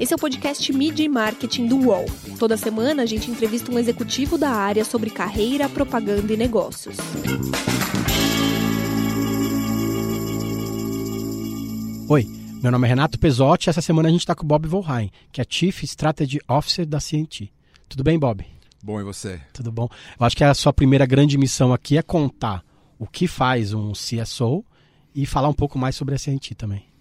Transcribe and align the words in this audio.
Esse 0.00 0.12
é 0.12 0.16
o 0.16 0.18
podcast 0.18 0.72
Media 0.72 1.04
e 1.04 1.08
Marketing 1.08 1.68
do 1.68 1.76
UOL. 1.76 2.04
Toda 2.36 2.56
semana 2.56 3.04
a 3.04 3.06
gente 3.06 3.30
entrevista 3.30 3.70
um 3.70 3.78
executivo 3.78 4.36
da 4.36 4.50
área 4.50 4.84
sobre 4.84 5.08
carreira, 5.08 5.68
propaganda 5.68 6.32
e 6.32 6.36
negócios. 6.36 6.96
Oi, 12.08 12.26
meu 12.60 12.72
nome 12.72 12.86
é 12.86 12.88
Renato 12.88 13.20
Pesotti 13.20 13.68
e 13.68 13.70
essa 13.70 13.80
semana 13.80 14.08
a 14.08 14.10
gente 14.10 14.22
está 14.22 14.34
com 14.34 14.44
o 14.44 14.48
Bob 14.48 14.66
Volheim, 14.66 15.12
que 15.30 15.40
é 15.40 15.46
Chief 15.48 15.84
Strategy 15.84 16.40
Officer 16.48 16.84
da 16.84 16.98
CNT. 16.98 17.52
Tudo 17.88 18.02
bem, 18.02 18.18
Bob? 18.18 18.44
Bom, 18.82 19.00
e 19.00 19.04
você? 19.04 19.40
Tudo 19.52 19.70
bom. 19.70 19.88
Eu 20.18 20.26
acho 20.26 20.36
que 20.36 20.42
a 20.42 20.52
sua 20.54 20.72
primeira 20.72 21.06
grande 21.06 21.38
missão 21.38 21.72
aqui 21.72 21.96
é 21.96 22.02
contar 22.02 22.64
o 22.98 23.06
que 23.06 23.28
faz 23.28 23.72
um 23.72 23.92
CSO 23.92 24.64
e 25.14 25.24
falar 25.24 25.48
um 25.48 25.54
pouco 25.54 25.78
mais 25.78 25.94
sobre 25.94 26.16
a 26.16 26.18
CNT 26.18 26.56
também. 26.56 26.93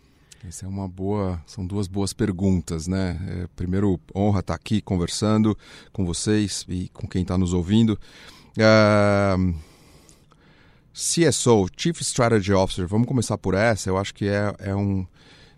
Essa 0.45 0.65
é 0.65 0.67
uma 0.67 0.89
boa, 0.89 1.41
são 1.45 1.65
duas 1.65 1.87
boas 1.87 2.11
perguntas, 2.11 2.85
né? 2.85 3.17
É, 3.29 3.47
primeiro, 3.55 3.97
honra 4.13 4.41
estar 4.41 4.55
aqui 4.55 4.81
conversando 4.81 5.57
com 5.93 6.05
vocês 6.05 6.65
e 6.67 6.89
com 6.89 7.07
quem 7.07 7.21
está 7.21 7.37
nos 7.37 7.53
ouvindo. 7.53 7.97
Uh, 8.57 9.55
CSO, 10.93 11.67
Chief 11.77 11.99
Strategy 12.01 12.51
Officer, 12.51 12.85
vamos 12.85 13.07
começar 13.07 13.37
por 13.37 13.53
essa. 13.53 13.89
Eu 13.89 13.97
acho 13.97 14.13
que 14.13 14.27
é, 14.27 14.53
é 14.59 14.75
um, 14.75 15.07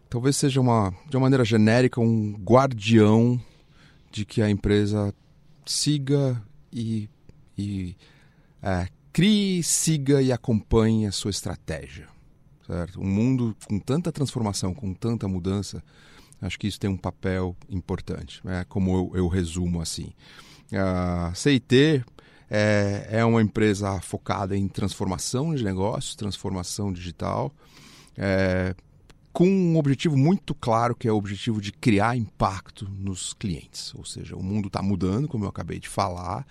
talvez 0.08 0.35
seja 0.35 0.61
uma, 0.61 0.94
de 1.09 1.17
uma 1.17 1.23
maneira 1.23 1.44
genérica, 1.44 1.99
um 1.99 2.33
guardião 2.33 3.41
de 4.11 4.23
que 4.23 4.39
a 4.39 4.49
empresa 4.49 5.11
siga 5.66 6.39
e, 6.72 7.09
e 7.58 7.97
é, 8.61 8.88
crie, 9.11 9.63
siga 9.63 10.22
e 10.22 10.31
acompanhe 10.31 11.08
a 11.08 11.11
sua 11.11 11.31
estratégia. 11.31 12.14
Certo? 12.65 12.99
Um 12.99 13.05
mundo 13.05 13.55
com 13.67 13.79
tanta 13.79 14.11
transformação, 14.11 14.73
com 14.73 14.93
tanta 14.93 15.27
mudança, 15.27 15.83
acho 16.41 16.57
que 16.57 16.67
isso 16.67 16.79
tem 16.79 16.89
um 16.89 16.97
papel 16.97 17.55
importante, 17.69 18.41
né? 18.43 18.65
como 18.67 19.11
eu, 19.13 19.19
eu 19.19 19.27
resumo 19.27 19.81
assim. 19.81 20.11
A 20.73 21.31
CIT 21.35 22.03
é, 22.49 23.07
é 23.11 23.25
uma 23.25 23.41
empresa 23.41 24.02
focada 24.02 24.57
em 24.57 24.67
transformação 24.67 25.53
de 25.53 25.63
negócios, 25.63 26.16
transformação 26.16 26.91
digital, 26.91 27.53
é, 28.17 28.75
com 29.31 29.47
um 29.47 29.77
objetivo 29.77 30.17
muito 30.17 30.55
claro, 30.55 30.95
que 30.95 31.07
é 31.07 31.11
o 31.11 31.17
objetivo 31.17 31.61
de 31.61 31.72
criar 31.72 32.16
impacto 32.16 32.89
nos 32.89 33.33
clientes. 33.33 33.94
Ou 33.94 34.05
seja, 34.05 34.35
o 34.35 34.41
mundo 34.41 34.67
está 34.67 34.81
mudando, 34.81 35.27
como 35.27 35.44
eu 35.44 35.50
acabei 35.50 35.77
de 35.77 35.89
falar. 35.89 36.47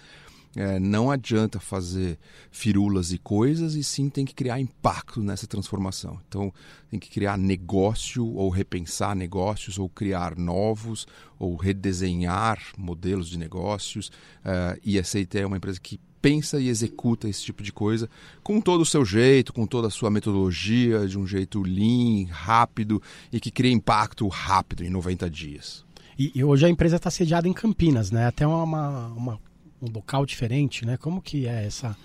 É, 0.56 0.78
não 0.78 1.10
adianta 1.10 1.58
fazer 1.58 2.18
firulas 2.50 3.12
e 3.12 3.18
coisas, 3.18 3.74
e 3.74 3.82
sim 3.82 4.08
tem 4.08 4.24
que 4.24 4.34
criar 4.34 4.60
impacto 4.60 5.20
nessa 5.20 5.46
transformação. 5.46 6.20
Então, 6.28 6.52
tem 6.90 7.00
que 7.00 7.10
criar 7.10 7.36
negócio, 7.36 8.24
ou 8.24 8.48
repensar 8.50 9.16
negócios, 9.16 9.78
ou 9.78 9.88
criar 9.88 10.36
novos, 10.36 11.06
ou 11.38 11.56
redesenhar 11.56 12.60
modelos 12.78 13.28
de 13.28 13.38
negócios. 13.38 14.08
Uh, 14.44 14.78
e 14.84 14.98
a 14.98 15.02
CIT 15.02 15.38
é 15.38 15.46
uma 15.46 15.56
empresa 15.56 15.80
que 15.80 15.98
pensa 16.24 16.58
e 16.58 16.68
executa 16.68 17.28
esse 17.28 17.42
tipo 17.42 17.62
de 17.62 17.70
coisa 17.70 18.08
com 18.42 18.58
todo 18.58 18.80
o 18.80 18.86
seu 18.86 19.04
jeito, 19.04 19.52
com 19.52 19.66
toda 19.66 19.88
a 19.88 19.90
sua 19.90 20.08
metodologia, 20.08 21.06
de 21.06 21.18
um 21.18 21.26
jeito 21.26 21.60
lean, 21.62 22.26
rápido 22.30 23.02
e 23.30 23.38
que 23.38 23.50
cria 23.50 23.70
impacto 23.70 24.26
rápido 24.28 24.82
em 24.82 24.88
90 24.88 25.28
dias. 25.28 25.84
E, 26.18 26.32
e 26.34 26.42
hoje 26.42 26.64
a 26.64 26.70
empresa 26.70 26.96
está 26.96 27.10
sediada 27.10 27.46
em 27.46 27.52
Campinas, 27.52 28.10
né? 28.10 28.26
Até 28.26 28.46
uma, 28.46 29.08
uma, 29.08 29.40
um 29.84 29.92
local 29.92 30.24
diferente, 30.26 30.84
né? 30.84 30.96
Como 30.96 31.20
que 31.20 31.46
é 31.46 31.66
essa... 31.66 31.96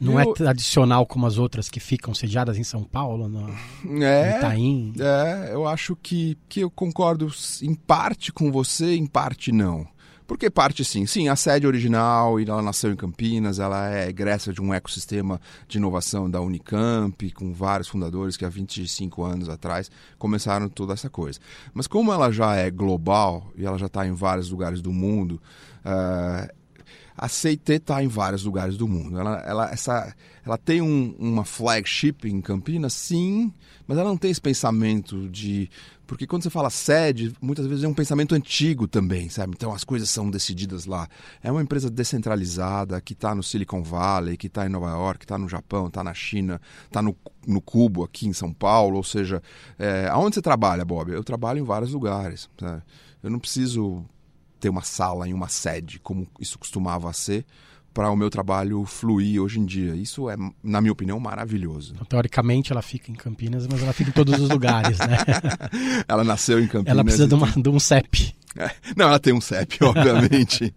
Não 0.00 0.18
é 0.18 0.24
eu... 0.24 0.32
é 0.32 0.34
tradicional 0.34 1.06
como 1.06 1.26
as 1.26 1.38
outras 1.38 1.68
que 1.68 1.78
ficam 1.78 2.12
sediadas 2.12 2.58
em 2.58 2.64
São 2.64 2.82
Paulo, 2.82 3.28
no, 3.28 3.48
é, 4.02 4.30
no 4.30 4.36
Itaim? 4.38 4.92
É, 4.98 5.54
eu 5.54 5.66
acho 5.68 5.94
que, 5.94 6.36
que 6.48 6.60
eu 6.60 6.70
concordo 6.70 7.30
em 7.62 7.74
parte 7.74 8.32
com 8.32 8.50
você, 8.50 8.96
em 8.96 9.06
parte 9.06 9.52
não. 9.52 9.86
Porque 10.26 10.48
parte 10.48 10.82
sim, 10.82 11.04
sim, 11.04 11.28
a 11.28 11.36
sede 11.36 11.66
original, 11.66 12.40
e 12.40 12.44
ela 12.48 12.62
nasceu 12.62 12.90
em 12.90 12.96
Campinas, 12.96 13.58
ela 13.58 13.92
é 13.92 14.08
egressa 14.08 14.50
de 14.50 14.62
um 14.62 14.72
ecossistema 14.72 15.40
de 15.68 15.78
inovação 15.78 16.30
da 16.30 16.40
Unicamp, 16.40 17.30
com 17.32 17.52
vários 17.52 17.88
fundadores 17.88 18.34
que 18.34 18.44
há 18.44 18.48
25 18.48 19.22
anos 19.22 19.50
atrás 19.50 19.90
começaram 20.18 20.70
toda 20.70 20.94
essa 20.94 21.10
coisa. 21.10 21.38
Mas 21.74 21.86
como 21.86 22.12
ela 22.12 22.30
já 22.32 22.54
é 22.56 22.70
global 22.70 23.52
e 23.56 23.66
ela 23.66 23.76
já 23.76 23.86
está 23.86 24.06
em 24.06 24.14
vários 24.14 24.50
lugares 24.50 24.80
do 24.80 24.90
mundo, 24.90 25.40
uh, 25.84 26.61
a 27.16 27.28
CIT 27.28 27.72
está 27.72 28.02
em 28.02 28.08
vários 28.08 28.44
lugares 28.44 28.76
do 28.76 28.88
mundo. 28.88 29.18
Ela, 29.18 29.38
ela, 29.40 29.70
essa, 29.70 30.14
ela 30.44 30.56
tem 30.56 30.80
um, 30.80 31.14
uma 31.18 31.44
flagship 31.44 32.24
em 32.24 32.40
Campinas, 32.40 32.92
sim, 32.92 33.52
mas 33.86 33.98
ela 33.98 34.08
não 34.08 34.16
tem 34.16 34.30
esse 34.30 34.40
pensamento 34.40 35.28
de. 35.28 35.70
Porque 36.06 36.26
quando 36.26 36.42
você 36.42 36.50
fala 36.50 36.68
sede, 36.68 37.32
muitas 37.40 37.66
vezes 37.66 37.84
é 37.84 37.88
um 37.88 37.94
pensamento 37.94 38.34
antigo 38.34 38.86
também, 38.86 39.30
sabe? 39.30 39.54
Então 39.56 39.72
as 39.72 39.82
coisas 39.82 40.10
são 40.10 40.30
decididas 40.30 40.84
lá. 40.84 41.08
É 41.42 41.50
uma 41.50 41.62
empresa 41.62 41.88
descentralizada 41.88 43.00
que 43.00 43.14
está 43.14 43.34
no 43.34 43.42
Silicon 43.42 43.82
Valley, 43.82 44.36
que 44.36 44.46
está 44.46 44.66
em 44.66 44.68
Nova 44.68 44.90
York, 44.90 45.20
que 45.20 45.24
está 45.24 45.38
no 45.38 45.48
Japão, 45.48 45.86
está 45.86 46.04
na 46.04 46.12
China, 46.12 46.60
está 46.84 47.00
no, 47.00 47.16
no 47.46 47.62
Cubo 47.62 48.04
aqui 48.04 48.26
em 48.26 48.32
São 48.32 48.52
Paulo. 48.52 48.96
Ou 48.96 49.04
seja, 49.04 49.42
é, 49.78 50.06
aonde 50.10 50.34
você 50.34 50.42
trabalha, 50.42 50.84
Bob? 50.84 51.12
Eu 51.12 51.24
trabalho 51.24 51.60
em 51.60 51.64
vários 51.64 51.92
lugares. 51.92 52.50
Sabe? 52.58 52.82
Eu 53.22 53.30
não 53.30 53.38
preciso 53.38 54.04
ter 54.62 54.68
uma 54.68 54.82
sala 54.82 55.28
em 55.28 55.34
uma 55.34 55.48
sede, 55.48 55.98
como 55.98 56.26
isso 56.38 56.56
costumava 56.56 57.12
ser, 57.12 57.44
para 57.92 58.08
o 58.08 58.16
meu 58.16 58.30
trabalho 58.30 58.84
fluir 58.84 59.42
hoje 59.42 59.58
em 59.58 59.66
dia. 59.66 59.96
Isso 59.96 60.30
é, 60.30 60.36
na 60.62 60.80
minha 60.80 60.92
opinião, 60.92 61.18
maravilhoso. 61.18 61.92
Então, 61.94 62.06
teoricamente, 62.06 62.72
ela 62.72 62.80
fica 62.80 63.10
em 63.10 63.14
Campinas, 63.14 63.66
mas 63.66 63.82
ela 63.82 63.92
fica 63.92 64.10
em 64.10 64.12
todos 64.12 64.40
os 64.40 64.48
lugares, 64.48 64.98
né? 65.00 65.18
ela 66.06 66.22
nasceu 66.22 66.60
em 66.60 66.68
Campinas. 66.68 66.92
Ela 66.92 67.02
precisa 67.02 67.26
de, 67.26 67.34
uma, 67.34 67.48
de 67.50 67.68
um 67.68 67.80
CEP. 67.80 68.34
É. 68.56 68.70
Não, 68.96 69.08
ela 69.08 69.18
tem 69.18 69.32
um 69.32 69.40
CEP, 69.40 69.78
obviamente. 69.82 70.72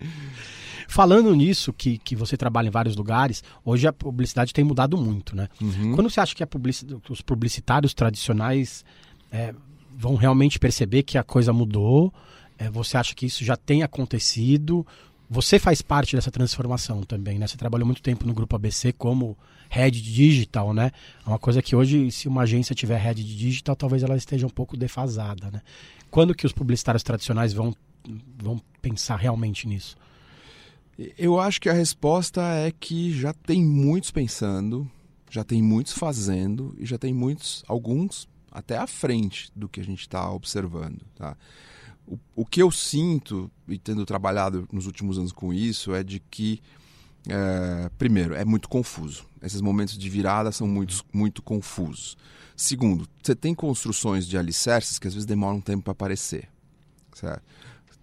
Falando 0.87 1.33
nisso, 1.35 1.71
que, 1.71 1.99
que 1.99 2.15
você 2.15 2.35
trabalha 2.35 2.67
em 2.67 2.71
vários 2.71 2.95
lugares, 2.95 3.43
hoje 3.63 3.87
a 3.87 3.93
publicidade 3.93 4.51
tem 4.51 4.65
mudado 4.65 4.97
muito, 4.97 5.35
né? 5.35 5.47
Uhum. 5.61 5.93
Quando 5.93 6.09
você 6.09 6.19
acha 6.19 6.33
que 6.33 6.43
publici 6.47 6.87
os 7.07 7.21
publicitários 7.21 7.93
tradicionais 7.93 8.83
é, 9.31 9.53
vão 9.95 10.15
realmente 10.15 10.57
perceber 10.57 11.03
que 11.03 11.19
a 11.19 11.23
coisa 11.23 11.53
mudou 11.53 12.11
é, 12.57 12.69
você 12.69 12.97
acha 12.97 13.13
que 13.13 13.25
isso 13.25 13.43
já 13.43 13.55
tem 13.55 13.83
acontecido? 13.83 14.85
Você 15.29 15.57
faz 15.59 15.81
parte 15.81 16.15
dessa 16.15 16.31
transformação 16.31 17.01
também, 17.03 17.39
né? 17.39 17.47
Você 17.47 17.57
trabalhou 17.57 17.85
muito 17.85 18.01
tempo 18.01 18.25
no 18.25 18.33
grupo 18.33 18.55
ABC 18.55 18.93
como 18.93 19.37
head 19.69 19.99
digital, 20.01 20.73
né? 20.73 20.91
É 21.25 21.29
uma 21.29 21.39
coisa 21.39 21.61
que 21.61 21.75
hoje, 21.75 22.11
se 22.11 22.27
uma 22.27 22.43
agência 22.43 22.75
tiver 22.75 22.97
head 22.97 23.23
digital, 23.23 23.75
talvez 23.75 24.03
ela 24.03 24.15
esteja 24.15 24.45
um 24.45 24.49
pouco 24.49 24.77
defasada, 24.77 25.49
né? 25.51 25.61
Quando 26.09 26.35
que 26.35 26.45
os 26.45 26.53
publicitários 26.53 27.03
tradicionais 27.03 27.53
vão, 27.53 27.75
vão 28.37 28.61
pensar 28.81 29.17
realmente 29.17 29.67
nisso? 29.67 29.97
Eu 31.17 31.39
acho 31.39 31.59
que 31.59 31.67
a 31.67 31.73
resposta 31.73 32.41
é 32.41 32.71
que 32.71 33.11
já 33.11 33.33
tem 33.33 33.63
muitos 33.63 34.11
pensando, 34.11 34.89
já 35.29 35.43
tem 35.43 35.61
muitos 35.61 35.91
fazendo 35.91 36.73
e 36.77 36.85
já 36.85 36.97
tem 36.97 37.13
muitos, 37.13 37.63
alguns 37.67 38.29
até 38.49 38.77
à 38.77 38.87
frente 38.87 39.51
do 39.53 39.67
que 39.67 39.81
a 39.81 39.83
gente 39.83 39.99
está 39.99 40.31
observando, 40.31 41.01
tá? 41.15 41.35
O, 42.07 42.19
o 42.35 42.45
que 42.45 42.61
eu 42.61 42.71
sinto, 42.71 43.49
e 43.67 43.77
tendo 43.77 44.05
trabalhado 44.05 44.67
nos 44.71 44.85
últimos 44.85 45.17
anos 45.17 45.31
com 45.31 45.53
isso, 45.53 45.93
é 45.93 46.03
de 46.03 46.19
que, 46.19 46.61
é, 47.27 47.89
primeiro, 47.97 48.35
é 48.35 48.45
muito 48.45 48.69
confuso. 48.69 49.25
Esses 49.41 49.61
momentos 49.61 49.97
de 49.97 50.09
virada 50.09 50.51
são 50.51 50.67
muito, 50.67 51.03
muito 51.13 51.41
confusos. 51.41 52.17
Segundo, 52.55 53.07
você 53.21 53.35
tem 53.35 53.53
construções 53.53 54.27
de 54.27 54.37
alicerces 54.37 54.97
que 54.97 55.07
às 55.07 55.13
vezes 55.13 55.25
demoram 55.25 55.57
um 55.57 55.61
tempo 55.61 55.83
para 55.83 55.91
aparecer. 55.91 56.47
Certo? 57.13 57.43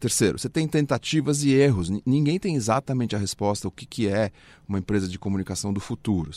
Terceiro, 0.02 0.36
você 0.36 0.48
tem 0.48 0.66
tentativas 0.66 1.44
e 1.44 1.52
erros. 1.52 1.88
Ninguém 2.04 2.36
tem 2.36 2.56
exatamente 2.56 3.14
a 3.14 3.18
resposta 3.20 3.68
o 3.68 3.70
que, 3.70 3.86
que 3.86 4.08
é 4.08 4.32
uma 4.66 4.80
empresa 4.80 5.06
de 5.06 5.16
comunicação 5.16 5.72
do 5.72 5.78
futuro. 5.78 6.32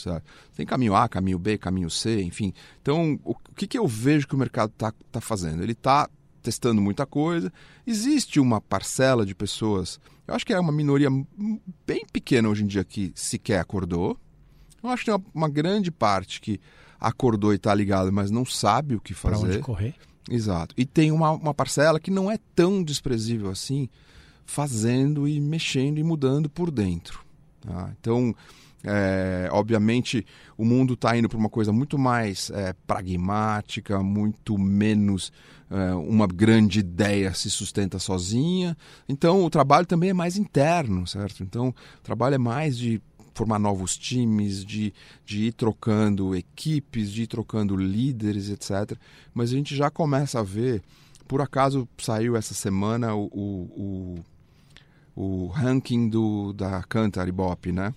Tem 0.54 0.64
caminho 0.64 0.94
A, 0.94 1.08
caminho 1.08 1.36
B, 1.36 1.58
caminho 1.58 1.90
C, 1.90 2.22
enfim. 2.22 2.52
Então, 2.80 3.18
o 3.24 3.34
que, 3.56 3.66
que 3.66 3.76
eu 3.76 3.88
vejo 3.88 4.28
que 4.28 4.36
o 4.36 4.38
mercado 4.38 4.70
está 4.70 4.94
tá 5.10 5.20
fazendo? 5.20 5.64
Ele 5.64 5.72
está 5.72 6.08
testando 6.46 6.80
muita 6.80 7.04
coisa. 7.04 7.52
Existe 7.84 8.38
uma 8.38 8.60
parcela 8.60 9.26
de 9.26 9.34
pessoas, 9.34 9.98
eu 10.28 10.34
acho 10.34 10.46
que 10.46 10.52
é 10.52 10.60
uma 10.60 10.70
minoria 10.70 11.08
bem 11.84 12.06
pequena 12.12 12.48
hoje 12.48 12.62
em 12.62 12.66
dia 12.68 12.84
que 12.84 13.12
sequer 13.16 13.58
acordou. 13.58 14.16
Eu 14.80 14.90
acho 14.90 15.04
que 15.04 15.10
tem 15.10 15.14
uma, 15.14 15.24
uma 15.34 15.48
grande 15.48 15.90
parte 15.90 16.40
que 16.40 16.60
acordou 17.00 17.52
e 17.52 17.56
está 17.56 17.74
ligado, 17.74 18.12
mas 18.12 18.30
não 18.30 18.44
sabe 18.44 18.94
o 18.94 19.00
que 19.00 19.12
fazer. 19.12 19.38
Para 19.38 19.48
onde 19.48 19.58
correr. 19.58 19.94
Exato. 20.30 20.72
E 20.78 20.86
tem 20.86 21.10
uma, 21.10 21.32
uma 21.32 21.54
parcela 21.54 21.98
que 21.98 22.10
não 22.12 22.30
é 22.30 22.38
tão 22.54 22.82
desprezível 22.82 23.50
assim, 23.50 23.88
fazendo 24.44 25.26
e 25.26 25.40
mexendo 25.40 25.98
e 25.98 26.04
mudando 26.04 26.48
por 26.48 26.70
dentro. 26.70 27.24
Tá? 27.60 27.92
Então, 28.00 28.34
é, 28.86 29.48
obviamente, 29.50 30.24
o 30.56 30.64
mundo 30.64 30.94
está 30.94 31.16
indo 31.16 31.28
para 31.28 31.36
uma 31.38 31.48
coisa 31.48 31.72
muito 31.72 31.98
mais 31.98 32.50
é, 32.50 32.72
pragmática, 32.86 34.00
muito 34.00 34.56
menos 34.56 35.32
é, 35.68 35.92
uma 35.94 36.28
grande 36.28 36.78
ideia 36.78 37.34
se 37.34 37.50
sustenta 37.50 37.98
sozinha. 37.98 38.76
Então, 39.08 39.44
o 39.44 39.50
trabalho 39.50 39.86
também 39.86 40.10
é 40.10 40.14
mais 40.14 40.36
interno, 40.36 41.04
certo? 41.06 41.42
Então, 41.42 41.70
o 41.70 42.02
trabalho 42.02 42.36
é 42.36 42.38
mais 42.38 42.78
de 42.78 43.02
formar 43.34 43.58
novos 43.58 43.98
times, 43.98 44.64
de, 44.64 44.94
de 45.24 45.46
ir 45.46 45.52
trocando 45.52 46.34
equipes, 46.34 47.12
de 47.12 47.24
ir 47.24 47.26
trocando 47.26 47.76
líderes, 47.76 48.48
etc. 48.48 48.96
Mas 49.34 49.50
a 49.50 49.56
gente 49.56 49.74
já 49.76 49.90
começa 49.90 50.38
a 50.40 50.42
ver 50.42 50.82
Por 51.26 51.40
acaso 51.40 51.88
saiu 51.98 52.36
essa 52.36 52.54
semana 52.54 53.14
o, 53.14 53.24
o, 53.26 54.24
o, 55.16 55.44
o 55.44 55.46
ranking 55.48 56.08
do, 56.08 56.52
da 56.52 56.82
Cantar 56.84 57.26
Ibope, 57.26 57.72
né? 57.72 57.92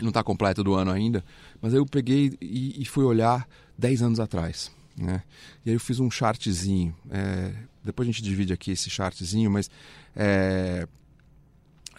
Não 0.00 0.08
está 0.08 0.22
completo 0.22 0.64
do 0.64 0.74
ano 0.74 0.90
ainda, 0.90 1.24
mas 1.60 1.74
aí 1.74 1.78
eu 1.78 1.86
peguei 1.86 2.36
e, 2.40 2.80
e 2.80 2.84
fui 2.84 3.04
olhar 3.04 3.46
10 3.76 4.02
anos 4.02 4.20
atrás. 4.20 4.72
Né? 4.96 5.22
E 5.64 5.70
aí 5.70 5.76
eu 5.76 5.80
fiz 5.80 6.00
um 6.00 6.10
chartzinho. 6.10 6.94
É, 7.10 7.52
depois 7.84 8.08
a 8.08 8.12
gente 8.12 8.22
divide 8.22 8.52
aqui 8.52 8.70
esse 8.70 8.88
chartzinho, 8.88 9.50
mas 9.50 9.70
é, 10.16 10.86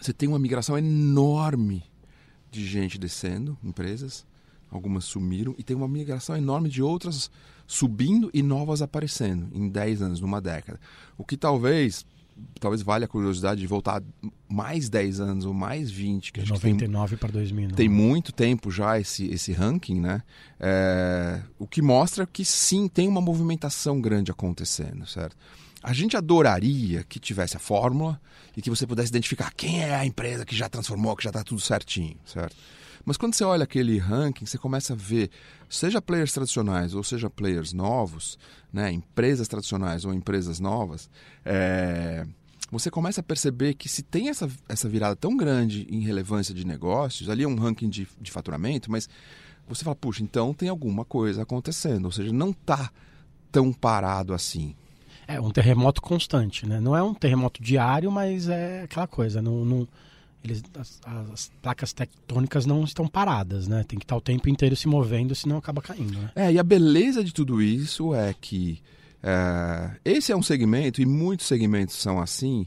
você 0.00 0.12
tem 0.12 0.28
uma 0.28 0.38
migração 0.38 0.76
enorme 0.76 1.84
de 2.50 2.66
gente 2.66 2.98
descendo, 2.98 3.56
empresas, 3.62 4.26
algumas 4.70 5.04
sumiram, 5.04 5.54
e 5.58 5.62
tem 5.62 5.76
uma 5.76 5.88
migração 5.88 6.36
enorme 6.36 6.68
de 6.68 6.82
outras 6.82 7.30
subindo 7.66 8.30
e 8.32 8.42
novas 8.42 8.82
aparecendo 8.82 9.48
em 9.52 9.68
10 9.68 10.02
anos, 10.02 10.20
numa 10.20 10.40
década. 10.40 10.78
O 11.16 11.24
que 11.24 11.36
talvez 11.36 12.04
talvez 12.60 12.82
valha 12.82 13.04
a 13.04 13.08
curiosidade 13.08 13.60
de 13.60 13.66
voltar 13.66 14.02
mais 14.48 14.88
10 14.88 15.20
anos 15.20 15.44
ou 15.44 15.52
mais 15.52 15.90
20. 15.90 16.32
Que 16.32 16.42
de 16.42 16.50
99 16.50 17.16
para 17.16 17.30
2000. 17.30 17.70
Tem 17.70 17.88
muito 17.88 18.32
tempo 18.32 18.70
já 18.70 18.98
esse, 18.98 19.26
esse 19.26 19.52
ranking, 19.52 20.00
né? 20.00 20.22
É, 20.58 21.40
o 21.58 21.66
que 21.66 21.82
mostra 21.82 22.26
que 22.26 22.44
sim, 22.44 22.88
tem 22.88 23.08
uma 23.08 23.20
movimentação 23.20 24.00
grande 24.00 24.30
acontecendo, 24.30 25.06
certo? 25.06 25.36
A 25.82 25.92
gente 25.92 26.16
adoraria 26.16 27.04
que 27.04 27.20
tivesse 27.20 27.56
a 27.56 27.60
fórmula 27.60 28.20
e 28.56 28.62
que 28.62 28.70
você 28.70 28.86
pudesse 28.86 29.10
identificar 29.10 29.52
quem 29.54 29.82
é 29.82 29.94
a 29.94 30.06
empresa 30.06 30.44
que 30.44 30.56
já 30.56 30.68
transformou, 30.68 31.14
que 31.14 31.24
já 31.24 31.30
está 31.30 31.42
tudo 31.44 31.60
certinho, 31.60 32.16
certo? 32.24 32.56
Mas 33.04 33.16
quando 33.16 33.34
você 33.34 33.44
olha 33.44 33.64
aquele 33.64 33.98
ranking, 33.98 34.46
você 34.46 34.56
começa 34.56 34.94
a 34.94 34.96
ver, 34.96 35.30
seja 35.68 36.00
players 36.00 36.32
tradicionais 36.32 36.94
ou 36.94 37.02
seja 37.02 37.28
players 37.28 37.72
novos, 37.72 38.38
né, 38.72 38.90
empresas 38.90 39.46
tradicionais 39.46 40.04
ou 40.04 40.14
empresas 40.14 40.58
novas, 40.58 41.10
é, 41.44 42.26
você 42.70 42.90
começa 42.90 43.20
a 43.20 43.24
perceber 43.24 43.74
que 43.74 43.88
se 43.88 44.02
tem 44.02 44.28
essa, 44.28 44.50
essa 44.68 44.88
virada 44.88 45.14
tão 45.14 45.36
grande 45.36 45.86
em 45.90 46.00
relevância 46.00 46.54
de 46.54 46.66
negócios, 46.66 47.28
ali 47.28 47.44
é 47.44 47.48
um 47.48 47.56
ranking 47.56 47.88
de, 47.88 48.08
de 48.20 48.30
faturamento, 48.30 48.90
mas 48.90 49.08
você 49.68 49.84
fala, 49.84 49.96
puxa, 49.96 50.22
então 50.22 50.52
tem 50.52 50.68
alguma 50.68 51.04
coisa 51.04 51.42
acontecendo, 51.42 52.06
ou 52.06 52.12
seja, 52.12 52.32
não 52.32 52.50
está 52.50 52.90
tão 53.52 53.72
parado 53.72 54.34
assim. 54.34 54.74
É 55.26 55.40
um 55.40 55.50
terremoto 55.50 56.02
constante, 56.02 56.66
né? 56.66 56.80
Não 56.80 56.94
é 56.94 57.02
um 57.02 57.14
terremoto 57.14 57.62
diário, 57.62 58.10
mas 58.10 58.48
é 58.48 58.82
aquela 58.82 59.06
coisa, 59.06 59.40
não, 59.40 59.64
não 59.64 59.88
eles, 60.44 60.62
as, 60.78 61.00
as, 61.32 61.50
placas 61.62 61.92
tectônicas 61.92 62.66
não 62.66 62.84
estão 62.84 63.08
paradas, 63.08 63.66
né? 63.66 63.82
Tem 63.84 63.98
que 63.98 64.04
estar 64.04 64.16
o 64.16 64.20
tempo 64.20 64.48
inteiro 64.48 64.76
se 64.76 64.86
movendo, 64.86 65.34
senão 65.34 65.56
acaba 65.56 65.80
caindo. 65.80 66.18
Né? 66.18 66.30
É, 66.36 66.52
e 66.52 66.58
a 66.58 66.62
beleza 66.62 67.24
de 67.24 67.32
tudo 67.32 67.62
isso 67.62 68.14
é 68.14 68.34
que 68.38 68.80
é, 69.22 69.96
esse 70.04 70.30
é 70.30 70.36
um 70.36 70.42
segmento, 70.42 71.00
e 71.00 71.06
muitos 71.06 71.46
segmentos 71.46 71.94
são 71.96 72.20
assim, 72.20 72.66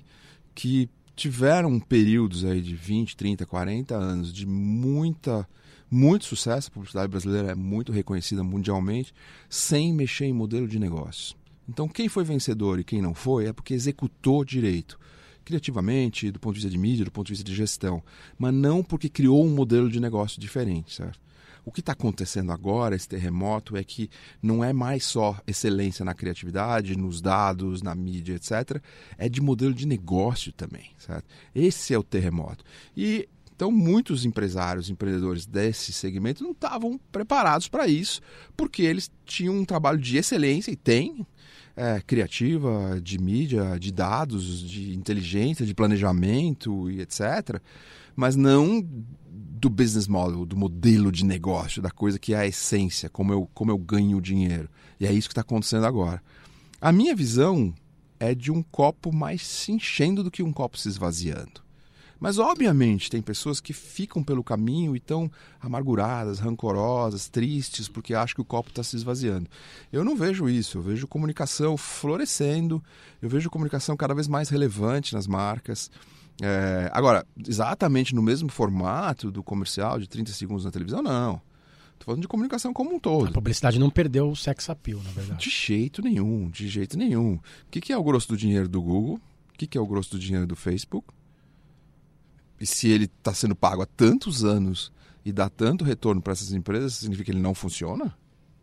que 0.56 0.90
tiveram 1.16 1.80
períodos 1.80 2.44
aí 2.44 2.62
de 2.62 2.76
20, 2.76 3.16
30, 3.16 3.46
40 3.46 3.96
anos 3.96 4.34
de 4.34 4.46
muita 4.46 5.48
muito 5.90 6.26
sucesso, 6.26 6.68
a 6.68 6.72
publicidade 6.72 7.08
brasileira 7.08 7.52
é 7.52 7.56
muito 7.56 7.94
reconhecida 7.94 8.44
mundialmente, 8.44 9.14
sem 9.50 9.94
mexer 9.94 10.26
em 10.26 10.34
modelo 10.34 10.68
de 10.68 10.78
negócio. 10.78 11.34
Então, 11.70 11.88
quem 11.88 12.10
foi 12.10 12.26
vencedor 12.26 12.78
e 12.78 12.84
quem 12.84 13.02
não 13.02 13.14
foi 13.14 13.48
é 13.48 13.54
porque 13.54 13.74
executou 13.74 14.44
direito 14.44 15.00
criativamente, 15.48 16.30
do 16.30 16.40
ponto 16.40 16.56
de 16.56 16.60
vista 16.60 16.70
de 16.70 16.78
mídia, 16.78 17.06
do 17.06 17.12
ponto 17.12 17.28
de 17.28 17.32
vista 17.32 17.44
de 17.46 17.56
gestão, 17.56 18.04
mas 18.38 18.54
não 18.54 18.84
porque 18.84 19.08
criou 19.08 19.46
um 19.46 19.50
modelo 19.50 19.90
de 19.90 19.98
negócio 19.98 20.42
diferente, 20.42 20.94
certo? 20.94 21.26
O 21.64 21.72
que 21.72 21.80
está 21.80 21.94
acontecendo 21.94 22.52
agora, 22.52 22.96
esse 22.96 23.08
terremoto, 23.08 23.78
é 23.78 23.84
que 23.84 24.10
não 24.42 24.64
é 24.64 24.74
mais 24.74 25.06
só 25.06 25.40
excelência 25.48 26.04
na 26.04 26.14
criatividade, 26.14 26.98
nos 26.98 27.22
dados, 27.22 27.82
na 27.82 27.96
mídia, 27.96 28.36
etc. 28.36 28.82
É 29.18 29.30
de 29.30 29.42
modelo 29.42 29.74
de 29.74 29.86
negócio 29.86 30.52
também, 30.52 30.92
certo? 30.98 31.26
Esse 31.56 31.94
é 31.94 31.98
o 31.98 32.04
terremoto. 32.04 32.64
E 32.96 33.28
então, 33.56 33.72
muitos 33.72 34.24
empresários, 34.24 34.90
empreendedores 34.90 35.48
desse 35.48 35.92
segmento 35.92 36.44
não 36.44 36.52
estavam 36.52 37.00
preparados 37.12 37.68
para 37.68 37.88
isso, 37.88 38.22
porque 38.56 38.84
eles 38.84 39.10
tinham 39.26 39.56
um 39.56 39.66
trabalho 39.66 39.98
de 39.98 40.16
excelência, 40.16 40.70
e 40.72 40.76
têm, 40.76 41.26
é, 41.78 42.02
criativa, 42.02 43.00
de 43.02 43.20
mídia, 43.20 43.78
de 43.80 43.92
dados, 43.92 44.68
de 44.68 44.96
inteligência, 44.96 45.66
de 45.66 45.76
planejamento 45.76 46.90
e 46.90 47.00
etc. 47.00 47.62
Mas 48.16 48.36
não 48.36 48.84
do 49.30 49.70
business 49.70 50.08
model, 50.08 50.46
do 50.46 50.58
modelo 50.58 51.12
de 51.12 51.24
negócio, 51.24 51.82
da 51.82 51.92
coisa 51.92 52.18
que 52.18 52.34
é 52.34 52.38
a 52.38 52.48
essência, 52.48 53.10
como 53.10 53.32
eu, 53.32 53.50
como 53.54 53.72
eu 53.72 53.78
ganho 53.78 54.20
dinheiro. 54.20 54.68
E 55.00 55.06
é 55.06 55.14
isso 55.14 55.30
que 55.30 55.34
está 55.34 55.42
acontecendo 55.42 55.86
agora. 55.86 56.22
A 56.82 56.92
minha 56.92 57.16
visão 57.16 57.74
é 58.20 58.34
de 58.34 58.52
um 58.52 58.64
copo 58.64 59.14
mais 59.14 59.46
se 59.46 59.72
enchendo 59.72 60.24
do 60.24 60.32
que 60.32 60.42
um 60.42 60.52
copo 60.52 60.78
se 60.78 60.90
esvaziando. 60.90 61.67
Mas, 62.20 62.40
obviamente, 62.40 63.10
tem 63.10 63.22
pessoas 63.22 63.60
que 63.60 63.74
ficam 63.74 64.24
pelo 64.24 64.44
caminho 64.44 64.96
e 64.96 64.98
estão 64.98 65.30
amarguradas, 65.60 66.40
rancorosas, 66.40 67.30
tristes, 67.30 67.88
porque 67.88 68.14
acham 68.14 68.36
que 68.36 68.42
o 68.42 68.46
copo 68.46 68.70
está 68.70 68.84
se 68.84 68.96
esvaziando. 68.96 69.48
Eu 69.92 70.04
não 70.04 70.16
vejo 70.16 70.50
isso. 70.50 70.80
Eu 70.80 70.82
vejo 70.82 71.08
comunicação 71.08 71.78
florescendo, 71.78 72.84
eu 73.22 73.30
vejo 73.30 73.50
comunicação 73.50 73.96
cada 73.96 74.14
vez 74.14 74.28
mais 74.28 74.50
relevante 74.50 75.14
nas 75.14 75.28
marcas. 75.28 75.92
É... 76.42 76.90
Agora, 76.94 77.26
exatamente 77.48 78.14
no 78.14 78.22
mesmo 78.22 78.50
formato 78.50 79.32
do 79.32 79.44
comercial 79.44 80.00
de 80.00 80.08
30 80.08 80.32
segundos 80.32 80.66
na 80.66 80.72
televisão, 80.72 81.02
não. 81.02 81.42
Estou 81.94 82.06
falando 82.06 82.22
de 82.22 82.28
comunicação 82.28 82.74
como 82.74 82.96
um 82.96 83.00
todo. 83.00 83.30
A 83.30 83.32
publicidade 83.32 83.80
não 83.80 83.90
perdeu 83.90 84.30
o 84.30 84.36
sex 84.36 84.70
appeal, 84.70 85.02
na 85.04 85.12
verdade. 85.12 85.44
De 85.44 85.50
jeito 85.50 86.02
nenhum, 86.02 86.50
de 86.50 86.68
jeito 86.68 86.98
nenhum. 86.98 87.34
O 87.36 87.42
que, 87.72 87.92
é 87.92 87.98
o 87.98 88.04
grosso 88.04 88.28
do 88.28 88.38
dinheiro 88.38 88.68
do 88.68 88.82
Google? 88.82 89.20
O 89.54 89.58
que 89.58 89.78
é 89.78 89.82
o 89.82 89.88
grosso 89.88 90.12
do 90.12 90.20
dinheiro 90.20 90.46
do 90.46 90.56
Facebook? 90.56 91.08
E 92.60 92.66
se 92.66 92.90
ele 92.90 93.06
está 93.06 93.34
sendo 93.34 93.56
pago 93.56 93.82
há 93.82 93.86
tantos 93.86 94.44
anos 94.44 94.92
e 95.24 95.32
dá 95.32 95.50
tanto 95.50 95.86
retorno 95.86 96.22
para 96.22 96.34
essas 96.34 96.52
empresas, 96.54 96.96
significa 96.96 97.26
que 97.26 97.32
ele 97.32 97.42
não 97.42 97.54
funciona? 97.54 98.18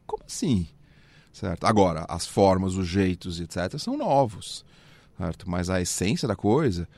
Como 0.06 0.24
assim? 0.24 0.66
Certo? 1.32 1.64
Agora, 1.64 2.04
as 2.08 2.26
formas, 2.26 2.74
os 2.74 2.86
jeitos, 2.86 3.40
etc., 3.40 3.78
são 3.78 3.96
novos. 3.96 4.64
Certo? 5.18 5.48
Mas 5.48 5.70
a 5.70 5.80
essência 5.80 6.26
da 6.26 6.36
coisa. 6.36 6.88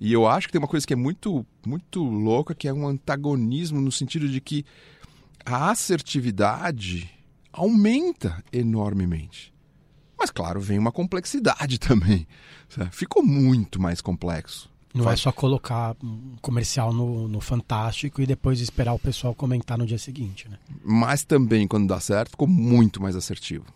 E 0.00 0.12
eu 0.12 0.26
acho 0.26 0.46
que 0.46 0.52
tem 0.52 0.58
uma 0.58 0.68
coisa 0.68 0.86
que 0.86 0.92
é 0.92 0.96
muito, 0.96 1.46
muito 1.66 2.02
louca, 2.02 2.54
que 2.54 2.68
é 2.68 2.72
um 2.72 2.86
antagonismo 2.86 3.80
no 3.80 3.90
sentido 3.90 4.28
de 4.28 4.40
que 4.40 4.64
a 5.44 5.70
assertividade 5.70 7.10
aumenta 7.52 8.44
enormemente. 8.52 9.54
Mas, 10.18 10.30
claro, 10.30 10.60
vem 10.60 10.78
uma 10.78 10.92
complexidade 10.92 11.78
também. 11.80 12.26
Certo? 12.68 12.92
Ficou 12.92 13.22
muito 13.24 13.80
mais 13.80 14.00
complexo. 14.00 14.70
Não 14.96 15.04
é 15.04 15.08
Faz... 15.08 15.20
é 15.20 15.22
só 15.24 15.32
colocar 15.32 15.94
um 16.02 16.36
comercial 16.40 16.90
no, 16.92 17.28
no 17.28 17.40
Fantástico 17.40 18.22
e 18.22 18.26
depois 18.26 18.60
esperar 18.60 18.94
o 18.94 18.98
pessoal 18.98 19.34
comentar 19.34 19.76
no 19.76 19.84
dia 19.84 19.98
seguinte, 19.98 20.48
né? 20.48 20.56
Mas 20.82 21.22
também, 21.22 21.68
quando 21.68 21.86
dá 21.86 22.00
certo, 22.00 22.30
ficou 22.30 22.48
muito 22.48 23.02
mais 23.02 23.14
assertivo. 23.14 23.66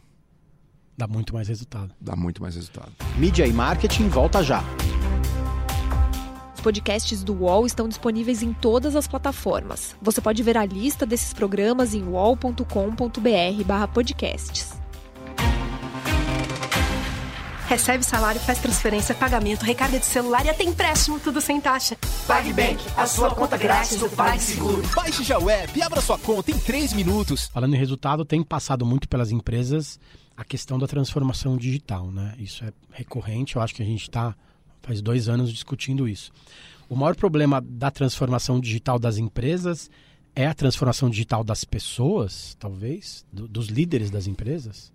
Dá 0.97 1.07
muito 1.07 1.35
mais 1.35 1.49
resultado. 1.49 1.93
Dá 2.01 2.17
muito 2.17 2.41
mais 2.41 2.55
resultado. 2.55 2.91
Mídia 3.19 3.47
e 3.47 3.53
marketing 3.53 4.09
volta 4.09 4.43
já. 4.43 4.65
Os 6.55 6.63
podcasts 6.63 7.23
do 7.23 7.35
UOL 7.35 7.67
estão 7.67 7.87
disponíveis 7.87 8.43
em 8.43 8.55
todas 8.55 8.97
as 8.97 9.07
plataformas. 9.07 9.95
Você 10.01 10.23
pode 10.23 10.43
ver 10.43 10.57
a 10.57 10.65
lista 10.65 11.05
desses 11.05 11.35
programas 11.35 11.93
em 11.95 12.03
uol.com.br/podcasts. 12.03 14.80
Recebe 17.71 18.05
salário, 18.05 18.41
faz 18.41 18.59
transferência, 18.59 19.15
pagamento, 19.15 19.63
recarga 19.63 20.01
de 20.01 20.05
celular 20.05 20.45
e 20.45 20.49
até 20.49 20.65
empréstimo, 20.65 21.21
tudo 21.21 21.41
sem 21.41 21.61
taxa. 21.61 21.97
PagBank, 22.27 22.85
a 22.97 23.07
sua 23.07 23.33
conta 23.33 23.57
grátis 23.57 23.97
do 23.97 24.11
PagSeguro. 24.11 24.83
Baixe 24.93 25.23
já 25.23 25.39
o 25.39 25.49
app 25.49 25.79
e 25.79 25.81
abra 25.81 26.01
sua 26.01 26.19
conta 26.19 26.51
em 26.51 26.59
3 26.59 26.95
minutos. 26.95 27.47
Falando 27.47 27.77
em 27.77 27.79
resultado, 27.79 28.25
tem 28.25 28.43
passado 28.43 28.85
muito 28.85 29.09
pelas 29.09 29.31
empresas 29.31 30.01
a 30.37 30.43
questão 30.43 30.81
da 30.81 30.89
transformação 30.89 31.57
digital, 31.57 32.11
né? 32.11 32.35
Isso 32.41 32.65
é 32.65 32.73
recorrente, 32.91 33.55
eu 33.55 33.63
acho 33.63 33.73
que 33.73 33.85
a 33.85 33.87
gente 33.87 34.03
está 34.03 34.35
faz 34.83 35.01
dois 35.01 35.29
anos 35.29 35.53
discutindo 35.53 36.09
isso. 36.09 36.33
O 36.89 36.97
maior 36.97 37.15
problema 37.15 37.61
da 37.65 37.93
transformação 37.93 38.59
digital 38.59 38.99
das 38.99 39.17
empresas 39.17 39.89
é 40.35 40.45
a 40.45 40.55
transformação 40.55 41.09
digital 41.09 41.45
das 41.45 41.63
pessoas, 41.63 42.57
talvez, 42.59 43.25
do, 43.33 43.47
dos 43.47 43.69
líderes 43.69 44.11
das 44.11 44.27
empresas? 44.27 44.93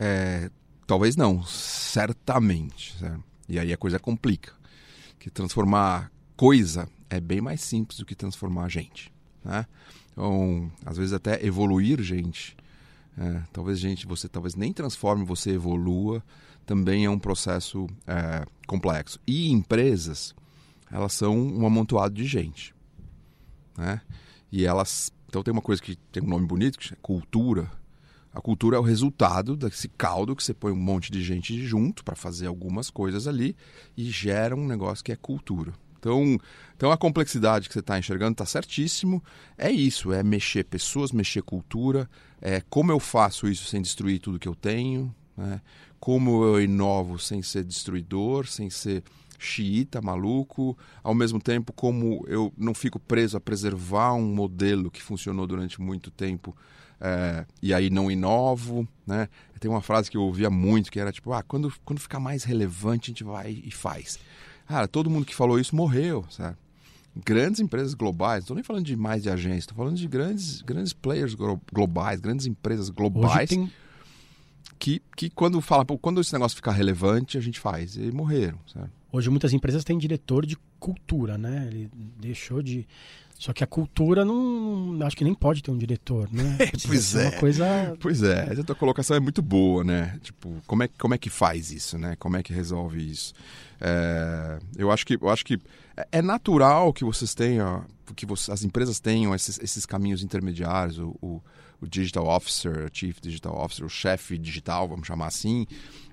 É, 0.00 0.50
Talvez 0.92 1.16
não, 1.16 1.42
certamente. 1.42 2.94
Certo? 2.98 3.24
E 3.48 3.58
aí 3.58 3.72
a 3.72 3.78
coisa 3.78 3.98
complica. 3.98 4.52
Que 5.18 5.30
transformar 5.30 6.12
coisa 6.36 6.86
é 7.08 7.18
bem 7.18 7.40
mais 7.40 7.62
simples 7.62 7.98
do 7.98 8.04
que 8.04 8.14
transformar 8.14 8.68
gente. 8.68 9.10
Né? 9.42 9.64
Então, 10.12 10.70
às 10.84 10.98
vezes 10.98 11.14
até 11.14 11.42
evoluir 11.46 12.02
gente. 12.02 12.54
É, 13.16 13.42
talvez 13.54 13.78
gente, 13.78 14.06
você 14.06 14.28
talvez 14.28 14.54
nem 14.54 14.70
transforme, 14.70 15.24
você 15.24 15.52
evolua, 15.52 16.22
também 16.66 17.06
é 17.06 17.10
um 17.10 17.18
processo 17.18 17.86
é, 18.06 18.44
complexo. 18.66 19.18
E 19.26 19.50
empresas, 19.50 20.34
elas 20.90 21.14
são 21.14 21.34
um 21.34 21.66
amontoado 21.66 22.14
de 22.14 22.26
gente. 22.26 22.74
Né? 23.78 23.98
E 24.52 24.66
elas. 24.66 25.10
Então 25.26 25.42
tem 25.42 25.52
uma 25.52 25.62
coisa 25.62 25.80
que 25.80 25.96
tem 25.96 26.22
um 26.22 26.28
nome 26.28 26.46
bonito, 26.46 26.78
que 26.78 26.92
é 26.92 26.96
cultura 27.00 27.70
A 28.34 28.40
cultura 28.40 28.76
é 28.76 28.80
o 28.80 28.82
resultado 28.82 29.56
desse 29.56 29.88
caldo 29.88 30.34
que 30.34 30.42
você 30.42 30.54
põe 30.54 30.72
um 30.72 30.76
monte 30.76 31.12
de 31.12 31.22
gente 31.22 31.62
junto 31.66 32.02
para 32.02 32.16
fazer 32.16 32.46
algumas 32.46 32.88
coisas 32.88 33.28
ali 33.28 33.54
e 33.96 34.04
gera 34.04 34.56
um 34.56 34.66
negócio 34.66 35.04
que 35.04 35.12
é 35.12 35.16
cultura. 35.16 35.72
Então, 35.98 36.38
então 36.76 36.90
a 36.90 36.96
complexidade 36.96 37.68
que 37.68 37.74
você 37.74 37.80
está 37.80 37.98
enxergando 37.98 38.32
está 38.32 38.46
certíssimo. 38.46 39.22
É 39.56 39.70
isso, 39.70 40.12
é 40.12 40.22
mexer 40.22 40.64
pessoas, 40.64 41.12
mexer 41.12 41.42
cultura, 41.42 42.10
é 42.40 42.60
como 42.68 42.90
eu 42.90 42.98
faço 42.98 43.46
isso 43.46 43.66
sem 43.66 43.80
destruir 43.80 44.18
tudo 44.18 44.38
que 44.38 44.48
eu 44.48 44.54
tenho, 44.54 45.14
né? 45.36 45.60
como 46.00 46.42
eu 46.42 46.60
inovo 46.60 47.18
sem 47.18 47.40
ser 47.42 47.62
destruidor, 47.62 48.48
sem 48.48 48.68
ser 48.68 49.04
xiita, 49.38 50.00
maluco, 50.00 50.76
ao 51.02 51.14
mesmo 51.14 51.40
tempo 51.40 51.72
como 51.72 52.24
eu 52.26 52.52
não 52.56 52.74
fico 52.74 52.98
preso 52.98 53.36
a 53.36 53.40
preservar 53.40 54.14
um 54.14 54.34
modelo 54.34 54.90
que 54.90 55.02
funcionou 55.02 55.46
durante 55.46 55.80
muito 55.80 56.10
tempo 56.10 56.56
é, 57.04 57.44
e 57.60 57.74
aí 57.74 57.90
não 57.90 58.08
inovo, 58.08 58.86
né? 59.04 59.28
Tem 59.58 59.68
uma 59.68 59.80
frase 59.80 60.08
que 60.08 60.16
eu 60.16 60.22
ouvia 60.22 60.48
muito 60.48 60.90
que 60.90 61.00
era 61.00 61.10
tipo, 61.10 61.32
ah, 61.32 61.42
quando, 61.42 61.72
quando 61.84 62.00
ficar 62.00 62.20
mais 62.20 62.44
relevante 62.44 63.10
a 63.10 63.12
gente 63.12 63.24
vai 63.24 63.60
e 63.64 63.70
faz. 63.72 64.20
Cara, 64.68 64.86
todo 64.86 65.10
mundo 65.10 65.26
que 65.26 65.34
falou 65.34 65.58
isso 65.58 65.74
morreu, 65.74 66.24
sabe? 66.30 66.56
Grandes 67.24 67.60
empresas 67.60 67.92
globais, 67.94 68.38
não 68.38 68.44
estou 68.44 68.56
nem 68.56 68.64
falando 68.64 68.86
de 68.86 68.96
mais 68.96 69.22
de 69.22 69.30
agência, 69.30 69.58
estou 69.58 69.76
falando 69.76 69.96
de 69.96 70.06
grandes, 70.06 70.62
grandes 70.62 70.92
players 70.92 71.36
globais, 71.72 72.20
grandes 72.20 72.46
empresas 72.46 72.88
globais. 72.88 73.50
Que, 74.78 75.02
que 75.16 75.28
quando 75.28 75.60
fala, 75.60 75.84
quando 75.84 76.20
esse 76.20 76.32
negócio 76.32 76.56
ficar 76.56 76.72
relevante, 76.72 77.36
a 77.36 77.40
gente 77.40 77.60
faz. 77.60 77.96
E 77.96 78.10
morreram, 78.10 78.58
sabe? 78.66 78.90
Hoje 79.12 79.28
muitas 79.28 79.52
empresas 79.52 79.84
têm 79.84 79.98
diretor 79.98 80.46
de 80.46 80.56
cultura, 80.80 81.36
né? 81.36 81.68
Ele 81.70 81.90
deixou 82.18 82.62
de. 82.62 82.86
Só 83.42 83.52
que 83.52 83.64
a 83.64 83.66
cultura 83.66 84.24
não. 84.24 85.00
Acho 85.04 85.16
que 85.16 85.24
nem 85.24 85.34
pode 85.34 85.64
ter 85.64 85.72
um 85.72 85.76
diretor, 85.76 86.28
né? 86.32 86.58
pois 86.86 87.16
é. 87.16 87.30
Coisa... 87.32 87.96
Pois 87.98 88.22
é, 88.22 88.46
essa 88.48 88.62
tua 88.62 88.76
colocação 88.76 89.16
é 89.16 89.18
muito 89.18 89.42
boa, 89.42 89.82
né? 89.82 90.16
Tipo, 90.22 90.62
como 90.64 90.84
é, 90.84 90.88
como 90.96 91.12
é 91.12 91.18
que 91.18 91.28
faz 91.28 91.72
isso, 91.72 91.98
né? 91.98 92.14
Como 92.20 92.36
é 92.36 92.42
que 92.44 92.52
resolve 92.52 93.02
isso? 93.10 93.34
É, 93.80 94.60
eu 94.78 94.92
acho 94.92 95.04
que, 95.04 95.18
eu 95.20 95.28
acho 95.28 95.44
que 95.44 95.58
é, 95.96 96.06
é 96.12 96.22
natural 96.22 96.92
que 96.92 97.04
vocês 97.04 97.34
tenham, 97.34 97.84
que 98.14 98.24
você, 98.24 98.52
as 98.52 98.62
empresas 98.62 99.00
tenham 99.00 99.34
esses, 99.34 99.58
esses 99.58 99.84
caminhos 99.84 100.22
intermediários, 100.22 101.00
o, 101.00 101.08
o, 101.20 101.42
o, 101.80 101.88
Digital 101.88 102.28
Officer, 102.28 102.86
o 102.86 102.96
Chief 102.96 103.18
Digital 103.20 103.58
Officer, 103.60 103.84
o 103.84 103.90
chefe 103.90 104.38
digital, 104.38 104.86
vamos 104.86 105.04
chamar 105.04 105.26
assim, 105.26 105.66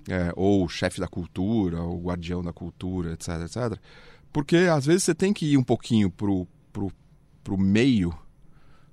é, 0.07 0.33
ou 0.35 0.65
o 0.65 0.67
chefe 0.67 0.99
da 0.99 1.07
cultura, 1.07 1.79
o 1.79 2.01
guardião 2.01 2.41
da 2.41 2.51
cultura, 2.51 3.13
etc, 3.13 3.41
etc. 3.45 3.79
Porque 4.33 4.55
às 4.55 4.87
vezes 4.87 5.03
você 5.03 5.13
tem 5.13 5.31
que 5.31 5.45
ir 5.45 5.57
um 5.57 5.63
pouquinho 5.63 6.09
pro, 6.09 6.47
pro, 6.73 6.91
pro 7.49 7.57
meio 7.57 8.15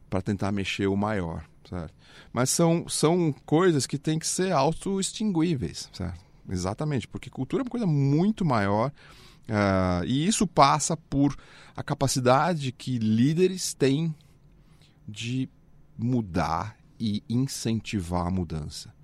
para 0.09 0.23
tentar 0.23 0.51
mexer 0.51 0.87
o 0.87 0.97
maior, 0.97 1.45
certo? 1.69 1.93
Mas 2.33 2.49
são, 2.49 2.89
são 2.89 3.35
coisas 3.45 3.87
que 3.87 3.99
têm 3.99 4.19
que 4.19 4.27
ser 4.27 4.51
auto-extinguíveis? 4.51 5.91
Exatamente, 6.49 7.07
porque 7.07 7.29
cultura 7.29 7.61
é 7.61 7.65
uma 7.65 7.71
coisa 7.71 7.87
muito 7.87 8.47
maior 8.47 8.91
uh, 9.43 10.05
e 10.07 10.27
isso 10.27 10.47
passa 10.47 10.97
por 10.97 11.37
a 11.77 11.83
capacidade 11.83 12.73
que 12.73 12.99
líderes 12.99 13.75
têm 13.75 14.15
de 15.07 15.51
mudar 15.99 16.79
e 16.99 17.23
incentivar 17.29 18.27
a 18.27 18.31
mudança. 18.31 18.95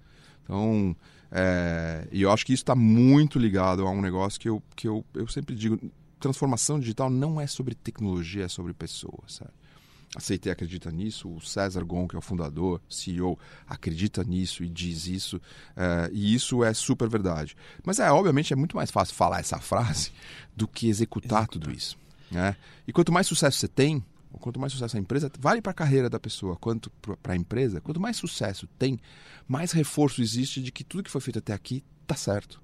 Então, 0.44 0.96
é, 1.30 2.08
eu 2.10 2.30
acho 2.30 2.46
que 2.46 2.54
isso 2.54 2.62
está 2.62 2.74
muito 2.74 3.38
ligado 3.38 3.86
a 3.86 3.90
um 3.90 4.00
negócio 4.00 4.40
que 4.40 4.48
eu, 4.48 4.62
que 4.74 4.88
eu, 4.88 5.04
eu 5.14 5.28
sempre 5.28 5.54
digo: 5.54 5.78
transformação 6.22 6.78
digital 6.78 7.10
não 7.10 7.40
é 7.40 7.46
sobre 7.46 7.74
tecnologia, 7.74 8.44
é 8.44 8.48
sobre 8.48 8.72
pessoas. 8.72 9.34
Sabe? 9.34 9.50
Aceitei 10.14 10.52
acredita 10.52 10.90
nisso, 10.90 11.28
o 11.28 11.40
César 11.40 11.82
Gon, 11.84 12.06
que 12.06 12.14
é 12.14 12.18
o 12.18 12.22
fundador, 12.22 12.80
CEO, 12.88 13.38
acredita 13.66 14.22
nisso 14.22 14.62
e 14.62 14.68
diz 14.68 15.06
isso, 15.06 15.40
é, 15.74 16.10
e 16.12 16.34
isso 16.34 16.62
é 16.62 16.72
super 16.72 17.08
verdade. 17.08 17.56
Mas 17.84 17.98
é, 17.98 18.10
obviamente, 18.10 18.52
é 18.52 18.56
muito 18.56 18.76
mais 18.76 18.90
fácil 18.90 19.14
falar 19.14 19.40
essa 19.40 19.58
frase 19.58 20.12
do 20.54 20.68
que 20.68 20.88
executar, 20.88 21.42
executar. 21.42 21.48
tudo 21.48 21.70
isso. 21.70 21.96
Né? 22.30 22.56
E 22.86 22.92
quanto 22.92 23.10
mais 23.10 23.26
sucesso 23.26 23.58
você 23.58 23.68
tem, 23.68 24.04
quanto 24.38 24.60
mais 24.60 24.72
sucesso 24.72 24.96
a 24.96 25.00
empresa, 25.00 25.30
vale 25.38 25.60
para 25.60 25.72
a 25.72 25.74
carreira 25.74 26.08
da 26.08 26.20
pessoa, 26.20 26.56
quanto 26.56 26.90
para 27.22 27.32
a 27.32 27.36
empresa, 27.36 27.80
quanto 27.80 28.00
mais 28.00 28.16
sucesso 28.16 28.68
tem, 28.78 29.00
mais 29.48 29.72
reforço 29.72 30.22
existe 30.22 30.62
de 30.62 30.70
que 30.70 30.84
tudo 30.84 31.02
que 31.02 31.10
foi 31.10 31.20
feito 31.20 31.38
até 31.38 31.52
aqui 31.52 31.82
está 32.02 32.14
certo. 32.14 32.61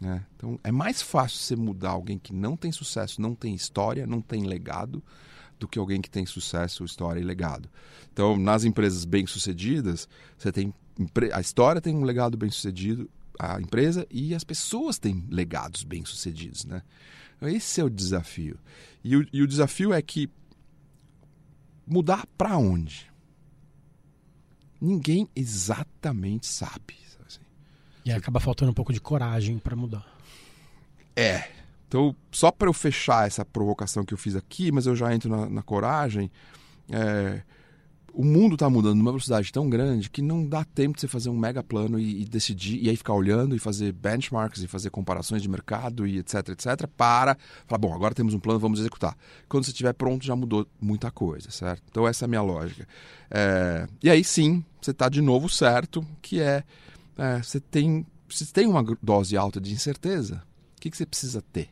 Né? 0.00 0.24
Então 0.36 0.58
é 0.62 0.70
mais 0.70 1.00
fácil 1.00 1.38
você 1.38 1.56
mudar 1.56 1.90
alguém 1.90 2.18
que 2.18 2.32
não 2.32 2.56
tem 2.56 2.70
sucesso, 2.70 3.20
não 3.20 3.34
tem 3.34 3.54
história, 3.54 4.06
não 4.06 4.20
tem 4.20 4.44
legado, 4.44 5.02
do 5.58 5.66
que 5.66 5.78
alguém 5.78 6.02
que 6.02 6.10
tem 6.10 6.26
sucesso, 6.26 6.84
história 6.84 7.18
e 7.18 7.24
legado. 7.24 7.68
Então, 8.12 8.36
nas 8.36 8.64
empresas 8.64 9.06
bem-sucedidas, 9.06 10.06
você 10.36 10.52
tem 10.52 10.72
a 11.32 11.40
história 11.40 11.80
tem 11.80 11.94
um 11.94 12.04
legado 12.04 12.36
bem-sucedido, 12.36 13.08
a 13.38 13.60
empresa 13.60 14.06
e 14.10 14.34
as 14.34 14.44
pessoas 14.44 14.98
têm 14.98 15.26
legados 15.30 15.82
bem-sucedidos, 15.82 16.64
né? 16.64 16.82
Esse 17.42 17.82
é 17.82 17.84
o 17.84 17.90
desafio. 17.90 18.58
E 19.04 19.14
o, 19.14 19.26
e 19.30 19.42
o 19.42 19.46
desafio 19.46 19.92
é 19.92 20.00
que 20.00 20.30
Mudar 21.86 22.26
para 22.36 22.58
onde? 22.58 23.08
Ninguém 24.80 25.28
exatamente 25.36 26.44
sabe. 26.44 26.96
E 28.06 28.12
acaba 28.12 28.38
faltando 28.38 28.70
um 28.70 28.74
pouco 28.74 28.92
de 28.92 29.00
coragem 29.00 29.58
para 29.58 29.74
mudar. 29.74 30.06
É. 31.16 31.48
Então, 31.88 32.14
só 32.30 32.52
para 32.52 32.68
eu 32.68 32.72
fechar 32.72 33.26
essa 33.26 33.44
provocação 33.44 34.04
que 34.04 34.14
eu 34.14 34.18
fiz 34.18 34.36
aqui, 34.36 34.70
mas 34.70 34.86
eu 34.86 34.94
já 34.94 35.12
entro 35.12 35.28
na, 35.28 35.50
na 35.50 35.62
coragem. 35.62 36.30
É, 36.88 37.42
o 38.16 38.24
mundo 38.24 38.54
está 38.54 38.70
mudando 38.70 38.96
numa 38.96 39.10
velocidade 39.10 39.52
tão 39.52 39.68
grande 39.68 40.08
que 40.08 40.22
não 40.22 40.46
dá 40.46 40.64
tempo 40.64 40.94
de 40.94 41.02
você 41.02 41.08
fazer 41.08 41.28
um 41.28 41.36
mega 41.36 41.62
plano 41.62 41.98
e, 41.98 42.22
e, 42.22 42.24
decidir, 42.24 42.82
e 42.82 42.88
aí 42.88 42.96
ficar 42.96 43.12
olhando 43.12 43.54
e 43.54 43.58
fazer 43.58 43.92
benchmarks 43.92 44.62
e 44.62 44.66
fazer 44.66 44.88
comparações 44.88 45.42
de 45.42 45.48
mercado 45.48 46.06
e 46.06 46.18
etc, 46.18 46.48
etc, 46.48 46.86
para 46.96 47.36
falar, 47.66 47.78
bom, 47.78 47.92
agora 47.92 48.14
temos 48.14 48.32
um 48.32 48.38
plano, 48.38 48.58
vamos 48.58 48.80
executar. 48.80 49.14
Quando 49.48 49.64
você 49.64 49.70
estiver 49.70 49.92
pronto, 49.92 50.24
já 50.24 50.34
mudou 50.34 50.66
muita 50.80 51.10
coisa, 51.10 51.50
certo? 51.50 51.82
Então 51.90 52.08
essa 52.08 52.24
é 52.24 52.26
a 52.26 52.28
minha 52.28 52.42
lógica. 52.42 52.88
É, 53.30 53.86
e 54.02 54.08
aí 54.08 54.24
sim, 54.24 54.64
você 54.80 54.92
está 54.92 55.08
de 55.08 55.20
novo 55.20 55.48
certo, 55.48 56.06
que 56.22 56.40
é, 56.40 56.64
é, 57.16 57.42
você 57.42 57.60
tem 57.60 58.06
você 58.28 58.44
tem 58.44 58.66
uma 58.66 58.84
dose 59.00 59.36
alta 59.36 59.60
de 59.60 59.72
incerteza, 59.72 60.42
o 60.76 60.80
que, 60.80 60.90
que 60.90 60.96
você 60.96 61.06
precisa 61.06 61.40
ter? 61.40 61.70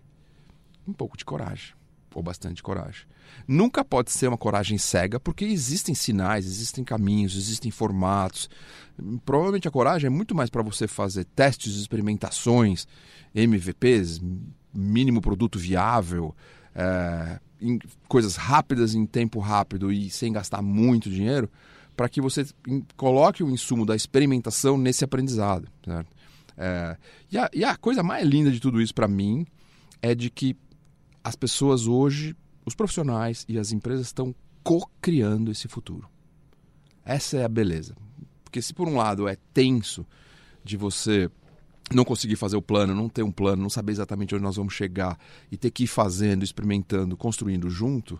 Um 0.86 0.92
pouco 0.92 1.16
de 1.16 1.24
coragem, 1.24 1.74
ou 2.14 2.22
bastante 2.22 2.62
coragem. 2.62 3.06
Nunca 3.48 3.84
pode 3.84 4.12
ser 4.12 4.28
uma 4.28 4.38
coragem 4.38 4.78
cega, 4.78 5.18
porque 5.18 5.44
existem 5.44 5.94
sinais, 5.94 6.46
existem 6.46 6.84
caminhos, 6.84 7.36
existem 7.36 7.70
formatos. 7.70 8.48
Provavelmente 9.24 9.66
a 9.66 9.70
coragem 9.70 10.06
é 10.06 10.10
muito 10.10 10.34
mais 10.34 10.48
para 10.48 10.62
você 10.62 10.86
fazer 10.86 11.24
testes, 11.24 11.74
experimentações, 11.74 12.86
MVPs, 13.34 14.20
mínimo 14.72 15.20
produto 15.20 15.58
viável, 15.58 16.34
é, 16.74 17.40
coisas 18.08 18.36
rápidas 18.36 18.94
em 18.94 19.06
tempo 19.06 19.40
rápido 19.40 19.90
e 19.90 20.10
sem 20.10 20.32
gastar 20.32 20.62
muito 20.62 21.10
dinheiro, 21.10 21.50
para 21.96 22.08
que 22.08 22.20
você 22.20 22.44
coloque 22.96 23.42
o 23.42 23.50
insumo 23.50 23.86
da 23.86 23.94
experimentação 23.94 24.76
nesse 24.76 25.04
aprendizado. 25.04 25.68
É, 26.56 26.96
e, 27.30 27.38
a, 27.38 27.50
e 27.52 27.64
a 27.64 27.76
coisa 27.76 28.02
mais 28.02 28.26
linda 28.26 28.50
de 28.50 28.60
tudo 28.60 28.80
isso 28.80 28.94
para 28.94 29.08
mim 29.08 29.46
é 30.00 30.14
de 30.14 30.30
que 30.30 30.56
as 31.22 31.34
pessoas 31.34 31.86
hoje 31.86 32.36
os 32.66 32.74
profissionais 32.74 33.44
e 33.48 33.58
as 33.58 33.72
empresas 33.72 34.06
estão 34.06 34.34
co-criando 34.62 35.50
esse 35.50 35.68
futuro. 35.68 36.08
Essa 37.04 37.38
é 37.38 37.44
a 37.44 37.48
beleza. 37.48 37.94
Porque 38.42 38.62
se 38.62 38.72
por 38.72 38.88
um 38.88 38.96
lado 38.96 39.28
é 39.28 39.36
tenso 39.52 40.06
de 40.64 40.76
você 40.76 41.30
não 41.92 42.04
conseguir 42.04 42.36
fazer 42.36 42.56
o 42.56 42.62
plano, 42.62 42.94
não 42.94 43.08
ter 43.08 43.22
um 43.22 43.30
plano, 43.30 43.62
não 43.62 43.68
saber 43.68 43.92
exatamente 43.92 44.34
onde 44.34 44.42
nós 44.44 44.56
vamos 44.56 44.72
chegar 44.72 45.18
e 45.52 45.56
ter 45.56 45.70
que 45.70 45.84
ir 45.84 45.86
fazendo, 45.86 46.42
experimentando, 46.42 47.16
construindo 47.16 47.68
junto, 47.68 48.18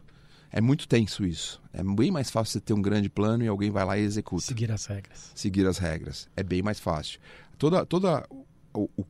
é 0.56 0.60
muito 0.60 0.86
tenso 0.86 1.26
isso. 1.26 1.60
É 1.72 1.82
bem 1.82 2.12
mais 2.12 2.30
fácil 2.30 2.52
você 2.52 2.60
ter 2.60 2.72
um 2.74 2.80
grande 2.80 3.10
plano 3.10 3.42
e 3.42 3.48
alguém 3.48 3.72
vai 3.72 3.84
lá 3.84 3.98
e 3.98 4.02
executa. 4.02 4.44
Seguir 4.44 4.70
as 4.70 4.86
regras. 4.86 5.32
Seguir 5.34 5.66
as 5.66 5.78
regras. 5.78 6.28
É 6.36 6.44
bem 6.44 6.62
mais 6.62 6.78
fácil. 6.78 7.18
Toda, 7.58 7.84
toda 7.84 8.24
o, 8.72 8.88
o 8.96 9.04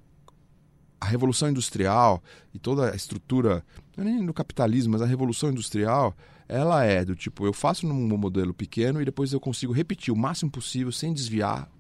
a 0.99 1.05
revolução 1.05 1.51
industrial 1.51 2.23
e 2.55 2.59
toda 2.59 2.91
a 2.91 2.97
estrutura, 2.97 3.63
não 3.95 4.05
é 4.05 4.07
nem 4.07 4.23
no 4.23 4.33
capitalismo, 4.33 4.95
mas 4.95 5.03
a 5.03 5.07
revolução 5.07 5.51
industrial, 5.51 6.17
ela 6.49 6.83
é 6.83 7.05
do 7.05 7.15
tipo, 7.15 7.45
eu 7.45 7.53
faço 7.53 7.87
num 7.87 8.17
modelo 8.17 8.55
pequeno 8.55 9.03
e 9.03 9.05
depois 9.05 9.31
eu 9.35 9.39
consigo 9.39 9.71
repetir 9.71 10.15
o 10.15 10.17
máximo 10.17 10.51
possível 10.51 10.91
sem 10.91 11.13
desviar, 11.13 11.71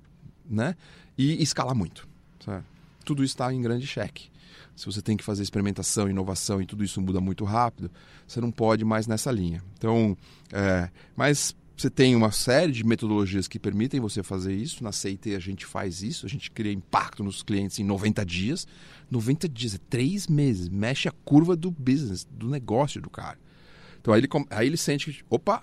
né? 0.44 0.76
E 1.16 1.42
escalar 1.42 1.74
muito. 1.74 2.06
Sabe? 2.44 2.62
Tudo 3.02 3.24
está 3.24 3.50
em 3.50 3.62
grande 3.62 3.86
cheque. 3.86 4.28
Se 4.74 4.86
você 4.86 5.00
tem 5.00 5.16
que 5.16 5.24
fazer 5.24 5.42
experimentação, 5.42 6.08
inovação 6.08 6.60
e 6.60 6.66
tudo 6.66 6.82
isso 6.82 7.00
muda 7.00 7.20
muito 7.20 7.44
rápido, 7.44 7.90
você 8.26 8.40
não 8.40 8.50
pode 8.50 8.84
mais 8.84 9.06
nessa 9.06 9.30
linha. 9.30 9.62
Então, 9.76 10.16
é, 10.52 10.90
mas 11.16 11.54
você 11.76 11.90
tem 11.90 12.14
uma 12.14 12.30
série 12.30 12.72
de 12.72 12.84
metodologias 12.84 13.48
que 13.48 13.58
permitem 13.58 14.00
você 14.00 14.22
fazer 14.22 14.54
isso. 14.54 14.82
Na 14.82 14.92
CIT 14.92 15.34
a 15.34 15.40
gente 15.40 15.66
faz 15.66 16.02
isso, 16.02 16.24
a 16.24 16.28
gente 16.28 16.50
cria 16.50 16.72
impacto 16.72 17.24
nos 17.24 17.42
clientes 17.42 17.78
em 17.78 17.84
90 17.84 18.24
dias. 18.24 18.66
90 19.10 19.48
dias, 19.48 19.74
é 19.74 19.78
três 19.90 20.28
meses, 20.28 20.68
mexe 20.68 21.08
a 21.08 21.12
curva 21.24 21.56
do 21.56 21.70
business, 21.70 22.26
do 22.30 22.48
negócio 22.48 23.00
do 23.00 23.10
cara. 23.10 23.38
Então 24.00 24.14
aí 24.14 24.20
ele, 24.20 24.28
aí 24.50 24.66
ele 24.66 24.76
sente 24.76 25.12
que, 25.12 25.24
opa, 25.28 25.62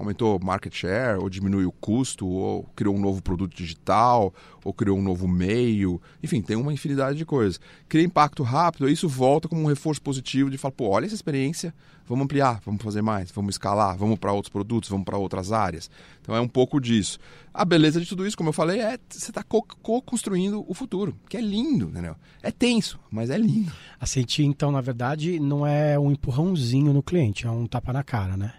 aumentou 0.00 0.40
market 0.42 0.74
share, 0.74 1.18
ou 1.18 1.28
diminuiu 1.28 1.68
o 1.68 1.72
custo, 1.72 2.26
ou 2.26 2.64
criou 2.74 2.96
um 2.96 3.00
novo 3.00 3.22
produto 3.22 3.54
digital, 3.54 4.32
ou 4.64 4.72
criou 4.72 4.98
um 4.98 5.02
novo 5.02 5.28
meio. 5.28 6.00
Enfim, 6.22 6.40
tem 6.40 6.56
uma 6.56 6.72
infinidade 6.72 7.18
de 7.18 7.24
coisas. 7.24 7.60
Cria 7.88 8.04
impacto 8.04 8.42
rápido, 8.42 8.88
isso 8.88 9.08
volta 9.08 9.48
como 9.48 9.62
um 9.62 9.66
reforço 9.66 10.00
positivo 10.00 10.50
de 10.50 10.56
falar, 10.56 10.72
pô, 10.72 10.88
olha 10.88 11.04
essa 11.04 11.14
experiência, 11.14 11.74
vamos 12.06 12.24
ampliar, 12.24 12.60
vamos 12.64 12.82
fazer 12.82 13.02
mais, 13.02 13.30
vamos 13.30 13.54
escalar, 13.54 13.96
vamos 13.96 14.18
para 14.18 14.32
outros 14.32 14.50
produtos, 14.50 14.88
vamos 14.88 15.04
para 15.04 15.18
outras 15.18 15.52
áreas. 15.52 15.90
Então 16.22 16.34
é 16.34 16.40
um 16.40 16.48
pouco 16.48 16.80
disso. 16.80 17.18
A 17.52 17.64
beleza 17.64 18.00
de 18.00 18.06
tudo 18.06 18.26
isso, 18.26 18.36
como 18.36 18.48
eu 18.48 18.54
falei, 18.54 18.80
é 18.80 18.98
você 19.08 19.30
está 19.30 19.42
co-construindo 19.42 20.64
o 20.66 20.72
futuro, 20.72 21.14
que 21.28 21.36
é 21.36 21.40
lindo, 21.40 21.88
entendeu? 21.90 22.16
É 22.42 22.50
tenso, 22.50 22.98
mas 23.10 23.28
é 23.28 23.36
lindo. 23.36 23.72
A 23.98 24.06
sentir, 24.06 24.44
então, 24.44 24.72
na 24.72 24.80
verdade, 24.80 25.38
não 25.38 25.66
é 25.66 25.98
um 25.98 26.10
empurrãozinho 26.10 26.92
no 26.92 27.02
cliente, 27.02 27.46
é 27.46 27.50
um 27.50 27.66
tapa 27.66 27.92
na 27.92 28.02
cara, 28.02 28.36
né? 28.36 28.54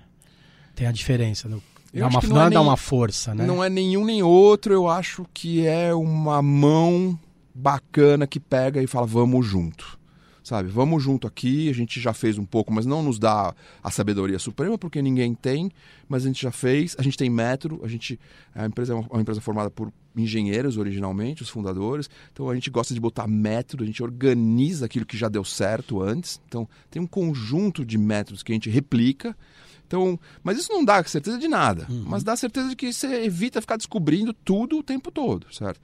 Tem 0.75 0.87
a 0.87 0.91
diferença. 0.91 1.47
No, 1.47 1.61
dá 1.93 2.07
uma, 2.07 2.21
não, 2.21 2.29
não 2.29 2.41
é, 2.43 2.47
é 2.47 2.49
dar 2.49 2.61
uma 2.61 2.77
força, 2.77 3.35
né? 3.35 3.45
Não 3.45 3.63
é 3.63 3.69
nenhum 3.69 4.05
nem 4.05 4.23
outro. 4.23 4.73
Eu 4.73 4.87
acho 4.87 5.25
que 5.33 5.65
é 5.65 5.93
uma 5.93 6.41
mão 6.41 7.19
bacana 7.53 8.25
que 8.25 8.39
pega 8.39 8.81
e 8.81 8.87
fala, 8.87 9.05
vamos 9.05 9.45
junto. 9.45 9.99
Sabe, 10.43 10.69
vamos 10.69 11.03
junto 11.03 11.27
aqui, 11.27 11.69
a 11.69 11.73
gente 11.73 12.01
já 12.01 12.13
fez 12.13 12.39
um 12.39 12.45
pouco, 12.45 12.73
mas 12.73 12.83
não 12.83 13.03
nos 13.03 13.19
dá 13.19 13.53
a 13.83 13.91
sabedoria 13.91 14.39
suprema, 14.39 14.75
porque 14.75 14.99
ninguém 14.99 15.35
tem, 15.35 15.69
mas 16.09 16.23
a 16.23 16.27
gente 16.27 16.41
já 16.41 16.51
fez, 16.51 16.95
a 16.97 17.03
gente 17.03 17.15
tem 17.15 17.29
método, 17.29 17.79
a 17.83 17.87
gente 17.87 18.19
a 18.55 18.65
empresa 18.65 18.93
é 18.93 18.95
uma, 18.95 19.07
uma 19.07 19.21
empresa 19.21 19.39
formada 19.39 19.69
por 19.69 19.93
engenheiros 20.15 20.77
originalmente, 20.77 21.43
os 21.43 21.49
fundadores, 21.49 22.09
então 22.33 22.49
a 22.49 22.55
gente 22.55 22.71
gosta 22.71 22.91
de 22.91 22.99
botar 22.99 23.27
método, 23.27 23.83
a 23.83 23.85
gente 23.85 24.01
organiza 24.01 24.87
aquilo 24.87 25.05
que 25.05 25.15
já 25.15 25.29
deu 25.29 25.43
certo 25.45 26.01
antes, 26.01 26.41
então 26.47 26.67
tem 26.89 26.99
um 26.99 27.07
conjunto 27.07 27.85
de 27.85 27.99
métodos 27.99 28.41
que 28.41 28.51
a 28.51 28.55
gente 28.55 28.69
replica, 28.69 29.37
então, 29.91 30.17
mas 30.41 30.57
isso 30.57 30.71
não 30.71 30.85
dá 30.85 31.03
certeza 31.03 31.37
de 31.37 31.49
nada, 31.49 31.85
uhum. 31.89 32.05
mas 32.07 32.23
dá 32.23 32.33
certeza 32.37 32.69
de 32.69 32.77
que 32.77 32.93
você 32.93 33.25
evita 33.25 33.59
ficar 33.59 33.75
descobrindo 33.75 34.31
tudo 34.31 34.77
o 34.77 34.83
tempo 34.83 35.11
todo, 35.11 35.53
certo? 35.53 35.81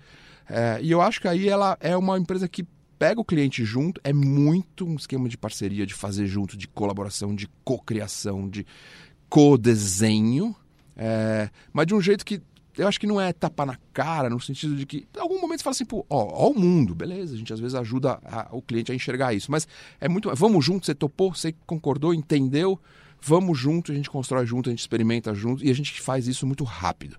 É, 0.49 0.79
e 0.81 0.89
eu 0.89 1.01
acho 1.01 1.19
que 1.19 1.27
aí 1.27 1.49
ela 1.49 1.77
é 1.81 1.95
uma 1.97 2.17
empresa 2.17 2.47
que 2.47 2.65
pega 2.97 3.19
o 3.19 3.25
cliente 3.25 3.65
junto, 3.65 3.99
é 4.05 4.13
muito 4.13 4.87
um 4.87 4.95
esquema 4.95 5.27
de 5.27 5.37
parceria, 5.37 5.85
de 5.85 5.93
fazer 5.93 6.25
junto, 6.25 6.55
de 6.55 6.69
colaboração, 6.69 7.35
de 7.35 7.49
cocriação, 7.65 8.47
de 8.47 8.65
co-desenho, 9.27 10.55
é, 10.95 11.49
mas 11.73 11.85
de 11.85 11.93
um 11.93 11.99
jeito 11.99 12.25
que 12.25 12.41
eu 12.77 12.87
acho 12.87 12.99
que 12.99 13.07
não 13.07 13.19
é 13.19 13.33
tapar 13.33 13.67
na 13.67 13.77
cara, 13.91 14.29
no 14.29 14.39
sentido 14.39 14.73
de 14.73 14.85
que, 14.85 15.05
em 15.17 15.19
algum 15.19 15.41
momento 15.41 15.59
você 15.59 15.63
fala 15.63 15.73
assim, 15.73 15.85
pô, 15.85 16.05
ó, 16.09 16.45
ó 16.45 16.49
o 16.51 16.57
mundo, 16.57 16.95
beleza, 16.95 17.33
a 17.33 17.37
gente 17.37 17.51
às 17.51 17.59
vezes 17.59 17.75
ajuda 17.75 18.19
a, 18.23 18.47
o 18.51 18.61
cliente 18.61 18.89
a 18.89 18.95
enxergar 18.95 19.33
isso, 19.33 19.51
mas 19.51 19.67
é 19.99 20.07
muito, 20.07 20.33
vamos 20.33 20.63
junto, 20.63 20.85
você 20.85 20.95
topou, 20.95 21.33
você 21.33 21.53
concordou, 21.65 22.13
entendeu, 22.13 22.79
Vamos 23.21 23.57
junto, 23.57 23.91
a 23.91 23.95
gente 23.95 24.09
constrói 24.09 24.45
junto, 24.45 24.69
a 24.69 24.71
gente 24.71 24.79
experimenta 24.79 25.33
junto 25.33 25.65
e 25.65 25.69
a 25.69 25.73
gente 25.73 25.99
faz 26.01 26.27
isso 26.27 26.45
muito 26.45 26.63
rápido. 26.63 27.17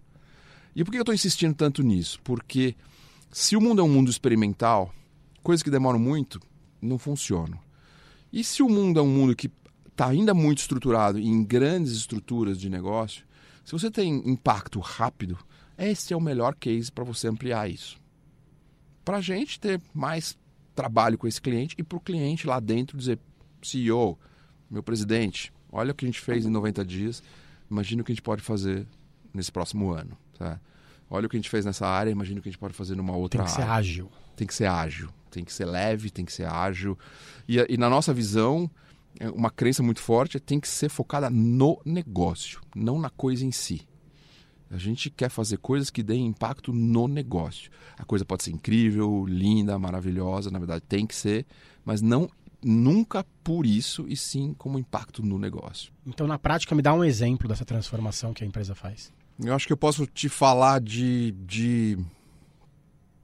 E 0.74 0.84
por 0.84 0.90
que 0.90 0.98
eu 0.98 1.02
estou 1.02 1.14
insistindo 1.14 1.54
tanto 1.54 1.82
nisso? 1.82 2.20
Porque 2.22 2.76
se 3.30 3.56
o 3.56 3.60
mundo 3.60 3.80
é 3.80 3.84
um 3.84 3.88
mundo 3.88 4.10
experimental, 4.10 4.94
coisas 5.42 5.62
que 5.62 5.70
demoram 5.70 5.98
muito 5.98 6.40
não 6.80 6.98
funcionam. 6.98 7.58
E 8.32 8.44
se 8.44 8.62
o 8.62 8.68
mundo 8.68 9.00
é 9.00 9.02
um 9.02 9.08
mundo 9.08 9.34
que 9.34 9.50
está 9.88 10.06
ainda 10.06 10.32
muito 10.32 10.58
estruturado 10.58 11.18
em 11.18 11.42
grandes 11.42 11.92
estruturas 11.92 12.60
de 12.60 12.68
negócio, 12.68 13.24
se 13.64 13.72
você 13.72 13.90
tem 13.90 14.22
impacto 14.28 14.78
rápido, 14.78 15.36
esse 15.76 16.12
é 16.12 16.16
o 16.16 16.20
melhor 16.20 16.54
case 16.54 16.90
para 16.90 17.04
você 17.04 17.28
ampliar 17.28 17.70
isso. 17.70 17.98
Para 19.04 19.18
a 19.18 19.20
gente 19.20 19.58
ter 19.58 19.80
mais 19.92 20.38
trabalho 20.74 21.18
com 21.18 21.26
esse 21.26 21.40
cliente 21.40 21.74
e 21.76 21.82
para 21.82 21.98
o 21.98 22.00
cliente 22.00 22.46
lá 22.46 22.60
dentro 22.60 22.96
dizer: 22.96 23.18
CEO, 23.62 24.18
meu 24.70 24.82
presidente, 24.82 25.52
Olha 25.70 25.92
o 25.92 25.94
que 25.94 26.04
a 26.04 26.08
gente 26.08 26.20
fez 26.20 26.46
em 26.46 26.50
90 26.50 26.84
dias, 26.84 27.22
imagina 27.70 28.02
o 28.02 28.04
que 28.04 28.12
a 28.12 28.14
gente 28.14 28.22
pode 28.22 28.42
fazer 28.42 28.86
nesse 29.32 29.52
próximo 29.52 29.90
ano. 29.90 30.16
Tá? 30.38 30.60
Olha 31.10 31.26
o 31.26 31.28
que 31.28 31.36
a 31.36 31.38
gente 31.38 31.50
fez 31.50 31.64
nessa 31.64 31.86
área, 31.86 32.10
imagina 32.10 32.40
o 32.40 32.42
que 32.42 32.48
a 32.48 32.52
gente 32.52 32.60
pode 32.60 32.74
fazer 32.74 32.94
numa 32.94 33.16
outra 33.16 33.42
área. 33.42 33.54
Tem 33.54 33.64
que 33.64 33.70
área. 33.70 33.84
ser 33.84 33.90
ágil. 33.90 34.10
Tem 34.36 34.46
que 34.46 34.54
ser 34.54 34.66
ágil, 34.66 35.08
tem 35.30 35.44
que 35.44 35.52
ser 35.52 35.64
leve, 35.64 36.10
tem 36.10 36.24
que 36.24 36.32
ser 36.32 36.46
ágil. 36.46 36.98
E, 37.48 37.56
e 37.68 37.76
na 37.76 37.90
nossa 37.90 38.14
visão, 38.14 38.70
é 39.18 39.28
uma 39.28 39.50
crença 39.50 39.82
muito 39.82 40.00
forte 40.00 40.36
é 40.36 40.40
tem 40.40 40.60
que 40.60 40.68
ser 40.68 40.88
focada 40.88 41.28
no 41.28 41.80
negócio, 41.84 42.60
não 42.74 42.98
na 42.98 43.10
coisa 43.10 43.44
em 43.44 43.50
si. 43.50 43.86
A 44.70 44.76
gente 44.76 45.08
quer 45.08 45.30
fazer 45.30 45.56
coisas 45.58 45.88
que 45.88 46.02
deem 46.02 46.26
impacto 46.26 46.74
no 46.74 47.08
negócio. 47.08 47.70
A 47.96 48.04
coisa 48.04 48.24
pode 48.24 48.44
ser 48.44 48.50
incrível, 48.50 49.24
linda, 49.26 49.78
maravilhosa, 49.78 50.50
na 50.50 50.58
verdade 50.58 50.84
tem 50.86 51.06
que 51.06 51.14
ser, 51.14 51.46
mas 51.84 52.02
não 52.02 52.30
nunca 52.62 53.24
por 53.44 53.64
isso 53.64 54.06
e 54.08 54.16
sim 54.16 54.54
como 54.58 54.78
impacto 54.78 55.24
no 55.24 55.38
negócio. 55.38 55.92
Então, 56.06 56.26
na 56.26 56.38
prática, 56.38 56.74
me 56.74 56.82
dá 56.82 56.92
um 56.92 57.04
exemplo 57.04 57.48
dessa 57.48 57.64
transformação 57.64 58.32
que 58.32 58.44
a 58.44 58.46
empresa 58.46 58.74
faz. 58.74 59.12
Eu 59.42 59.54
acho 59.54 59.66
que 59.66 59.72
eu 59.72 59.76
posso 59.76 60.06
te 60.06 60.28
falar 60.28 60.80
de, 60.80 61.32
de 61.46 61.98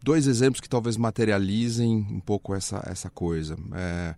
dois 0.03 0.27
exemplos 0.27 0.61
que 0.61 0.69
talvez 0.69 0.97
materializem 0.97 2.07
um 2.11 2.21
pouco 2.21 2.55
essa, 2.55 2.83
essa 2.87 3.11
coisa. 3.11 3.57
É, 3.75 4.15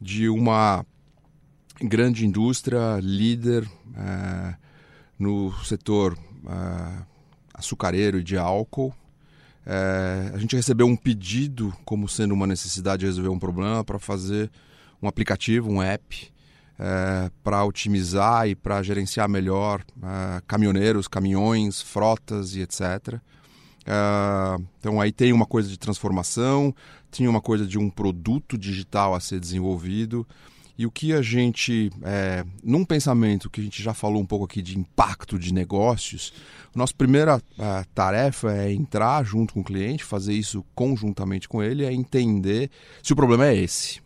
de 0.00 0.28
uma 0.28 0.84
grande 1.80 2.26
indústria 2.26 2.98
líder 3.00 3.68
é, 3.94 4.56
no 5.16 5.52
setor 5.64 6.18
é, 6.46 7.02
açucareiro 7.54 8.18
e 8.18 8.24
de 8.24 8.36
álcool, 8.36 8.92
é, 9.64 10.30
a 10.34 10.38
gente 10.38 10.56
recebeu 10.56 10.86
um 10.86 10.96
pedido 10.96 11.72
como 11.84 12.08
sendo 12.08 12.34
uma 12.34 12.46
necessidade 12.46 13.00
de 13.00 13.06
resolver 13.06 13.28
um 13.28 13.38
problema 13.38 13.84
para 13.84 13.98
fazer 13.98 14.50
um 15.00 15.06
aplicativo, 15.06 15.70
um 15.70 15.82
app, 15.82 16.32
é, 16.78 17.30
para 17.44 17.64
otimizar 17.64 18.48
e 18.48 18.54
para 18.54 18.82
gerenciar 18.82 19.28
melhor 19.28 19.84
é, 20.02 20.42
caminhoneiros, 20.46 21.06
caminhões, 21.06 21.80
frotas 21.80 22.54
e 22.54 22.60
etc. 22.60 23.20
É, 23.86 24.60
então 24.78 25.00
aí 25.00 25.12
tem 25.12 25.32
uma 25.32 25.46
coisa 25.46 25.68
de 25.68 25.78
transformação, 25.78 26.74
tinha 27.10 27.30
uma 27.30 27.40
coisa 27.40 27.66
de 27.66 27.78
um 27.78 27.88
produto 27.88 28.58
digital 28.58 29.14
a 29.14 29.20
ser 29.20 29.38
desenvolvido. 29.38 30.26
E 30.82 30.86
o 30.86 30.90
que 30.90 31.12
a 31.12 31.22
gente, 31.22 31.92
é, 32.02 32.44
num 32.60 32.84
pensamento 32.84 33.48
que 33.48 33.60
a 33.60 33.62
gente 33.62 33.80
já 33.80 33.94
falou 33.94 34.20
um 34.20 34.26
pouco 34.26 34.46
aqui 34.46 34.60
de 34.60 34.76
impacto 34.76 35.38
de 35.38 35.54
negócios, 35.54 36.32
nossa 36.74 36.92
primeira 36.92 37.40
a, 37.56 37.84
tarefa 37.94 38.52
é 38.52 38.72
entrar 38.72 39.24
junto 39.24 39.54
com 39.54 39.60
o 39.60 39.64
cliente, 39.64 40.02
fazer 40.02 40.32
isso 40.32 40.64
conjuntamente 40.74 41.48
com 41.48 41.62
ele, 41.62 41.84
é 41.84 41.92
entender 41.92 42.68
se 43.00 43.12
o 43.12 43.16
problema 43.16 43.46
é 43.46 43.54
esse. 43.54 44.00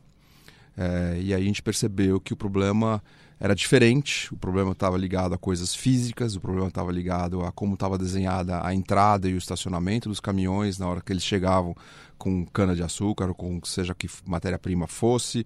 É, 0.77 1.19
e 1.19 1.33
aí 1.33 1.43
a 1.43 1.47
gente 1.47 1.63
percebeu 1.63 2.21
que 2.21 2.35
o 2.35 2.37
problema 2.37 3.03
era 3.39 3.55
diferente, 3.55 4.33
o 4.33 4.37
problema 4.37 4.73
estava 4.73 4.97
ligado 4.97 5.35
a 5.35 5.39
coisas 5.39 5.75
físicas, 5.75 6.37
o 6.37 6.41
problema 6.41 6.69
estava 6.69 6.91
ligado 6.91 7.43
a 7.43 7.53
como 7.53 7.75
estava 7.75 7.99
desenhada 7.99 8.65
a 8.65 8.75
entrada 8.75 9.29
e 9.29 9.35
o 9.35 9.39
estacionamento 9.39 10.09
dos 10.09 10.21
caminhões 10.21 10.79
na 10.79 10.89
hora 10.89 11.03
que 11.03 11.13
eles 11.13 11.23
chegavam 11.23 11.77
com 12.17 12.47
cana 12.47 12.75
de 12.75 12.83
açúcar 12.83 13.29
ou 13.29 13.35
com 13.35 13.61
seja 13.63 13.95
que 13.95 14.09
matéria-prima 14.27 14.87
fosse. 14.87 15.45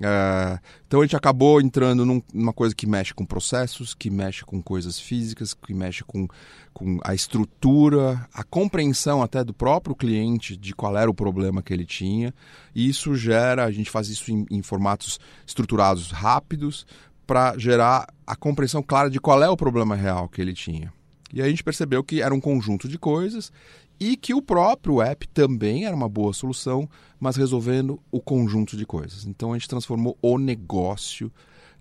É, 0.00 0.58
então 0.86 1.00
a 1.00 1.04
gente 1.04 1.16
acabou 1.16 1.60
entrando 1.60 2.04
num, 2.04 2.22
numa 2.32 2.52
coisa 2.52 2.74
que 2.74 2.86
mexe 2.86 3.12
com 3.12 3.24
processos, 3.24 3.92
que 3.92 4.10
mexe 4.10 4.44
com 4.44 4.62
coisas 4.62 4.98
físicas, 4.98 5.52
que 5.52 5.74
mexe 5.74 6.02
com, 6.04 6.26
com 6.72 6.98
a 7.04 7.14
estrutura, 7.14 8.26
a 8.32 8.42
compreensão 8.42 9.22
até 9.22 9.44
do 9.44 9.52
próprio 9.52 9.94
cliente 9.94 10.56
de 10.56 10.74
qual 10.74 10.96
era 10.96 11.10
o 11.10 11.14
problema 11.14 11.62
que 11.62 11.72
ele 11.72 11.84
tinha. 11.84 12.32
E 12.74 12.88
isso 12.88 13.14
gera, 13.14 13.64
a 13.64 13.70
gente 13.70 13.90
faz 13.90 14.08
isso 14.08 14.30
em, 14.30 14.46
em 14.50 14.62
formatos 14.62 15.20
estruturados 15.46 16.10
rápidos 16.10 16.86
para 17.32 17.56
gerar 17.56 18.12
a 18.26 18.36
compreensão 18.36 18.82
clara 18.82 19.08
de 19.08 19.18
qual 19.18 19.42
é 19.42 19.48
o 19.48 19.56
problema 19.56 19.96
real 19.96 20.28
que 20.28 20.38
ele 20.38 20.52
tinha. 20.52 20.92
E 21.32 21.40
aí 21.40 21.46
a 21.46 21.50
gente 21.50 21.64
percebeu 21.64 22.04
que 22.04 22.20
era 22.20 22.34
um 22.34 22.40
conjunto 22.40 22.86
de 22.86 22.98
coisas 22.98 23.50
e 23.98 24.18
que 24.18 24.34
o 24.34 24.42
próprio 24.42 25.00
app 25.00 25.26
também 25.28 25.86
era 25.86 25.96
uma 25.96 26.10
boa 26.10 26.34
solução, 26.34 26.86
mas 27.18 27.36
resolvendo 27.36 27.98
o 28.10 28.20
conjunto 28.20 28.76
de 28.76 28.84
coisas. 28.84 29.24
Então 29.24 29.54
a 29.54 29.56
gente 29.56 29.66
transformou 29.66 30.18
o 30.20 30.36
negócio 30.36 31.32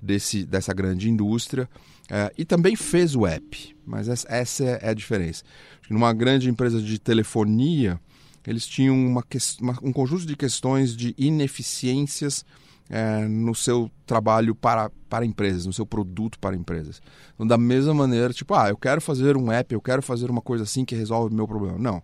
desse, 0.02 0.46
dessa 0.46 0.74
grande 0.74 1.10
indústria 1.10 1.70
é, 2.10 2.32
e 2.38 2.46
também 2.46 2.78
fez 2.78 3.14
o 3.14 3.28
app, 3.28 3.76
mas 3.86 4.08
essa, 4.08 4.34
essa 4.34 4.64
é 4.64 4.90
a 4.92 4.94
diferença. 4.94 5.44
Numa 5.90 6.14
grande 6.14 6.50
empresa 6.50 6.82
de 6.82 6.98
telefonia, 6.98 8.00
eles 8.48 8.66
tinham 8.66 8.96
uma, 8.96 9.26
uma, 9.60 9.78
um 9.84 9.92
conjunto 9.92 10.26
de 10.26 10.38
questões 10.38 10.96
de 10.96 11.14
ineficiências 11.18 12.46
é, 12.90 13.28
no 13.28 13.56
seu 13.56 13.90
trabalho 14.06 14.54
para, 14.54 14.92
para 15.10 15.26
empresas, 15.26 15.66
no 15.66 15.74
seu 15.74 15.86
produto 15.86 16.38
para 16.40 16.56
empresas. 16.56 17.02
Então, 17.34 17.48
da 17.48 17.58
mesma 17.58 17.94
maneira, 17.94 18.34
tipo, 18.34 18.54
ah, 18.54 18.70
eu 18.70 18.78
quero 18.78 19.02
fazer 19.02 19.38
um 19.38 19.52
app, 19.52 19.74
eu 19.74 19.82
quero 19.82 20.02
fazer 20.02 20.30
uma 20.30 20.42
coisa 20.42 20.64
assim 20.64 20.84
que 20.84 20.96
resolve 20.96 21.34
o 21.34 21.36
meu 21.36 21.48
problema. 21.48 21.78
Não. 21.78 22.04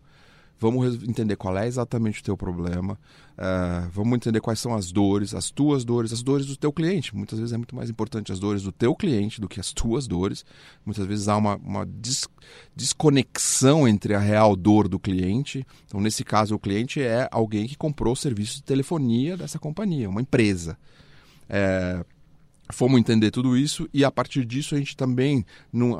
Vamos 0.60 1.04
entender 1.04 1.36
qual 1.36 1.56
é 1.58 1.68
exatamente 1.68 2.20
o 2.22 2.24
teu 2.24 2.36
problema, 2.36 2.94
uh, 3.38 3.90
vamos 3.92 4.16
entender 4.16 4.42
quais 4.42 4.60
são 4.60 4.74
as 4.74 4.92
dores, 4.92 5.36
as 5.36 5.52
tuas 5.52 5.86
dores, 5.86 6.12
as 6.12 6.24
dores 6.24 6.48
do 6.48 6.58
teu 6.58 6.74
cliente. 6.74 7.16
Muitas 7.16 7.38
vezes 7.38 7.54
é 7.54 7.58
muito 7.58 7.76
mais 7.76 7.92
importante 7.92 8.32
as 8.32 8.40
dores 8.40 8.64
do 8.64 8.72
teu 8.72 8.96
cliente 8.96 9.40
do 9.40 9.48
que 9.48 9.60
as 9.60 9.72
tuas 9.72 10.08
dores. 10.08 10.44
Muitas 10.84 11.06
vezes 11.06 11.28
há 11.28 11.38
uma, 11.38 11.58
uma 11.58 11.86
des 11.86 12.28
desconexão 12.76 13.88
entre 13.88 14.16
a 14.16 14.20
real 14.20 14.56
dor 14.56 14.88
do 14.88 15.00
cliente. 15.00 15.66
Então, 15.86 16.00
nesse 16.00 16.24
caso, 16.24 16.56
o 16.56 16.60
cliente 16.60 17.02
é 17.02 17.28
alguém 17.32 17.68
que 17.68 17.78
comprou 17.78 18.14
o 18.14 18.18
serviço 18.18 18.56
de 18.56 18.64
telefonia 18.64 19.38
dessa 19.38 19.60
companhia, 19.60 20.10
uma 20.10 20.22
empresa. 20.22 20.78
É, 21.50 22.04
fomos 22.72 23.00
entender 23.00 23.32
tudo 23.32 23.58
isso 23.58 23.88
e 23.94 24.04
a 24.04 24.12
partir 24.12 24.46
disso 24.46 24.76
a 24.76 24.78
gente 24.78 24.96
também, 24.98 25.46
num, 25.72 26.00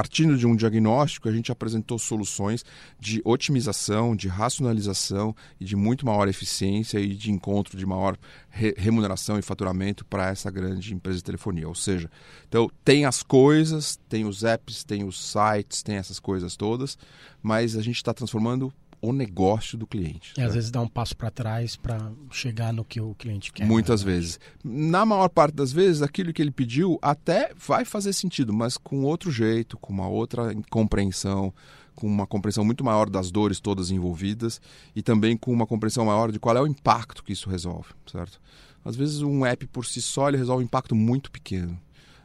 partindo 0.00 0.38
de 0.38 0.46
um 0.46 0.56
diagnóstico, 0.56 1.28
a 1.28 1.32
gente 1.32 1.52
apresentou 1.52 1.98
soluções 1.98 2.64
de 2.98 3.20
otimização, 3.22 4.16
de 4.16 4.28
racionalização 4.28 5.36
e 5.60 5.64
de 5.66 5.76
muito 5.76 6.06
maior 6.06 6.26
eficiência 6.26 6.98
e 6.98 7.14
de 7.14 7.30
encontro 7.30 7.76
de 7.76 7.84
maior 7.84 8.16
re 8.48 8.74
remuneração 8.78 9.38
e 9.38 9.42
faturamento 9.42 10.02
para 10.06 10.30
essa 10.30 10.50
grande 10.50 10.94
empresa 10.94 11.18
de 11.18 11.24
telefonia. 11.24 11.68
Ou 11.68 11.74
seja, 11.74 12.10
então 12.48 12.70
tem 12.82 13.04
as 13.04 13.22
coisas, 13.22 14.00
tem 14.08 14.24
os 14.24 14.42
apps, 14.42 14.84
tem 14.84 15.04
os 15.04 15.20
sites, 15.22 15.82
tem 15.82 15.96
essas 15.96 16.18
coisas 16.18 16.56
todas, 16.56 16.96
mas 17.42 17.76
a 17.76 17.82
gente 17.82 17.96
está 17.96 18.14
transformando 18.14 18.72
o 19.02 19.12
negócio 19.12 19.78
do 19.78 19.86
cliente. 19.86 20.34
E 20.36 20.42
às 20.42 20.54
vezes 20.54 20.70
dá 20.70 20.80
um 20.80 20.88
passo 20.88 21.16
para 21.16 21.30
trás 21.30 21.76
para 21.76 22.12
chegar 22.30 22.72
no 22.72 22.84
que 22.84 23.00
o 23.00 23.14
cliente 23.14 23.52
quer. 23.52 23.66
Muitas 23.66 24.02
vezes. 24.02 24.38
Na 24.62 25.04
maior 25.06 25.28
parte 25.28 25.54
das 25.54 25.72
vezes, 25.72 26.02
aquilo 26.02 26.32
que 26.32 26.42
ele 26.42 26.50
pediu 26.50 26.98
até 27.00 27.52
vai 27.54 27.84
fazer 27.84 28.12
sentido, 28.12 28.52
mas 28.52 28.76
com 28.76 29.02
outro 29.04 29.30
jeito, 29.30 29.78
com 29.78 29.92
uma 29.92 30.08
outra 30.08 30.54
compreensão, 30.68 31.52
com 31.94 32.06
uma 32.06 32.26
compreensão 32.26 32.64
muito 32.64 32.84
maior 32.84 33.08
das 33.08 33.30
dores 33.30 33.60
todas 33.60 33.90
envolvidas 33.90 34.60
e 34.94 35.02
também 35.02 35.36
com 35.36 35.52
uma 35.52 35.66
compreensão 35.66 36.04
maior 36.04 36.30
de 36.30 36.38
qual 36.38 36.56
é 36.56 36.60
o 36.60 36.66
impacto 36.66 37.24
que 37.24 37.32
isso 37.32 37.48
resolve, 37.48 37.88
certo? 38.06 38.40
Às 38.84 38.96
vezes 38.96 39.20
um 39.20 39.44
app 39.44 39.66
por 39.66 39.84
si 39.84 40.00
só 40.00 40.28
ele 40.28 40.38
resolve 40.38 40.62
um 40.62 40.66
impacto 40.66 40.94
muito 40.94 41.30
pequeno. 41.30 41.78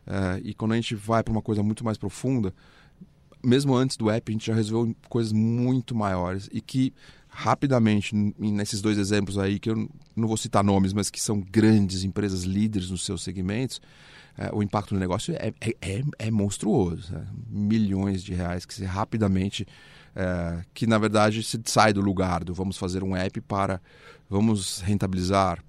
É, 0.07 0.41
e 0.43 0.53
quando 0.53 0.73
a 0.73 0.75
gente 0.75 0.95
vai 0.95 1.23
para 1.23 1.31
uma 1.31 1.41
coisa 1.41 1.63
muito 1.63 1.83
mais 1.83 1.97
profunda, 1.97 2.53
mesmo 3.45 3.75
antes 3.75 3.95
do 3.97 4.09
app, 4.09 4.31
a 4.31 4.33
gente 4.33 4.47
já 4.47 4.55
resolveu 4.55 4.95
coisas 5.07 5.31
muito 5.31 5.95
maiores 5.95 6.49
e 6.51 6.59
que 6.59 6.93
rapidamente, 7.27 8.15
nesses 8.39 8.81
dois 8.81 8.97
exemplos 8.97 9.37
aí, 9.37 9.59
que 9.59 9.69
eu 9.69 9.89
não 10.15 10.27
vou 10.27 10.37
citar 10.37 10.63
nomes, 10.63 10.93
mas 10.93 11.09
que 11.09 11.21
são 11.21 11.41
grandes 11.41 12.05
empresas 12.05 12.43
líderes 12.43 12.89
nos 12.89 13.03
seus 13.03 13.21
segmentos, 13.23 13.81
é, 14.37 14.49
o 14.53 14.63
impacto 14.63 14.93
no 14.93 14.99
negócio 14.99 15.35
é, 15.35 15.53
é, 15.59 15.75
é, 15.81 16.03
é 16.19 16.31
monstruoso. 16.31 17.13
Né? 17.13 17.25
Milhões 17.49 18.23
de 18.23 18.33
reais 18.33 18.65
que 18.65 18.73
se 18.73 18.85
rapidamente, 18.85 19.67
é, 20.15 20.61
que 20.73 20.87
na 20.87 20.97
verdade 20.97 21.43
se 21.43 21.59
sai 21.65 21.91
do 21.91 22.01
lugar 22.01 22.43
do 22.43 22.53
vamos 22.53 22.77
fazer 22.77 23.03
um 23.03 23.15
app 23.15 23.41
para 23.41 23.81
vamos 24.29 24.79
rentabilizar 24.79 25.61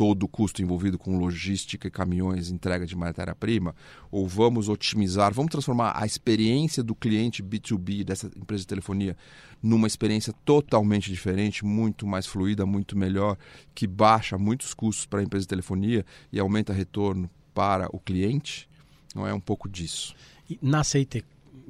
todo 0.00 0.22
o 0.22 0.28
custo 0.28 0.62
envolvido 0.62 0.98
com 0.98 1.18
logística 1.18 1.86
e 1.86 1.90
caminhões, 1.90 2.50
entrega 2.50 2.86
de 2.86 2.96
matéria-prima, 2.96 3.76
ou 4.10 4.26
vamos 4.26 4.66
otimizar, 4.66 5.30
vamos 5.34 5.50
transformar 5.50 5.92
a 5.94 6.06
experiência 6.06 6.82
do 6.82 6.94
cliente 6.94 7.42
B2B 7.42 8.02
dessa 8.02 8.28
empresa 8.34 8.62
de 8.62 8.66
telefonia 8.66 9.14
numa 9.62 9.86
experiência 9.86 10.32
totalmente 10.42 11.10
diferente, 11.10 11.66
muito 11.66 12.06
mais 12.06 12.26
fluida, 12.26 12.64
muito 12.64 12.96
melhor, 12.96 13.36
que 13.74 13.86
baixa 13.86 14.38
muitos 14.38 14.72
custos 14.72 15.04
para 15.04 15.20
a 15.20 15.22
empresa 15.22 15.44
de 15.44 15.48
telefonia 15.48 16.06
e 16.32 16.40
aumenta 16.40 16.72
retorno 16.72 17.28
para 17.52 17.94
o 17.94 18.00
cliente? 18.00 18.66
Não 19.14 19.26
é 19.26 19.34
um 19.34 19.40
pouco 19.40 19.68
disso. 19.68 20.14
E 20.48 20.58
na 20.62 20.82
CIT, 20.82 21.22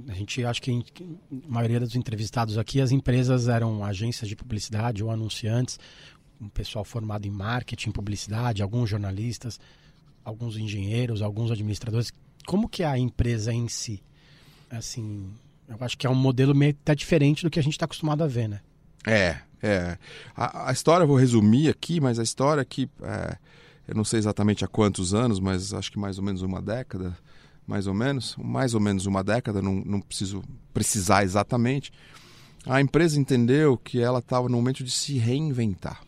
a 0.07 0.15
gente 0.15 0.45
acho 0.45 0.63
que 0.63 0.71
a 0.71 1.49
maioria 1.49 1.81
dos 1.81 1.97
entrevistados 1.97 2.57
aqui, 2.57 2.81
as 2.81 2.93
empresas 2.93 3.49
eram 3.49 3.85
agências 3.85 4.29
de 4.29 4.37
publicidade 4.37 5.03
ou 5.03 5.11
anunciantes 5.11 5.81
um 6.41 6.49
pessoal 6.49 6.85
formado 6.85 7.27
em 7.27 7.31
marketing, 7.31 7.91
publicidade, 7.91 8.63
alguns 8.63 8.89
jornalistas, 8.89 9.61
alguns 10.25 10.57
engenheiros, 10.57 11.21
alguns 11.21 11.51
administradores. 11.51 12.13
Como 12.47 12.69
que 12.69 12.83
é 12.83 12.87
a 12.87 12.99
empresa 12.99 13.53
em 13.53 13.69
si? 13.69 14.03
Assim, 14.71 15.33
eu 15.69 15.77
acho 15.81 15.99
que 15.99 16.07
é 16.07 16.11
um 16.11 16.15
modelo 16.15 16.55
meio 16.55 16.75
até 16.83 16.95
diferente 16.95 17.43
do 17.43 17.51
que 17.51 17.59
a 17.59 17.63
gente 17.63 17.75
está 17.75 17.85
acostumado 17.85 18.25
a 18.25 18.27
ver, 18.27 18.49
né? 18.49 18.61
É, 19.07 19.39
é. 19.63 19.99
A, 20.35 20.71
a, 20.71 20.73
história, 20.73 21.05
eu 21.05 21.09
vou 21.09 21.17
resumir 21.17 21.69
aqui, 21.69 22.01
mas 22.01 22.19
a 22.19 22.23
história 22.23 22.65
que 22.65 22.89
é, 23.03 23.37
eu 23.87 23.95
não 23.95 24.05
sei 24.05 24.19
exatamente 24.19 24.65
há 24.65 24.69
quantos 24.69 25.13
anos, 25.13 25.41
mas 25.41 25.75
acho 25.75 25.93
que 25.93 25.99
mais 25.99 26.19
ou 26.19 26.25
menos 26.25 26.43
uma 26.43 26.63
década, 26.63 27.17
mais 27.67 27.87
ou 27.87 27.95
menos, 27.95 28.37
mais 28.39 28.75
ou 28.75 28.81
menos 28.81 29.07
uma 29.07 29.23
década, 29.23 29.61
não, 29.61 29.75
não 29.85 30.01
preciso 30.01 30.43
precisar 30.73 31.25
exatamente. 31.25 31.93
A 32.67 32.81
empresa 32.81 33.19
entendeu 33.19 33.77
que 33.77 34.01
ela 34.01 34.19
estava 34.19 34.49
no 34.49 34.57
momento 34.57 34.85
de 34.85 34.91
se 34.91 35.19
reinventar 35.19 36.03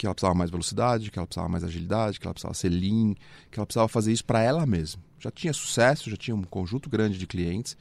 que 0.00 0.06
ela 0.06 0.14
precisava 0.14 0.34
mais 0.34 0.48
velocidade, 0.50 1.10
que 1.10 1.18
ela 1.18 1.26
precisava 1.26 1.48
mais 1.50 1.62
agilidade, 1.62 2.18
que 2.18 2.26
ela 2.26 2.32
precisava 2.32 2.54
ser 2.54 2.70
lean, 2.70 3.12
que 3.50 3.58
ela 3.58 3.66
precisava 3.66 3.86
fazer 3.86 4.10
isso 4.10 4.24
para 4.24 4.40
ela 4.40 4.64
mesma. 4.64 5.02
Já 5.18 5.30
tinha 5.30 5.52
sucesso, 5.52 6.08
já 6.08 6.16
tinha 6.16 6.34
um 6.34 6.42
conjunto 6.42 6.88
grande 6.88 7.18
de 7.18 7.26
clientes. 7.26 7.76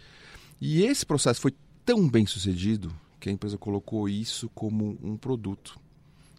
E 0.60 0.84
esse 0.84 1.06
processo 1.06 1.40
foi 1.40 1.54
tão 1.86 2.10
bem 2.10 2.26
sucedido 2.26 2.94
que 3.22 3.30
a 3.30 3.32
empresa 3.32 3.58
colocou 3.58 4.10
isso 4.10 4.50
como 4.54 5.00
um 5.02 5.16
produto. 5.16 5.80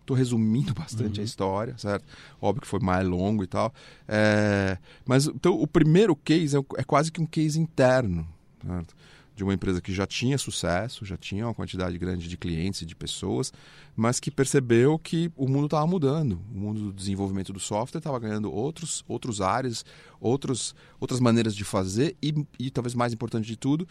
Estou 0.00 0.14
resumindo 0.14 0.74
bastante 0.76 1.18
uhum. 1.18 1.22
a 1.22 1.24
história, 1.24 1.78
certo? 1.78 2.04
Óbvio 2.42 2.60
que 2.60 2.68
foi 2.68 2.80
mais 2.80 3.08
longo 3.08 3.42
e 3.42 3.46
tal. 3.46 3.72
É... 4.06 4.76
Mas 5.06 5.28
então, 5.28 5.54
o 5.58 5.66
primeiro 5.66 6.14
case 6.14 6.58
é, 6.58 6.60
é 6.76 6.84
quase 6.84 7.10
que 7.10 7.22
um 7.22 7.26
case 7.26 7.58
interno. 7.58 8.28
Certo? 8.62 8.94
De 9.40 9.44
uma 9.44 9.54
empresa 9.54 9.80
que 9.80 9.90
já 9.90 10.06
tinha 10.06 10.36
sucesso, 10.36 11.02
já 11.02 11.16
tinha 11.16 11.46
uma 11.46 11.54
quantidade 11.54 11.96
grande 11.96 12.28
de 12.28 12.36
clientes 12.36 12.82
e 12.82 12.86
de 12.86 12.94
pessoas, 12.94 13.50
mas 13.96 14.20
que 14.20 14.30
percebeu 14.30 14.98
que 14.98 15.32
o 15.34 15.48
mundo 15.48 15.64
estava 15.64 15.86
mudando. 15.86 16.38
O 16.54 16.58
mundo 16.58 16.80
do 16.80 16.92
desenvolvimento 16.92 17.50
do 17.50 17.58
software 17.58 18.00
estava 18.00 18.18
ganhando 18.18 18.52
outros, 18.52 19.02
outros 19.08 19.40
áreas, 19.40 19.82
outros, 20.20 20.74
outras 21.00 21.20
maneiras 21.20 21.56
de 21.56 21.64
fazer 21.64 22.14
e, 22.22 22.34
e, 22.58 22.70
talvez 22.70 22.94
mais 22.94 23.14
importante 23.14 23.46
de 23.46 23.56
tudo, 23.56 23.88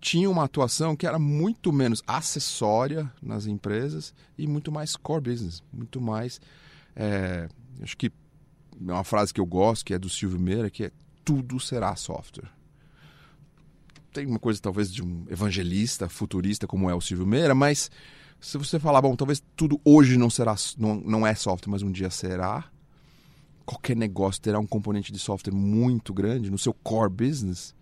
tinha 0.00 0.30
uma 0.30 0.44
atuação 0.44 0.94
que 0.94 1.08
era 1.08 1.18
muito 1.18 1.72
menos 1.72 2.00
acessória 2.06 3.12
nas 3.20 3.46
empresas 3.46 4.14
e 4.38 4.46
muito 4.46 4.70
mais 4.70 4.94
core 4.94 5.22
business, 5.22 5.60
muito 5.72 6.00
mais. 6.00 6.40
É, 6.94 7.48
acho 7.82 7.96
que 7.96 8.06
é 8.06 8.92
uma 8.92 9.02
frase 9.02 9.34
que 9.34 9.40
eu 9.40 9.46
gosto, 9.46 9.84
que 9.84 9.92
é 9.92 9.98
do 9.98 10.08
Silvio 10.08 10.38
Meira, 10.38 10.70
que 10.70 10.84
é 10.84 10.92
tudo 11.24 11.58
será 11.58 11.96
software 11.96 12.57
tem 14.12 14.26
uma 14.26 14.38
coisa 14.38 14.60
talvez 14.60 14.92
de 14.92 15.02
um 15.02 15.24
evangelista, 15.28 16.08
futurista 16.08 16.66
como 16.66 16.88
é 16.88 16.94
o 16.94 17.00
Silvio 17.00 17.26
Meira, 17.26 17.54
mas 17.54 17.90
se 18.40 18.56
você 18.56 18.78
falar, 18.78 19.02
bom, 19.02 19.16
talvez 19.16 19.42
tudo 19.56 19.80
hoje 19.84 20.16
não 20.16 20.30
será, 20.30 20.54
não, 20.76 20.94
não 20.96 21.26
é 21.26 21.34
software, 21.34 21.70
mas 21.70 21.82
um 21.82 21.90
dia 21.90 22.10
será, 22.10 22.64
qualquer 23.66 23.96
negócio 23.96 24.40
terá 24.40 24.58
um 24.58 24.66
componente 24.66 25.12
de 25.12 25.18
software 25.18 25.52
muito 25.52 26.14
grande 26.14 26.50
no 26.50 26.58
seu 26.58 26.72
core 26.72 27.10
business. 27.10 27.74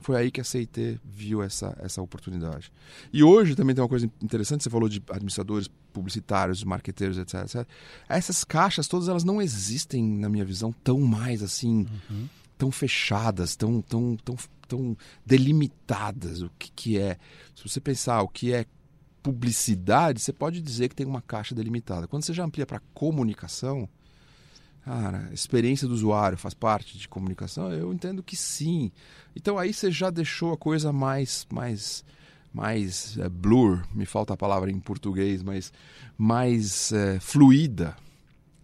Foi 0.00 0.16
aí 0.16 0.30
que 0.30 0.40
a 0.40 0.44
CIT 0.44 1.00
viu 1.04 1.42
essa, 1.42 1.76
essa 1.80 2.02
oportunidade. 2.02 2.72
E 3.12 3.22
hoje 3.22 3.54
também 3.54 3.74
tem 3.74 3.82
uma 3.82 3.88
coisa 3.88 4.10
interessante, 4.20 4.64
você 4.64 4.70
falou 4.70 4.88
de 4.88 5.02
administradores 5.08 5.68
publicitários, 5.92 6.64
marqueteiros, 6.64 7.18
etc, 7.18 7.42
etc. 7.42 7.68
Essas 8.08 8.42
caixas 8.44 8.88
todas 8.88 9.08
elas 9.08 9.22
não 9.24 9.40
existem, 9.40 10.02
na 10.02 10.28
minha 10.28 10.44
visão, 10.44 10.72
tão 10.84 11.00
mais 11.00 11.42
assim, 11.42 11.86
uhum. 12.10 12.28
tão 12.58 12.70
fechadas, 12.70 13.54
tão, 13.54 13.80
tão, 13.80 14.16
tão 14.24 14.36
tão 14.72 14.96
delimitadas 15.24 16.40
o 16.40 16.50
que, 16.58 16.72
que 16.72 16.98
é. 16.98 17.18
Se 17.54 17.68
você 17.68 17.80
pensar 17.80 18.22
o 18.22 18.28
que 18.28 18.52
é 18.54 18.64
publicidade, 19.22 20.20
você 20.20 20.32
pode 20.32 20.60
dizer 20.62 20.88
que 20.88 20.96
tem 20.96 21.06
uma 21.06 21.20
caixa 21.20 21.54
delimitada. 21.54 22.08
Quando 22.08 22.24
você 22.24 22.32
já 22.32 22.42
amplia 22.42 22.66
para 22.66 22.80
comunicação, 22.94 23.88
cara, 24.82 25.28
experiência 25.32 25.86
do 25.86 25.94
usuário 25.94 26.38
faz 26.38 26.54
parte 26.54 26.98
de 26.98 27.06
comunicação? 27.06 27.70
Eu 27.70 27.92
entendo 27.92 28.22
que 28.22 28.34
sim. 28.34 28.90
Então 29.36 29.58
aí 29.58 29.74
você 29.74 29.90
já 29.90 30.10
deixou 30.10 30.52
a 30.52 30.56
coisa 30.56 30.90
mais 30.90 31.46
mais 31.52 32.04
mais 32.52 33.16
é, 33.18 33.28
blur, 33.28 33.82
me 33.94 34.04
falta 34.04 34.34
a 34.34 34.36
palavra 34.36 34.70
em 34.70 34.78
português, 34.78 35.42
mas 35.42 35.72
mais 36.16 36.92
é, 36.92 37.20
fluida. 37.20 37.96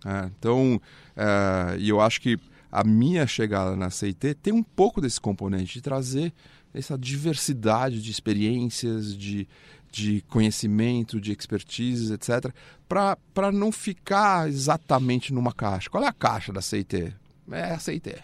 É, 0.05 0.31
então, 0.39 0.81
é, 1.17 1.77
e 1.79 1.89
eu 1.89 2.01
acho 2.01 2.21
que 2.21 2.39
a 2.71 2.85
minha 2.85 3.27
chegada 3.27 3.75
na 3.77 3.91
CIT 3.91 4.35
tem 4.35 4.53
um 4.53 4.63
pouco 4.63 5.01
desse 5.01 5.21
componente 5.21 5.75
de 5.75 5.81
trazer 5.81 6.33
essa 6.73 6.99
diversidade 6.99 8.03
de 8.03 8.11
experiências, 8.11 9.17
de, 9.17 9.49
de 9.91 10.23
conhecimento, 10.29 11.21
de 11.21 11.33
expertise, 11.33 12.13
etc., 12.13 12.53
para 12.89 13.53
não 13.53 13.73
ficar 13.73 14.49
exatamente 14.49 15.33
numa 15.33 15.53
caixa. 15.53 15.91
Qual 15.91 16.05
é 16.05 16.07
a 16.07 16.13
caixa 16.13 16.53
da 16.53 16.61
CIT? 16.61 17.15
É 17.51 17.73
a 17.73 17.79
CIT. 17.79 18.17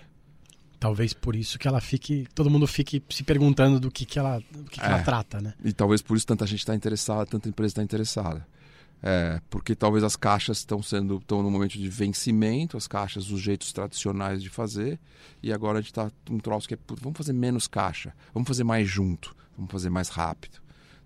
Talvez 0.79 1.15
por 1.15 1.35
isso 1.35 1.59
que 1.59 1.67
ela 1.67 1.81
fique, 1.81 2.27
todo 2.35 2.51
mundo 2.51 2.67
fique 2.67 3.03
se 3.09 3.23
perguntando 3.23 3.81
do 3.81 3.91
que, 3.91 4.05
que 4.05 4.19
ela, 4.19 4.39
do 4.51 4.65
que, 4.65 4.79
que 4.79 4.85
é. 4.85 4.87
ela 4.87 5.03
trata, 5.03 5.41
né? 5.41 5.55
E 5.65 5.73
talvez 5.73 6.03
por 6.03 6.15
isso 6.15 6.27
tanta 6.27 6.47
gente 6.47 6.59
está 6.59 6.75
interessada, 6.75 7.25
tanta 7.25 7.49
empresa 7.49 7.73
está 7.73 7.83
interessada. 7.83 8.47
É, 9.03 9.41
porque 9.51 9.75
talvez 9.75 10.03
as 10.03 10.17
caixas 10.17 10.59
estão 10.59 10.83
sendo 10.83 11.19
estão 11.19 11.43
no 11.43 11.51
momento 11.51 11.79
de 11.79 11.89
vencimento, 11.91 12.77
as 12.77 12.87
caixas, 12.87 13.31
os 13.31 13.41
jeitos 13.41 13.71
tradicionais 13.73 14.43
de 14.43 14.49
fazer, 14.49 14.99
e 15.43 15.53
agora 15.53 15.79
a 15.79 15.81
gente 15.83 15.91
está 15.91 16.11
um 16.31 16.39
troço 16.39 16.67
que 16.67 16.75
é, 16.75 16.79
vamos 17.01 17.19
fazer 17.19 17.35
menos 17.35 17.67
caixa, 17.67 18.15
vamos 18.33 18.49
fazer 18.49 18.65
mais 18.65 18.89
junto, 18.89 19.37
vamos 19.57 19.71
fazer 19.71 19.91
mais 19.91 20.09
rápido. 20.09 20.64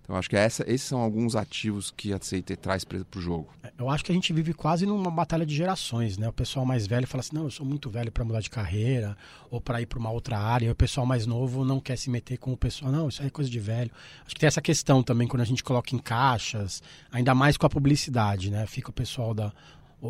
Então 0.09 0.17
acho 0.17 0.27
que 0.27 0.35
essa, 0.35 0.63
esses 0.63 0.87
são 0.87 1.01
alguns 1.01 1.35
ativos 1.35 1.93
que 1.95 2.11
a 2.11 2.19
CIT 2.19 2.55
traz 2.55 2.83
para 2.83 2.97
o 3.15 3.21
jogo. 3.21 3.47
É, 3.61 3.71
eu 3.77 3.87
acho 3.91 4.03
que 4.03 4.11
a 4.11 4.15
gente 4.15 4.33
vive 4.33 4.55
quase 4.55 4.83
numa 4.83 5.11
batalha 5.11 5.45
de 5.45 5.55
gerações, 5.55 6.17
né? 6.17 6.27
O 6.27 6.33
pessoal 6.33 6.65
mais 6.65 6.87
velho 6.87 7.05
fala 7.05 7.19
assim, 7.19 7.35
não, 7.35 7.43
eu 7.43 7.51
sou 7.51 7.63
muito 7.63 7.91
velho 7.91 8.11
para 8.11 8.25
mudar 8.25 8.39
de 8.39 8.49
carreira 8.49 9.15
ou 9.51 9.61
para 9.61 9.83
ir 9.83 9.85
para 9.85 9.99
uma 9.99 10.09
outra 10.09 10.39
área. 10.39 10.65
E 10.65 10.71
o 10.71 10.73
pessoal 10.73 11.05
mais 11.05 11.27
novo 11.27 11.63
não 11.63 11.79
quer 11.79 11.95
se 11.95 12.09
meter 12.09 12.39
com 12.39 12.51
o 12.51 12.57
pessoal, 12.57 12.91
não, 12.91 13.07
isso 13.07 13.21
aí 13.21 13.27
é 13.27 13.29
coisa 13.29 13.51
de 13.51 13.59
velho. 13.59 13.91
Acho 14.25 14.33
que 14.33 14.39
tem 14.39 14.47
essa 14.47 14.63
questão 14.63 15.03
também 15.03 15.27
quando 15.27 15.41
a 15.41 15.45
gente 15.45 15.63
coloca 15.63 15.95
em 15.95 15.99
caixas, 15.99 16.81
ainda 17.11 17.35
mais 17.35 17.55
com 17.55 17.67
a 17.67 17.69
publicidade, 17.69 18.49
né? 18.49 18.65
Fica 18.65 18.89
o 18.89 18.93
pessoal 18.93 19.35
da 19.35 19.53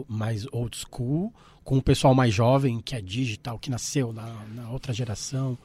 mais 0.07 0.47
old 0.53 0.77
school, 0.77 1.33
com 1.61 1.77
o 1.77 1.81
pessoal 1.81 2.15
mais 2.15 2.33
jovem, 2.33 2.79
que 2.79 2.95
é 2.95 3.01
digital, 3.01 3.59
que 3.59 3.69
nasceu 3.69 4.13
na, 4.13 4.45
na 4.55 4.69
outra 4.69 4.93
geração? 4.93 5.57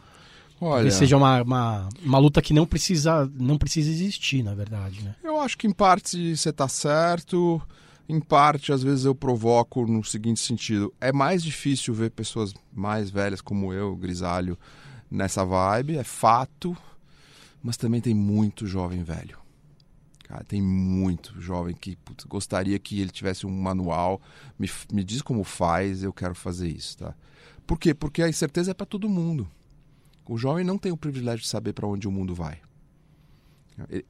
Olha, 0.61 0.75
Talvez 0.75 0.95
seja 0.95 1.17
uma, 1.17 1.43
uma, 1.43 1.89
uma 2.03 2.19
luta 2.19 2.41
que 2.41 2.55
não 2.55 2.65
precisa, 2.65 3.31
não 3.39 3.59
precisa 3.59 3.91
existir, 3.91 4.43
na 4.43 4.55
verdade, 4.55 5.03
né? 5.03 5.15
eu 5.35 5.41
acho 5.41 5.59
que 5.59 5.67
em 5.67 5.73
parte 5.73 6.37
você 6.37 6.51
está 6.51 6.69
certo, 6.69 7.61
em 8.09 8.21
parte 8.21 8.73
às 8.73 8.83
vezes 8.83 9.05
eu 9.05 9.15
provoco 9.15 9.87
no 9.87 10.05
seguinte 10.05 10.41
sentido: 10.41 10.93
é 11.01 11.13
mais 11.13 11.43
difícil 11.43 11.93
ver 11.93 12.11
pessoas 12.11 12.55
mais 12.73 13.11
velhas 13.11 13.41
como 13.41 13.73
eu, 13.73 13.97
grisalho, 13.97 14.59
nessa 15.11 15.45
vibe, 15.45 15.97
é 15.97 16.05
fato, 16.05 16.77
mas 17.63 17.77
também 17.77 18.01
tem 18.01 18.15
muito 18.15 18.67
jovem 18.67 19.03
velho. 19.03 19.39
Cara, 20.25 20.43
tem 20.45 20.63
muito 20.63 21.39
jovem 21.41 21.75
que 21.75 21.97
putz, 21.97 22.25
gostaria 22.25 22.79
que 22.79 23.01
ele 23.01 23.11
tivesse 23.11 23.47
um 23.47 23.51
manual, 23.51 24.21
me, 24.59 24.71
me 24.93 25.05
diz 25.05 25.21
como 25.21 25.45
faz, 25.45 26.03
eu 26.03 26.13
quero 26.13 26.35
fazer 26.35 26.69
isso, 26.69 26.97
tá? 26.99 27.15
Por 27.67 27.79
quê? 27.79 27.93
Porque 27.93 28.23
a 28.23 28.29
incerteza 28.29 28.71
é 28.71 28.75
para 28.75 28.87
todo 28.87 29.09
mundo. 29.09 29.49
O 30.27 30.39
jovem 30.39 30.65
não 30.65 30.79
tem 30.79 30.91
o 30.91 30.97
privilégio 30.97 31.43
de 31.43 31.49
saber 31.49 31.73
para 31.73 31.87
onde 31.87 32.09
o 32.09 32.11
mundo 32.11 32.35
vai. 32.35 32.61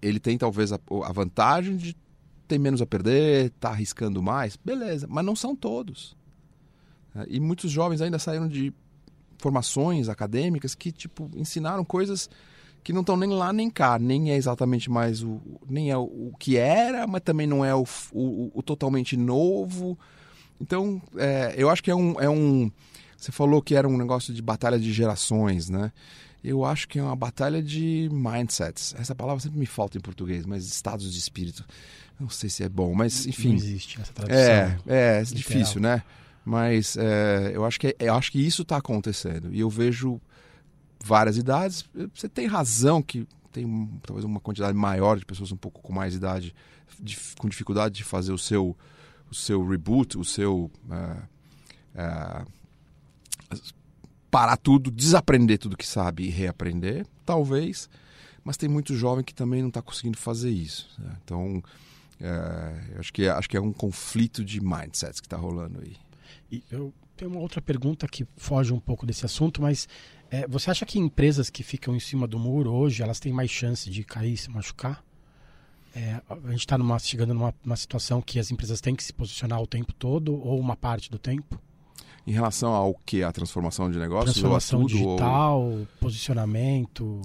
Ele 0.00 0.20
tem 0.20 0.36
talvez 0.36 0.72
a, 0.72 0.78
a 1.04 1.12
vantagem 1.12 1.76
de 1.76 1.96
ter 2.46 2.58
menos 2.58 2.82
a 2.82 2.86
perder, 2.86 3.50
tá 3.58 3.70
arriscando 3.70 4.22
mais, 4.22 4.56
beleza, 4.56 5.06
mas 5.08 5.24
não 5.24 5.34
são 5.34 5.56
todos. 5.56 6.16
E 7.28 7.40
muitos 7.40 7.70
jovens 7.70 8.00
ainda 8.00 8.18
saíram 8.18 8.46
de 8.46 8.72
formações 9.38 10.08
acadêmicas 10.08 10.74
que 10.74 10.92
tipo 10.92 11.30
ensinaram 11.34 11.84
coisas 11.84 12.28
que 12.82 12.92
não 12.92 13.00
estão 13.00 13.16
nem 13.16 13.30
lá 13.30 13.52
nem 13.52 13.70
cá, 13.70 13.98
nem 13.98 14.30
é 14.30 14.36
exatamente 14.36 14.90
mais 14.90 15.22
o 15.22 15.40
nem 15.68 15.90
é 15.90 15.96
o 15.96 16.32
que 16.38 16.56
era, 16.56 17.06
mas 17.06 17.22
também 17.22 17.46
não 17.46 17.64
é 17.64 17.74
o, 17.74 17.84
o, 18.12 18.50
o 18.54 18.62
totalmente 18.62 19.16
novo. 19.16 19.98
Então, 20.60 21.00
é, 21.16 21.54
eu 21.56 21.70
acho 21.70 21.82
que 21.82 21.90
é 21.90 21.94
um, 21.94 22.20
é 22.20 22.28
um 22.28 22.70
você 23.24 23.32
falou 23.32 23.62
que 23.62 23.74
era 23.74 23.88
um 23.88 23.96
negócio 23.96 24.34
de 24.34 24.42
batalha 24.42 24.78
de 24.78 24.92
gerações, 24.92 25.70
né? 25.70 25.90
Eu 26.42 26.62
acho 26.62 26.86
que 26.86 26.98
é 26.98 27.02
uma 27.02 27.16
batalha 27.16 27.62
de 27.62 28.10
mindsets. 28.12 28.94
Essa 28.98 29.14
palavra 29.14 29.40
sempre 29.40 29.58
me 29.58 29.64
falta 29.64 29.96
em 29.96 30.00
português, 30.00 30.44
mas 30.44 30.66
estados 30.66 31.10
de 31.10 31.18
espírito. 31.18 31.64
Não 32.20 32.28
sei 32.28 32.50
se 32.50 32.62
é 32.62 32.68
bom, 32.68 32.92
mas 32.94 33.26
enfim. 33.26 33.48
Não 33.48 33.54
existe 33.54 33.98
essa 33.98 34.12
tradução. 34.12 34.38
É, 34.38 34.78
é, 34.86 35.20
é 35.20 35.22
difícil, 35.22 35.80
né? 35.80 36.02
Mas 36.44 36.98
é, 36.98 37.52
eu, 37.54 37.64
acho 37.64 37.80
que, 37.80 37.96
eu 37.98 38.14
acho 38.14 38.30
que 38.30 38.38
isso 38.38 38.60
está 38.60 38.76
acontecendo. 38.76 39.54
E 39.54 39.60
eu 39.60 39.70
vejo 39.70 40.20
várias 41.02 41.38
idades. 41.38 41.86
Você 42.14 42.28
tem 42.28 42.46
razão 42.46 43.00
que 43.00 43.26
tem 43.50 43.88
talvez 44.06 44.26
uma 44.26 44.38
quantidade 44.38 44.76
maior 44.76 45.18
de 45.18 45.24
pessoas 45.24 45.50
um 45.50 45.56
pouco 45.56 45.80
com 45.80 45.94
mais 45.94 46.14
idade, 46.14 46.54
de, 47.00 47.18
com 47.38 47.48
dificuldade 47.48 47.94
de 47.94 48.04
fazer 48.04 48.32
o 48.32 48.38
seu, 48.38 48.76
o 49.30 49.34
seu 49.34 49.66
reboot, 49.66 50.18
o 50.18 50.24
seu. 50.26 50.70
Uh, 50.90 51.22
uh, 51.94 52.63
parar 54.30 54.56
tudo, 54.56 54.90
desaprender 54.90 55.58
tudo 55.58 55.76
que 55.76 55.86
sabe 55.86 56.24
e 56.24 56.28
reaprender, 56.28 57.06
talvez, 57.24 57.88
mas 58.42 58.56
tem 58.56 58.68
muito 58.68 58.94
jovem 58.96 59.24
que 59.24 59.34
também 59.34 59.62
não 59.62 59.68
está 59.68 59.80
conseguindo 59.80 60.18
fazer 60.18 60.50
isso. 60.50 60.90
Né? 60.98 61.16
Então, 61.22 61.62
é, 62.20 62.98
acho, 62.98 63.12
que, 63.12 63.28
acho 63.28 63.48
que 63.48 63.56
é 63.56 63.60
um 63.60 63.72
conflito 63.72 64.44
de 64.44 64.60
mindsets 64.60 65.20
que 65.20 65.26
está 65.26 65.36
rolando 65.36 65.80
aí. 65.80 65.96
E 66.50 66.62
eu 66.70 66.92
tenho 67.16 67.30
uma 67.30 67.40
outra 67.40 67.62
pergunta 67.62 68.08
que 68.08 68.26
foge 68.36 68.72
um 68.72 68.80
pouco 68.80 69.06
desse 69.06 69.24
assunto, 69.24 69.62
mas 69.62 69.88
é, 70.30 70.46
você 70.48 70.70
acha 70.70 70.84
que 70.84 70.98
empresas 70.98 71.48
que 71.48 71.62
ficam 71.62 71.94
em 71.94 72.00
cima 72.00 72.26
do 72.26 72.38
muro 72.38 72.72
hoje, 72.72 73.02
elas 73.02 73.20
têm 73.20 73.32
mais 73.32 73.50
chance 73.50 73.88
de 73.88 74.02
cair 74.02 74.32
e 74.32 74.36
se 74.36 74.50
machucar? 74.50 75.04
É, 75.94 76.20
a 76.28 76.50
gente 76.50 76.66
está 76.66 76.76
chegando 76.98 77.32
numa 77.32 77.76
situação 77.76 78.20
que 78.20 78.40
as 78.40 78.50
empresas 78.50 78.80
têm 78.80 78.96
que 78.96 79.04
se 79.04 79.12
posicionar 79.12 79.62
o 79.62 79.66
tempo 79.66 79.92
todo 79.92 80.34
ou 80.34 80.58
uma 80.58 80.74
parte 80.74 81.08
do 81.08 81.20
tempo? 81.20 81.60
Em 82.26 82.32
relação 82.32 82.72
ao 82.72 82.94
que? 83.04 83.22
A 83.22 83.30
transformação 83.30 83.90
de 83.90 83.98
negócio? 83.98 84.32
Transformação 84.32 84.80
tudo, 84.80 84.92
digital, 84.92 85.60
ou... 85.60 85.86
posicionamento. 86.00 87.20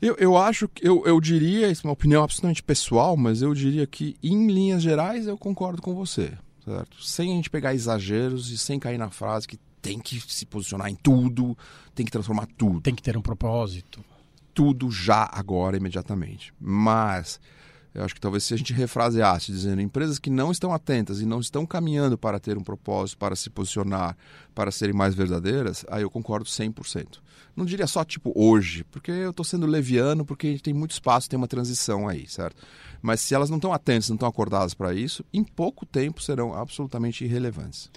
Eu, 0.00 0.16
eu 0.18 0.36
acho 0.36 0.68
que 0.68 0.86
eu, 0.86 1.04
eu 1.06 1.20
diria, 1.20 1.70
isso 1.70 1.86
é 1.86 1.88
uma 1.88 1.92
opinião 1.92 2.24
absolutamente 2.24 2.62
pessoal, 2.62 3.16
mas 3.16 3.40
eu 3.40 3.54
diria 3.54 3.86
que, 3.86 4.16
em 4.22 4.48
linhas 4.48 4.82
gerais, 4.82 5.28
eu 5.28 5.38
concordo 5.38 5.80
com 5.80 5.94
você. 5.94 6.32
Certo? 6.64 7.04
Sem 7.04 7.32
a 7.32 7.36
gente 7.36 7.50
pegar 7.50 7.74
exageros 7.74 8.50
e 8.50 8.58
sem 8.58 8.78
cair 8.78 8.98
na 8.98 9.10
frase 9.10 9.46
que 9.46 9.58
tem 9.80 9.98
que 9.98 10.20
se 10.20 10.46
posicionar 10.46 10.88
em 10.88 10.94
tudo, 10.94 11.56
tem 11.94 12.06
que 12.06 12.12
transformar 12.12 12.46
tudo. 12.56 12.80
Tem 12.80 12.94
que 12.94 13.02
ter 13.02 13.16
um 13.16 13.22
propósito. 13.22 14.04
Tudo 14.54 14.90
já, 14.90 15.28
agora, 15.32 15.76
imediatamente. 15.76 16.52
Mas 16.60 17.40
eu 17.94 18.04
acho 18.04 18.14
que 18.14 18.20
talvez 18.20 18.44
se 18.44 18.54
a 18.54 18.56
gente 18.56 18.72
refraseasse 18.72 19.52
dizendo 19.52 19.82
empresas 19.82 20.18
que 20.18 20.30
não 20.30 20.50
estão 20.50 20.72
atentas 20.72 21.20
e 21.20 21.26
não 21.26 21.40
estão 21.40 21.66
caminhando 21.66 22.16
para 22.16 22.40
ter 22.40 22.56
um 22.56 22.62
propósito, 22.62 23.18
para 23.18 23.36
se 23.36 23.50
posicionar, 23.50 24.16
para 24.54 24.70
serem 24.70 24.94
mais 24.94 25.14
verdadeiras, 25.14 25.84
aí 25.90 26.02
eu 26.02 26.10
concordo 26.10 26.46
100%. 26.46 27.18
Não 27.54 27.66
diria 27.66 27.86
só 27.86 28.02
tipo 28.02 28.32
hoje, 28.34 28.84
porque 28.84 29.10
eu 29.10 29.30
estou 29.30 29.44
sendo 29.44 29.66
leviano, 29.66 30.24
porque 30.24 30.58
tem 30.58 30.72
muito 30.72 30.92
espaço, 30.92 31.28
tem 31.28 31.36
uma 31.36 31.48
transição 31.48 32.08
aí, 32.08 32.26
certo? 32.26 32.62
Mas 33.02 33.20
se 33.20 33.34
elas 33.34 33.50
não 33.50 33.58
estão 33.58 33.72
atentas, 33.72 34.08
não 34.08 34.16
estão 34.16 34.28
acordadas 34.28 34.72
para 34.72 34.94
isso, 34.94 35.22
em 35.32 35.44
pouco 35.44 35.84
tempo 35.84 36.22
serão 36.22 36.54
absolutamente 36.54 37.24
irrelevantes. 37.24 37.90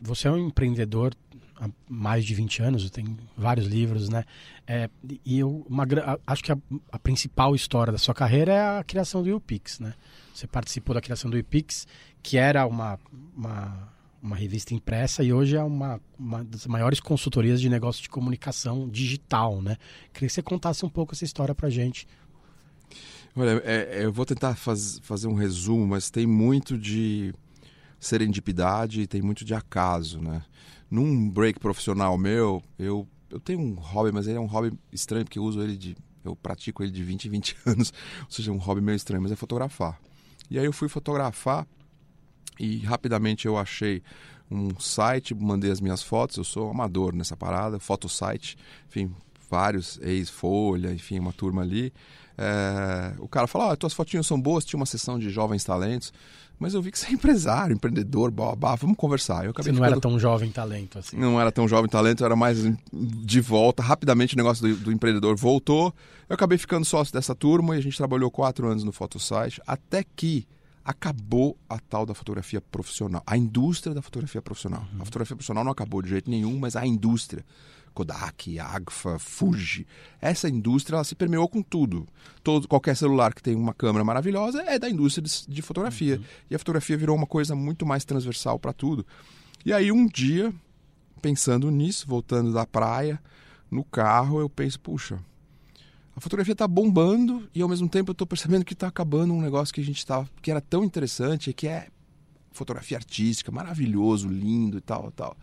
Você 0.00 0.26
é 0.26 0.32
um 0.32 0.48
empreendedor 0.48 1.14
há 1.62 1.70
mais 1.88 2.24
de 2.24 2.34
20 2.34 2.62
anos, 2.62 2.90
tem 2.90 3.16
vários 3.36 3.66
livros, 3.66 4.08
né? 4.08 4.24
É, 4.66 4.90
e 5.24 5.38
eu 5.38 5.64
uma, 5.68 5.86
acho 6.26 6.42
que 6.42 6.50
a, 6.50 6.58
a, 6.90 6.98
principal 6.98 7.54
história 7.54 7.92
da 7.92 7.98
sua 7.98 8.14
carreira 8.14 8.52
é 8.52 8.78
a 8.78 8.84
criação 8.84 9.22
do 9.22 9.34
UPix, 9.36 9.78
né? 9.78 9.94
Você 10.34 10.46
participou 10.46 10.92
da 10.92 11.00
criação 11.00 11.30
do 11.30 11.38
UPix, 11.38 11.86
que 12.20 12.36
era 12.36 12.66
uma, 12.66 12.98
uma, 13.36 13.88
uma 14.20 14.34
revista 14.34 14.74
impressa 14.74 15.22
e 15.22 15.32
hoje 15.32 15.56
é 15.56 15.62
uma, 15.62 16.00
uma 16.18 16.42
das 16.42 16.66
maiores 16.66 16.98
consultorias 16.98 17.60
de 17.60 17.68
negócio 17.68 18.02
de 18.02 18.08
comunicação 18.08 18.88
digital, 18.88 19.62
né? 19.62 19.76
Queria 20.12 20.28
que 20.28 20.34
você 20.34 20.42
contasse 20.42 20.84
um 20.84 20.90
pouco 20.90 21.14
essa 21.14 21.24
história 21.24 21.54
pra 21.54 21.70
gente. 21.70 22.08
Olha, 23.36 23.62
é, 23.64 24.00
é 24.00 24.04
eu 24.04 24.12
vou 24.12 24.26
tentar 24.26 24.56
faz, 24.56 24.98
fazer 25.04 25.28
um 25.28 25.34
resumo, 25.34 25.86
mas 25.86 26.10
tem 26.10 26.26
muito 26.26 26.76
de 26.76 27.32
serendipidade 28.00 29.02
e 29.02 29.06
tem 29.06 29.22
muito 29.22 29.44
de 29.44 29.54
acaso, 29.54 30.20
né? 30.20 30.42
Num 30.92 31.30
break 31.30 31.58
profissional 31.58 32.18
meu, 32.18 32.62
eu, 32.78 33.08
eu 33.30 33.40
tenho 33.40 33.60
um 33.60 33.72
hobby, 33.74 34.12
mas 34.12 34.26
ele 34.26 34.36
é 34.36 34.40
um 34.40 34.46
hobby 34.46 34.78
estranho, 34.92 35.24
porque 35.24 35.38
eu 35.38 35.42
uso 35.42 35.62
ele 35.62 35.74
de. 35.74 35.96
Eu 36.22 36.36
pratico 36.36 36.82
ele 36.82 36.92
de 36.92 37.02
20 37.02 37.24
em 37.24 37.30
20 37.30 37.56
anos, 37.66 37.92
ou 38.20 38.30
seja, 38.30 38.50
é 38.50 38.54
um 38.54 38.58
hobby 38.58 38.82
meio 38.82 38.94
estranho, 38.94 39.22
mas 39.22 39.32
é 39.32 39.36
fotografar. 39.36 39.98
E 40.50 40.58
aí 40.58 40.66
eu 40.66 40.72
fui 40.72 40.88
fotografar 40.88 41.66
e 42.60 42.76
rapidamente 42.80 43.46
eu 43.46 43.56
achei 43.56 44.02
um 44.50 44.78
site, 44.78 45.34
mandei 45.34 45.70
as 45.70 45.80
minhas 45.80 46.02
fotos, 46.02 46.36
eu 46.36 46.44
sou 46.44 46.70
amador 46.70 47.14
nessa 47.14 47.34
parada, 47.34 47.80
fotosite, 47.80 48.58
enfim, 48.86 49.14
vários, 49.50 49.98
ex-folha, 50.02 50.92
enfim, 50.92 51.18
uma 51.18 51.32
turma 51.32 51.62
ali. 51.62 51.90
É, 52.36 53.14
o 53.18 53.28
cara 53.28 53.46
falou, 53.46 53.70
ah, 53.70 53.76
tuas 53.76 53.94
fotinhas 53.94 54.26
são 54.26 54.38
boas, 54.38 54.64
tinha 54.64 54.78
uma 54.78 54.86
sessão 54.86 55.18
de 55.18 55.30
jovens 55.30 55.64
talentos. 55.64 56.12
Mas 56.62 56.74
eu 56.74 56.80
vi 56.80 56.92
que 56.92 56.98
você 56.98 57.08
é 57.08 57.12
empresário, 57.12 57.74
empreendedor, 57.74 58.30
babá, 58.30 58.76
vamos 58.76 58.96
conversar. 58.96 59.44
Eu 59.44 59.50
acabei 59.50 59.64
você 59.64 59.72
não 59.72 59.84
ficando... 59.84 59.92
era 59.94 60.00
tão 60.00 60.16
jovem 60.16 60.48
talento 60.48 60.96
assim. 60.96 61.16
Não 61.16 61.40
era 61.40 61.50
tão 61.50 61.66
jovem 61.66 61.90
talento, 61.90 62.24
era 62.24 62.36
mais 62.36 62.56
de 62.92 63.40
volta. 63.40 63.82
Rapidamente 63.82 64.34
o 64.34 64.36
negócio 64.36 64.68
do, 64.68 64.76
do, 64.76 64.92
empreendedor 64.92 65.36
voltou. 65.36 65.92
Eu 66.28 66.34
acabei 66.34 66.56
ficando 66.56 66.84
sócio 66.84 67.12
dessa 67.12 67.34
turma 67.34 67.74
e 67.74 67.78
a 67.78 67.82
gente 67.82 67.96
trabalhou 67.96 68.30
quatro 68.30 68.68
anos 68.68 68.84
no 68.84 68.92
Photosite, 68.92 69.60
até 69.66 70.04
que 70.04 70.46
acabou 70.84 71.58
a 71.68 71.80
tal 71.80 72.06
da 72.06 72.14
fotografia 72.14 72.60
profissional, 72.60 73.24
a 73.26 73.36
indústria 73.36 73.92
da 73.92 74.00
fotografia 74.00 74.40
profissional. 74.40 74.82
Uhum. 74.92 75.02
A 75.02 75.04
fotografia 75.04 75.34
profissional 75.34 75.64
não 75.64 75.72
acabou 75.72 76.00
de 76.00 76.10
jeito 76.10 76.30
nenhum, 76.30 76.60
mas 76.60 76.76
a 76.76 76.86
indústria. 76.86 77.44
Kodak, 77.92 78.58
Agfa, 78.58 79.18
Fuji. 79.18 79.86
Essa 80.20 80.48
indústria 80.48 80.96
ela 80.96 81.04
se 81.04 81.14
permeou 81.14 81.48
com 81.48 81.62
tudo. 81.62 82.08
Todo, 82.42 82.66
qualquer 82.66 82.96
celular 82.96 83.34
que 83.34 83.42
tem 83.42 83.54
uma 83.54 83.74
câmera 83.74 84.04
maravilhosa 84.04 84.62
é 84.62 84.78
da 84.78 84.88
indústria 84.88 85.22
de, 85.22 85.46
de 85.46 85.62
fotografia. 85.62 86.16
Uhum. 86.16 86.24
E 86.50 86.54
a 86.54 86.58
fotografia 86.58 86.96
virou 86.96 87.16
uma 87.16 87.26
coisa 87.26 87.54
muito 87.54 87.86
mais 87.86 88.04
transversal 88.04 88.58
para 88.58 88.72
tudo. 88.72 89.06
E 89.64 89.72
aí 89.72 89.92
um 89.92 90.06
dia, 90.06 90.52
pensando 91.20 91.70
nisso, 91.70 92.06
voltando 92.08 92.52
da 92.52 92.66
praia, 92.66 93.20
no 93.70 93.84
carro, 93.84 94.40
eu 94.40 94.48
penso, 94.48 94.80
puxa, 94.80 95.18
a 96.16 96.20
fotografia 96.20 96.52
está 96.52 96.66
bombando 96.66 97.48
e 97.54 97.62
ao 97.62 97.68
mesmo 97.68 97.88
tempo 97.88 98.10
eu 98.10 98.12
estou 98.12 98.26
percebendo 98.26 98.64
que 98.64 98.74
está 98.74 98.88
acabando 98.88 99.32
um 99.32 99.40
negócio 99.40 99.72
que 99.72 99.80
a 99.80 99.84
gente 99.84 100.04
tava, 100.04 100.28
que 100.42 100.50
era 100.50 100.60
tão 100.60 100.84
interessante, 100.84 101.52
que 101.52 101.68
é 101.68 101.88
fotografia 102.50 102.98
artística, 102.98 103.50
maravilhoso, 103.50 104.28
lindo 104.28 104.76
e 104.76 104.80
tal, 104.80 105.10
tal 105.12 105.36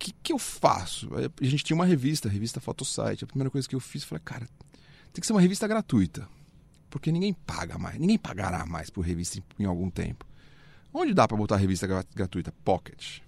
que, 0.00 0.12
que 0.22 0.32
eu 0.32 0.38
faço? 0.38 1.10
A 1.14 1.44
gente 1.44 1.62
tinha 1.62 1.76
uma 1.76 1.84
revista, 1.84 2.28
a 2.28 2.30
revista 2.30 2.60
Photosite. 2.60 3.22
A 3.22 3.26
primeira 3.26 3.50
coisa 3.50 3.68
que 3.68 3.76
eu 3.76 3.80
fiz, 3.80 4.02
falei, 4.02 4.22
cara, 4.24 4.48
tem 5.12 5.20
que 5.20 5.26
ser 5.26 5.34
uma 5.34 5.40
revista 5.40 5.68
gratuita. 5.68 6.26
Porque 6.88 7.12
ninguém 7.12 7.32
paga 7.32 7.78
mais, 7.78 7.98
ninguém 7.98 8.18
pagará 8.18 8.66
mais 8.66 8.90
por 8.90 9.02
revista 9.02 9.38
em, 9.38 9.62
em 9.62 9.66
algum 9.66 9.90
tempo. 9.90 10.26
Onde 10.92 11.14
dá 11.14 11.28
para 11.28 11.36
botar 11.36 11.56
revista 11.56 11.86
gratuita? 12.14 12.52
Pocket. 12.64 13.20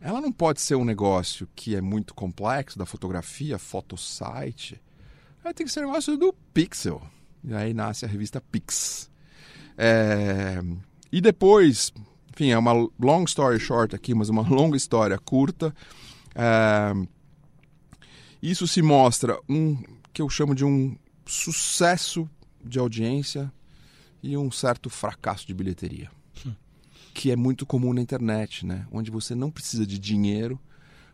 Ela 0.00 0.20
não 0.20 0.30
pode 0.30 0.60
ser 0.60 0.76
um 0.76 0.84
negócio 0.84 1.48
que 1.56 1.74
é 1.74 1.80
muito 1.80 2.14
complexo, 2.14 2.78
da 2.78 2.86
fotografia, 2.86 3.58
Photosite. 3.58 4.80
Ela 5.42 5.52
tem 5.52 5.66
que 5.66 5.72
ser 5.72 5.80
um 5.80 5.88
negócio 5.88 6.16
do 6.16 6.32
Pixel. 6.54 7.02
E 7.42 7.54
aí 7.54 7.74
nasce 7.74 8.04
a 8.04 8.08
revista 8.08 8.40
Pix. 8.40 9.10
É... 9.76 10.62
E 11.10 11.20
depois, 11.20 11.92
enfim, 12.36 12.50
é 12.50 12.58
uma 12.58 12.72
long 13.00 13.24
story 13.24 13.58
short 13.58 13.96
aqui, 13.96 14.14
mas 14.14 14.28
uma 14.28 14.42
longa 14.46 14.76
história 14.76 15.18
curta. 15.18 15.74
É, 16.34 16.92
isso 18.42 18.66
se 18.66 18.82
mostra 18.82 19.40
um 19.48 19.82
que 20.12 20.20
eu 20.20 20.28
chamo 20.28 20.54
de 20.54 20.62
um 20.62 20.96
sucesso 21.24 22.28
de 22.62 22.78
audiência 22.78 23.50
e 24.22 24.36
um 24.36 24.50
certo 24.50 24.90
fracasso 24.90 25.46
de 25.46 25.54
bilheteria. 25.54 26.10
Hum. 26.44 26.52
Que 27.14 27.30
é 27.30 27.36
muito 27.36 27.64
comum 27.64 27.94
na 27.94 28.02
internet, 28.02 28.66
né? 28.66 28.86
Onde 28.92 29.10
você 29.10 29.34
não 29.34 29.50
precisa 29.50 29.86
de 29.86 29.98
dinheiro 29.98 30.60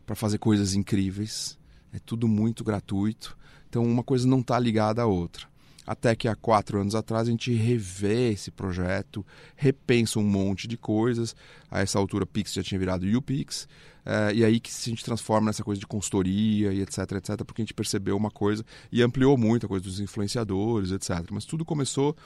para 0.04 0.16
fazer 0.16 0.38
coisas 0.38 0.74
incríveis. 0.74 1.56
É 1.92 2.00
tudo 2.00 2.26
muito 2.26 2.64
gratuito. 2.64 3.38
Então 3.68 3.84
uma 3.84 4.02
coisa 4.02 4.26
não 4.26 4.40
está 4.40 4.58
ligada 4.58 5.02
à 5.02 5.06
outra. 5.06 5.46
Até 5.86 6.14
que 6.14 6.28
há 6.28 6.36
quatro 6.36 6.80
anos 6.80 6.94
atrás 6.94 7.26
a 7.26 7.30
gente 7.30 7.52
revê 7.52 8.30
esse 8.30 8.50
projeto, 8.50 9.26
repensa 9.56 10.18
um 10.18 10.24
monte 10.24 10.68
de 10.68 10.76
coisas. 10.76 11.34
A 11.70 11.80
essa 11.80 11.98
altura, 11.98 12.24
Pix 12.24 12.52
já 12.52 12.62
tinha 12.62 12.78
virado 12.78 13.06
UPix. 13.06 13.68
É, 14.04 14.34
e 14.34 14.44
aí 14.44 14.58
que 14.58 14.70
a 14.70 14.90
gente 14.90 15.04
transforma 15.04 15.46
nessa 15.46 15.62
coisa 15.62 15.80
de 15.80 15.86
consultoria 15.86 16.72
e 16.72 16.80
etc, 16.80 17.12
etc, 17.12 17.44
porque 17.44 17.62
a 17.62 17.64
gente 17.64 17.74
percebeu 17.74 18.16
uma 18.16 18.30
coisa 18.30 18.64
e 18.90 19.02
ampliou 19.02 19.36
muito 19.36 19.66
a 19.66 19.68
coisa 19.68 19.84
dos 19.84 20.00
influenciadores, 20.00 20.90
etc. 20.90 21.28
Mas 21.30 21.44
tudo 21.44 21.64
começou 21.64 22.16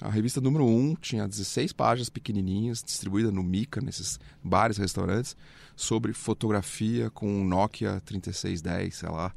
a 0.00 0.08
revista 0.08 0.40
número 0.40 0.64
1 0.64 0.68
um, 0.68 0.94
tinha 0.94 1.26
16 1.26 1.72
páginas 1.72 2.08
pequenininhas, 2.08 2.82
distribuída 2.82 3.30
no 3.30 3.42
Mica, 3.42 3.80
nesses 3.80 4.18
bares, 4.42 4.76
restaurantes, 4.76 5.36
sobre 5.76 6.12
fotografia 6.12 7.10
com 7.10 7.28
um 7.28 7.44
Nokia 7.44 8.00
3610, 8.04 8.94
sei 8.94 9.08
lá, 9.08 9.32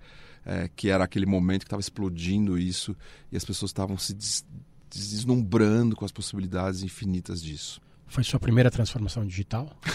é, 0.48 0.70
que 0.74 0.90
era 0.90 1.04
aquele 1.04 1.26
momento 1.26 1.64
que 1.64 1.68
estava 1.68 1.82
explodindo 1.82 2.58
isso 2.58 2.96
e 3.30 3.36
as 3.36 3.44
pessoas 3.44 3.70
estavam 3.70 3.98
se 3.98 4.14
des 4.14 4.46
deslumbrando 4.90 5.98
com 5.98 6.06
as 6.06 6.14
possibilidades 6.14 6.82
infinitas 6.82 7.44
disso. 7.44 7.82
Foi 8.08 8.24
sua 8.24 8.40
primeira 8.40 8.72
transformação 8.72 9.28
digital? 9.28 9.70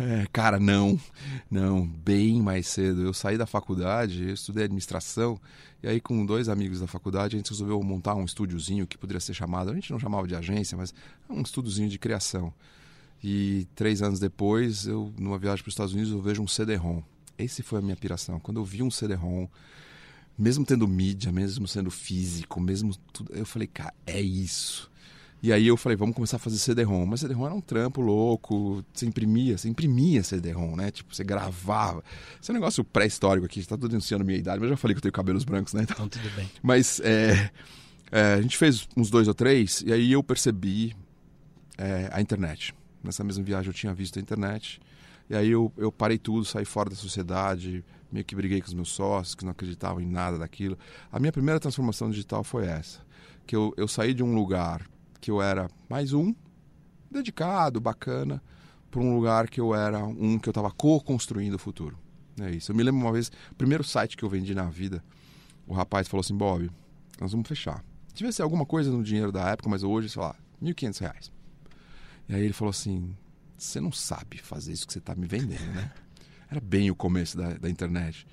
é, 0.00 0.26
cara, 0.32 0.58
não. 0.58 0.98
Não, 1.48 1.86
bem 1.86 2.42
mais 2.42 2.66
cedo. 2.66 3.02
Eu 3.02 3.14
saí 3.14 3.38
da 3.38 3.46
faculdade, 3.46 4.24
eu 4.24 4.34
estudei 4.34 4.64
administração, 4.64 5.40
e 5.80 5.86
aí 5.86 6.00
com 6.00 6.26
dois 6.26 6.48
amigos 6.48 6.80
da 6.80 6.88
faculdade 6.88 7.36
a 7.36 7.38
gente 7.38 7.50
resolveu 7.50 7.80
montar 7.84 8.16
um 8.16 8.24
estúdiozinho 8.24 8.84
que 8.84 8.98
poderia 8.98 9.20
ser 9.20 9.32
chamado, 9.32 9.70
a 9.70 9.74
gente 9.74 9.92
não 9.92 10.00
chamava 10.00 10.26
de 10.26 10.34
agência, 10.34 10.76
mas 10.76 10.92
um 11.30 11.42
estúdiozinho 11.42 11.88
de 11.88 12.00
criação. 12.00 12.52
E 13.22 13.68
três 13.76 14.02
anos 14.02 14.18
depois, 14.18 14.88
eu 14.88 15.14
numa 15.16 15.38
viagem 15.38 15.62
para 15.62 15.68
os 15.68 15.72
Estados 15.72 15.94
Unidos, 15.94 16.10
eu 16.10 16.20
vejo 16.20 16.42
um 16.42 16.48
CD-ROM. 16.48 17.00
Esse 17.38 17.62
foi 17.62 17.78
a 17.78 17.82
minha 17.82 17.96
piração. 17.96 18.40
Quando 18.40 18.58
eu 18.58 18.64
vi 18.64 18.82
um 18.82 18.90
CD-ROM, 18.90 19.46
mesmo 20.38 20.64
tendo 20.64 20.86
mídia, 20.86 21.30
mesmo 21.32 21.66
sendo 21.68 21.90
físico, 21.90 22.60
mesmo 22.60 22.94
tudo, 23.12 23.32
eu 23.34 23.46
falei, 23.46 23.66
cara, 23.66 23.94
é 24.06 24.20
isso 24.20 24.90
e 25.42 25.52
aí 25.52 25.66
eu 25.66 25.76
falei, 25.76 25.96
vamos 25.96 26.14
começar 26.14 26.38
a 26.38 26.40
fazer 26.40 26.58
CD-ROM. 26.58 27.06
Mas 27.06 27.20
CD-ROM 27.20 27.46
era 27.46 27.54
um 27.54 27.60
trampo 27.60 28.00
louco, 28.00 28.84
você 28.92 29.06
imprimia, 29.06 29.56
você 29.56 29.68
imprimia 29.68 30.22
CD-ROM, 30.22 30.74
né? 30.74 30.90
Tipo, 30.90 31.14
você 31.14 31.22
gravava. 31.22 32.02
Esse 32.40 32.50
é 32.50 32.52
um 32.52 32.56
negócio 32.56 32.82
pré-histórico 32.82 33.46
aqui, 33.46 33.60
está 33.60 33.76
denunciando 33.76 34.22
a 34.22 34.26
minha 34.26 34.38
idade, 34.38 34.58
mas 34.58 34.68
eu 34.68 34.70
já 34.70 34.76
falei 34.76 34.94
que 34.94 34.98
eu 34.98 35.02
tenho 35.02 35.12
cabelos 35.12 35.44
brancos, 35.44 35.74
né? 35.74 35.82
Então, 35.82 36.06
então 36.06 36.08
tudo 36.08 36.34
bem. 36.34 36.50
Mas 36.62 37.00
é, 37.00 37.50
é, 38.10 38.34
a 38.34 38.42
gente 38.42 38.56
fez 38.56 38.88
uns 38.96 39.10
dois 39.10 39.28
ou 39.28 39.34
três, 39.34 39.84
e 39.86 39.92
aí 39.92 40.12
eu 40.12 40.22
percebi 40.22 40.96
é, 41.76 42.08
a 42.12 42.20
internet. 42.20 42.74
Nessa 43.04 43.22
mesma 43.22 43.44
viagem 43.44 43.68
eu 43.68 43.74
tinha 43.74 43.94
visto 43.94 44.18
a 44.18 44.22
internet. 44.22 44.80
E 45.28 45.34
aí 45.34 45.50
eu, 45.50 45.72
eu 45.76 45.90
parei 45.90 46.18
tudo, 46.18 46.44
saí 46.44 46.64
fora 46.64 46.90
da 46.90 46.96
sociedade, 46.96 47.84
meio 48.10 48.24
que 48.24 48.34
briguei 48.34 48.60
com 48.60 48.68
os 48.68 48.74
meus 48.74 48.90
sócios, 48.90 49.34
que 49.34 49.44
não 49.44 49.52
acreditavam 49.52 50.00
em 50.00 50.06
nada 50.06 50.38
daquilo. 50.38 50.78
A 51.10 51.18
minha 51.18 51.32
primeira 51.32 51.58
transformação 51.58 52.10
digital 52.10 52.44
foi 52.44 52.66
essa. 52.66 53.00
Que 53.46 53.56
eu, 53.56 53.74
eu 53.76 53.88
saí 53.88 54.14
de 54.14 54.22
um 54.22 54.34
lugar 54.34 54.86
que 55.20 55.30
eu 55.30 55.42
era 55.42 55.68
mais 55.88 56.12
um, 56.12 56.34
dedicado, 57.10 57.80
bacana, 57.80 58.42
para 58.90 59.00
um 59.00 59.14
lugar 59.14 59.48
que 59.48 59.60
eu 59.60 59.74
era 59.74 60.04
um 60.04 60.38
que 60.38 60.48
eu 60.48 60.52
estava 60.52 60.70
co-construindo 60.70 61.54
o 61.54 61.58
futuro. 61.58 61.98
É 62.40 62.50
isso. 62.50 62.70
Eu 62.70 62.76
me 62.76 62.82
lembro 62.82 63.00
uma 63.00 63.12
vez, 63.12 63.28
o 63.50 63.54
primeiro 63.54 63.82
site 63.82 64.16
que 64.16 64.22
eu 64.22 64.28
vendi 64.28 64.54
na 64.54 64.64
vida, 64.64 65.02
o 65.66 65.74
rapaz 65.74 66.06
falou 66.06 66.20
assim: 66.20 66.36
Bob, 66.36 66.70
nós 67.20 67.32
vamos 67.32 67.48
fechar. 67.48 67.84
Ser 68.32 68.42
alguma 68.42 68.64
coisa 68.64 68.90
no 68.90 69.02
dinheiro 69.02 69.30
da 69.30 69.50
época, 69.50 69.68
mas 69.68 69.82
hoje, 69.82 70.08
sei 70.08 70.22
lá, 70.22 70.34
R$ 70.62 70.72
1.500. 70.72 71.30
E 72.28 72.34
aí 72.34 72.42
ele 72.42 72.52
falou 72.52 72.70
assim: 72.70 73.14
Você 73.56 73.80
não 73.80 73.92
sabe 73.92 74.38
fazer 74.38 74.72
isso 74.72 74.86
que 74.86 74.92
você 74.92 74.98
está 74.98 75.14
me 75.14 75.26
vendendo, 75.26 75.72
né? 75.72 75.92
Era 76.50 76.60
bem 76.60 76.90
o 76.90 76.94
começo 76.94 77.36
da, 77.36 77.54
da 77.54 77.68
internet. 77.68 78.26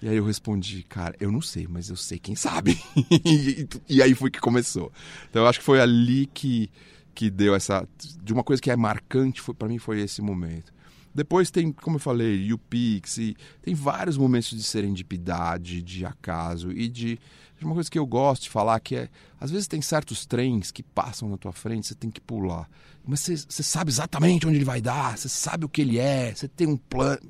E 0.00 0.08
aí 0.08 0.16
eu 0.16 0.24
respondi, 0.24 0.82
cara, 0.82 1.16
eu 1.18 1.32
não 1.32 1.40
sei, 1.40 1.66
mas 1.66 1.88
eu 1.88 1.96
sei 1.96 2.18
quem 2.18 2.36
sabe. 2.36 2.78
e, 3.88 4.02
aí 4.02 4.14
foi 4.14 4.30
que 4.30 4.40
começou. 4.40 4.92
Então 5.28 5.42
eu 5.42 5.48
acho 5.48 5.58
que 5.58 5.64
foi 5.64 5.80
ali 5.80 6.26
que, 6.26 6.70
que 7.14 7.30
deu 7.30 7.54
essa. 7.54 7.88
De 8.22 8.32
uma 8.32 8.44
coisa 8.44 8.60
que 8.60 8.70
é 8.70 8.76
marcante, 8.76 9.42
para 9.54 9.68
mim 9.68 9.78
foi 9.78 10.00
esse 10.00 10.20
momento. 10.20 10.72
Depois 11.14 11.50
tem, 11.50 11.72
como 11.72 11.96
eu 11.96 12.00
falei, 12.00 12.52
o 12.52 12.58
Pix, 12.58 13.16
e 13.16 13.34
tem 13.62 13.74
vários 13.74 14.18
momentos 14.18 14.50
de 14.50 14.62
serendipidade, 14.62 15.80
de 15.80 16.04
acaso 16.04 16.70
e 16.70 16.88
de 16.88 17.18
uma 17.64 17.74
coisa 17.74 17.90
que 17.90 17.98
eu 17.98 18.06
gosto 18.06 18.44
de 18.44 18.50
falar 18.50 18.78
que 18.80 18.96
é, 18.96 19.08
às 19.40 19.50
vezes 19.50 19.66
tem 19.66 19.80
certos 19.80 20.26
trens 20.26 20.70
que 20.70 20.82
passam 20.82 21.28
na 21.28 21.36
tua 21.36 21.52
frente, 21.52 21.86
você 21.86 21.94
tem 21.94 22.10
que 22.10 22.20
pular. 22.20 22.68
Mas 23.04 23.20
você, 23.20 23.36
você 23.36 23.62
sabe 23.62 23.90
exatamente 23.90 24.46
onde 24.46 24.56
ele 24.56 24.64
vai 24.64 24.80
dar, 24.80 25.16
você 25.16 25.28
sabe 25.28 25.64
o 25.64 25.68
que 25.68 25.80
ele 25.80 25.98
é, 25.98 26.34
você 26.34 26.48
tem 26.48 26.66
um 26.66 26.76
plano. 26.76 27.20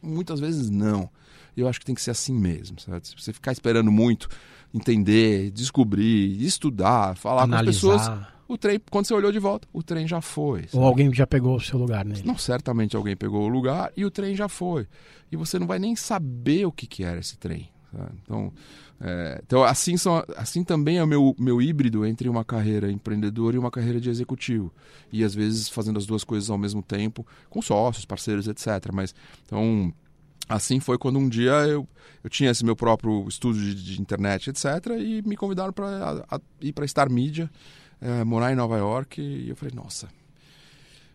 Muitas 0.00 0.40
vezes 0.40 0.70
não. 0.70 1.10
Eu 1.56 1.68
acho 1.68 1.80
que 1.80 1.86
tem 1.86 1.94
que 1.94 2.02
ser 2.02 2.10
assim 2.10 2.34
mesmo, 2.34 2.78
certo? 2.80 3.08
Se 3.08 3.14
você 3.16 3.32
ficar 3.32 3.52
esperando 3.52 3.90
muito, 3.90 4.28
entender, 4.72 5.50
descobrir, 5.50 6.42
estudar, 6.44 7.16
falar 7.16 7.42
Analisar. 7.42 7.88
com 7.88 7.94
as 7.94 8.02
pessoas, 8.02 8.26
o 8.48 8.56
trem, 8.56 8.80
quando 8.90 9.06
você 9.06 9.14
olhou 9.14 9.32
de 9.32 9.38
volta, 9.38 9.66
o 9.72 9.82
trem 9.82 10.06
já 10.06 10.20
foi. 10.20 10.62
Sabe? 10.62 10.76
Ou 10.76 10.84
alguém 10.84 11.12
já 11.12 11.26
pegou 11.26 11.56
o 11.56 11.60
seu 11.60 11.78
lugar 11.78 12.04
nele. 12.04 12.22
Não, 12.24 12.38
certamente 12.38 12.96
alguém 12.96 13.16
pegou 13.16 13.42
o 13.42 13.48
lugar 13.48 13.90
e 13.96 14.04
o 14.04 14.10
trem 14.10 14.36
já 14.36 14.48
foi. 14.48 14.86
E 15.30 15.36
você 15.36 15.58
não 15.58 15.66
vai 15.66 15.78
nem 15.78 15.96
saber 15.96 16.66
o 16.66 16.72
que, 16.72 16.86
que 16.86 17.02
era 17.02 17.18
esse 17.18 17.36
trem. 17.36 17.68
Sabe? 17.96 18.12
Então, 18.22 18.52
é, 19.00 19.40
então 19.46 19.64
assim, 19.64 19.96
são, 19.96 20.22
assim 20.36 20.62
também 20.62 20.98
é 20.98 21.04
o 21.04 21.06
meu, 21.06 21.34
meu 21.38 21.62
híbrido 21.62 22.04
entre 22.04 22.28
uma 22.28 22.44
carreira 22.44 22.90
empreendedora 22.90 23.56
e 23.56 23.58
uma 23.58 23.70
carreira 23.70 24.00
de 24.00 24.10
executivo. 24.10 24.72
E 25.10 25.24
às 25.24 25.34
vezes 25.34 25.68
fazendo 25.68 25.98
as 25.98 26.06
duas 26.06 26.24
coisas 26.24 26.50
ao 26.50 26.58
mesmo 26.58 26.82
tempo, 26.82 27.26
com 27.48 27.62
sócios, 27.62 28.04
parceiros, 28.04 28.46
etc. 28.46 28.92
Mas, 28.92 29.14
então, 29.44 29.92
Assim 30.48 30.78
foi 30.78 30.96
quando 30.96 31.18
um 31.18 31.28
dia 31.28 31.52
eu, 31.66 31.88
eu 32.22 32.30
tinha 32.30 32.50
esse 32.50 32.64
meu 32.64 32.76
próprio 32.76 33.26
estúdio 33.26 33.62
de, 33.62 33.74
de 33.74 34.00
internet, 34.00 34.48
etc. 34.50 34.64
E 34.96 35.20
me 35.22 35.36
convidaram 35.36 35.72
para 35.72 36.24
ir 36.60 36.72
para 36.72 36.86
Star 36.86 37.10
Media, 37.10 37.50
é, 38.00 38.22
morar 38.22 38.52
em 38.52 38.54
Nova 38.54 38.76
York. 38.78 39.20
E 39.20 39.48
eu 39.48 39.56
falei, 39.56 39.74
nossa, 39.74 40.08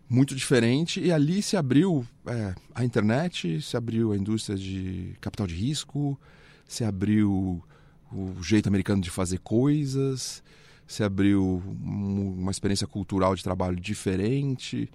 muito 0.09 0.35
diferente. 0.35 0.99
E 0.99 1.13
ali 1.13 1.41
se 1.41 1.55
abriu 1.55 2.05
é, 2.27 2.53
a 2.75 2.83
internet, 2.83 3.61
se 3.61 3.77
abriu 3.77 4.11
a 4.11 4.17
indústria 4.17 4.57
de 4.57 5.15
capital 5.21 5.47
de 5.47 5.55
risco, 5.55 6.19
se 6.71 6.85
abriu 6.85 7.61
o 8.13 8.41
jeito 8.41 8.69
americano 8.69 9.01
de 9.01 9.09
fazer 9.09 9.39
coisas, 9.39 10.41
se 10.87 11.03
abriu 11.03 11.61
uma 11.67 12.49
experiência 12.49 12.87
cultural 12.87 13.35
de 13.35 13.43
trabalho 13.43 13.75
diferente. 13.75 14.89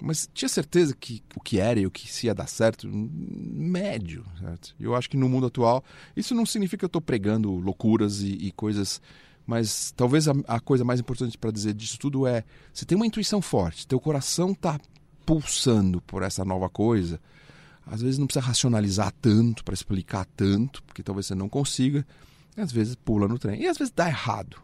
Mas 0.00 0.28
tinha 0.34 0.48
certeza 0.48 0.96
que 0.98 1.22
o 1.36 1.40
que 1.40 1.60
era 1.60 1.78
e 1.78 1.86
o 1.86 1.92
que 1.92 2.12
se 2.12 2.26
ia 2.26 2.34
dar 2.34 2.48
certo? 2.48 2.88
Médio, 2.88 4.24
certo? 4.40 4.74
Eu 4.80 4.96
acho 4.96 5.08
que 5.08 5.16
no 5.16 5.28
mundo 5.28 5.46
atual, 5.46 5.84
isso 6.16 6.34
não 6.34 6.44
significa 6.44 6.80
que 6.80 6.84
eu 6.84 6.88
estou 6.88 7.00
pregando 7.00 7.52
loucuras 7.52 8.20
e, 8.20 8.32
e, 8.32 8.50
coisas, 8.50 9.00
mas 9.46 9.92
talvez 9.96 10.26
a, 10.26 10.32
a 10.48 10.58
coisa 10.58 10.84
mais 10.84 10.98
importante 10.98 11.38
para 11.38 11.52
dizer 11.52 11.72
disso 11.72 12.00
tudo 12.00 12.26
é: 12.26 12.42
você 12.74 12.84
tem 12.84 12.96
uma 12.96 13.06
intuição 13.06 13.40
forte, 13.40 13.86
teu 13.86 14.00
coração 14.00 14.50
está 14.50 14.80
pulsando 15.24 16.00
por 16.00 16.24
essa 16.24 16.44
nova 16.44 16.68
coisa. 16.68 17.20
Às 17.86 18.00
vezes 18.02 18.18
não 18.18 18.26
precisa 18.26 18.46
racionalizar 18.46 19.12
tanto 19.20 19.64
para 19.64 19.74
explicar 19.74 20.24
tanto, 20.36 20.82
porque 20.84 21.02
talvez 21.02 21.26
você 21.26 21.34
não 21.34 21.48
consiga. 21.48 22.06
Às 22.56 22.70
vezes 22.70 22.94
pula 22.94 23.26
no 23.26 23.38
trem. 23.38 23.62
E 23.62 23.66
às 23.66 23.76
vezes 23.76 23.92
dá 23.92 24.08
errado. 24.08 24.56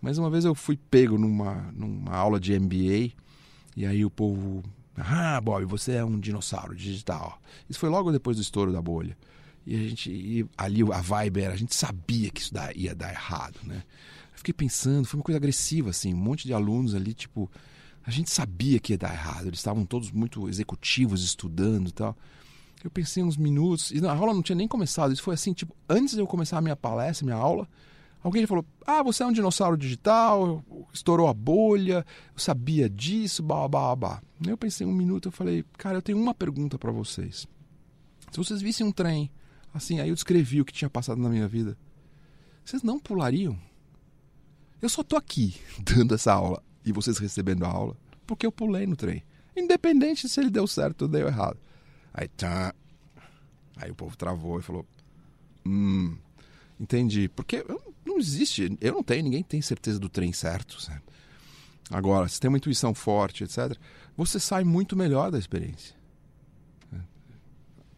Mas 0.00 0.18
uma 0.18 0.30
vez 0.30 0.44
eu 0.44 0.54
fui 0.54 0.76
pego 0.76 1.18
numa, 1.18 1.70
numa 1.72 2.14
aula 2.14 2.38
de 2.38 2.58
MBA 2.58 3.12
e 3.76 3.84
aí 3.84 4.04
o 4.04 4.10
povo. 4.10 4.62
Ah, 4.96 5.38
Bob, 5.40 5.64
você 5.66 5.92
é 5.92 6.04
um 6.04 6.18
dinossauro 6.18 6.74
digital. 6.74 7.38
Isso 7.68 7.78
foi 7.78 7.90
logo 7.90 8.10
depois 8.10 8.38
do 8.38 8.42
estouro 8.42 8.72
da 8.72 8.80
bolha. 8.80 9.16
E 9.66 9.74
a 9.74 9.78
gente. 9.78 10.10
E 10.10 10.46
ali 10.56 10.80
a 10.82 11.00
vibe 11.00 11.40
era, 11.40 11.52
a 11.52 11.56
gente 11.56 11.74
sabia 11.74 12.30
que 12.30 12.40
isso 12.40 12.54
ia 12.74 12.94
dar 12.94 13.10
errado, 13.10 13.58
né? 13.64 13.82
Eu 14.32 14.38
fiquei 14.38 14.54
pensando, 14.54 15.06
foi 15.06 15.18
uma 15.18 15.24
coisa 15.24 15.36
agressiva, 15.36 15.90
assim, 15.90 16.14
um 16.14 16.18
monte 16.18 16.46
de 16.46 16.54
alunos 16.54 16.94
ali, 16.94 17.12
tipo. 17.12 17.50
A 18.04 18.10
gente 18.10 18.30
sabia 18.30 18.78
que 18.78 18.92
ia 18.92 18.98
dar 18.98 19.12
errado, 19.12 19.48
eles 19.48 19.58
estavam 19.58 19.84
todos 19.84 20.12
muito 20.12 20.48
executivos, 20.48 21.24
estudando 21.24 21.88
e 21.88 21.92
tal. 21.92 22.16
Eu 22.84 22.90
pensei 22.90 23.22
uns 23.22 23.36
minutos, 23.36 23.90
e 23.90 24.04
a 24.06 24.12
aula 24.12 24.34
não 24.34 24.42
tinha 24.42 24.56
nem 24.56 24.68
começado, 24.68 25.12
isso 25.12 25.22
foi 25.22 25.34
assim, 25.34 25.52
tipo, 25.52 25.74
antes 25.88 26.14
de 26.14 26.20
eu 26.20 26.26
começar 26.26 26.58
a 26.58 26.60
minha 26.60 26.76
palestra, 26.76 27.24
minha 27.24 27.36
aula, 27.36 27.68
Alguém 28.26 28.44
falou: 28.44 28.66
Ah, 28.84 29.04
você 29.04 29.22
é 29.22 29.26
um 29.26 29.30
dinossauro 29.30 29.76
digital, 29.76 30.64
estourou 30.92 31.28
a 31.28 31.32
bolha, 31.32 32.04
eu 32.34 32.38
sabia 32.40 32.90
disso, 32.90 33.40
babá. 33.40 34.20
Eu 34.44 34.56
pensei 34.56 34.84
um 34.84 34.92
minuto, 34.92 35.28
eu 35.28 35.32
falei: 35.32 35.64
Cara, 35.78 35.98
eu 35.98 36.02
tenho 36.02 36.18
uma 36.18 36.34
pergunta 36.34 36.76
para 36.76 36.90
vocês. 36.90 37.46
Se 38.32 38.36
vocês 38.36 38.60
vissem 38.60 38.84
um 38.84 38.90
trem, 38.90 39.30
assim, 39.72 40.00
aí 40.00 40.08
eu 40.08 40.14
descrevi 40.16 40.60
o 40.60 40.64
que 40.64 40.72
tinha 40.72 40.90
passado 40.90 41.22
na 41.22 41.28
minha 41.28 41.46
vida, 41.46 41.78
vocês 42.64 42.82
não 42.82 42.98
pulariam? 42.98 43.56
Eu 44.82 44.88
só 44.88 45.04
tô 45.04 45.16
aqui 45.16 45.54
dando 45.78 46.12
essa 46.12 46.32
aula. 46.32 46.60
e 46.84 46.90
vocês 46.90 47.18
recebendo 47.18 47.64
a 47.64 47.68
aula, 47.68 47.96
porque 48.26 48.44
eu 48.44 48.50
pulei 48.50 48.88
no 48.88 48.96
trem. 48.96 49.22
Independente 49.56 50.28
se 50.28 50.40
ele 50.40 50.50
deu 50.50 50.66
certo 50.66 51.02
ou 51.02 51.08
deu 51.08 51.28
errado. 51.28 51.58
Aí, 52.16 52.28
tá. 52.28 52.74
Aí 53.76 53.90
o 53.90 53.94
povo 53.94 54.16
travou 54.16 54.58
e 54.58 54.62
falou: 54.62 54.86
Hum, 55.66 56.16
entendi. 56.80 57.28
Porque 57.28 57.62
não 58.04 58.18
existe, 58.18 58.76
eu 58.80 58.94
não 58.94 59.02
tenho, 59.02 59.24
ninguém 59.24 59.42
tem 59.42 59.60
certeza 59.60 60.00
do 60.00 60.08
trem 60.08 60.32
certo. 60.32 60.78
Agora, 61.90 62.26
se 62.26 62.40
tem 62.40 62.48
uma 62.48 62.56
intuição 62.56 62.94
forte, 62.94 63.44
etc., 63.44 63.76
você 64.16 64.40
sai 64.40 64.64
muito 64.64 64.96
melhor 64.96 65.30
da 65.30 65.38
experiência. 65.38 65.94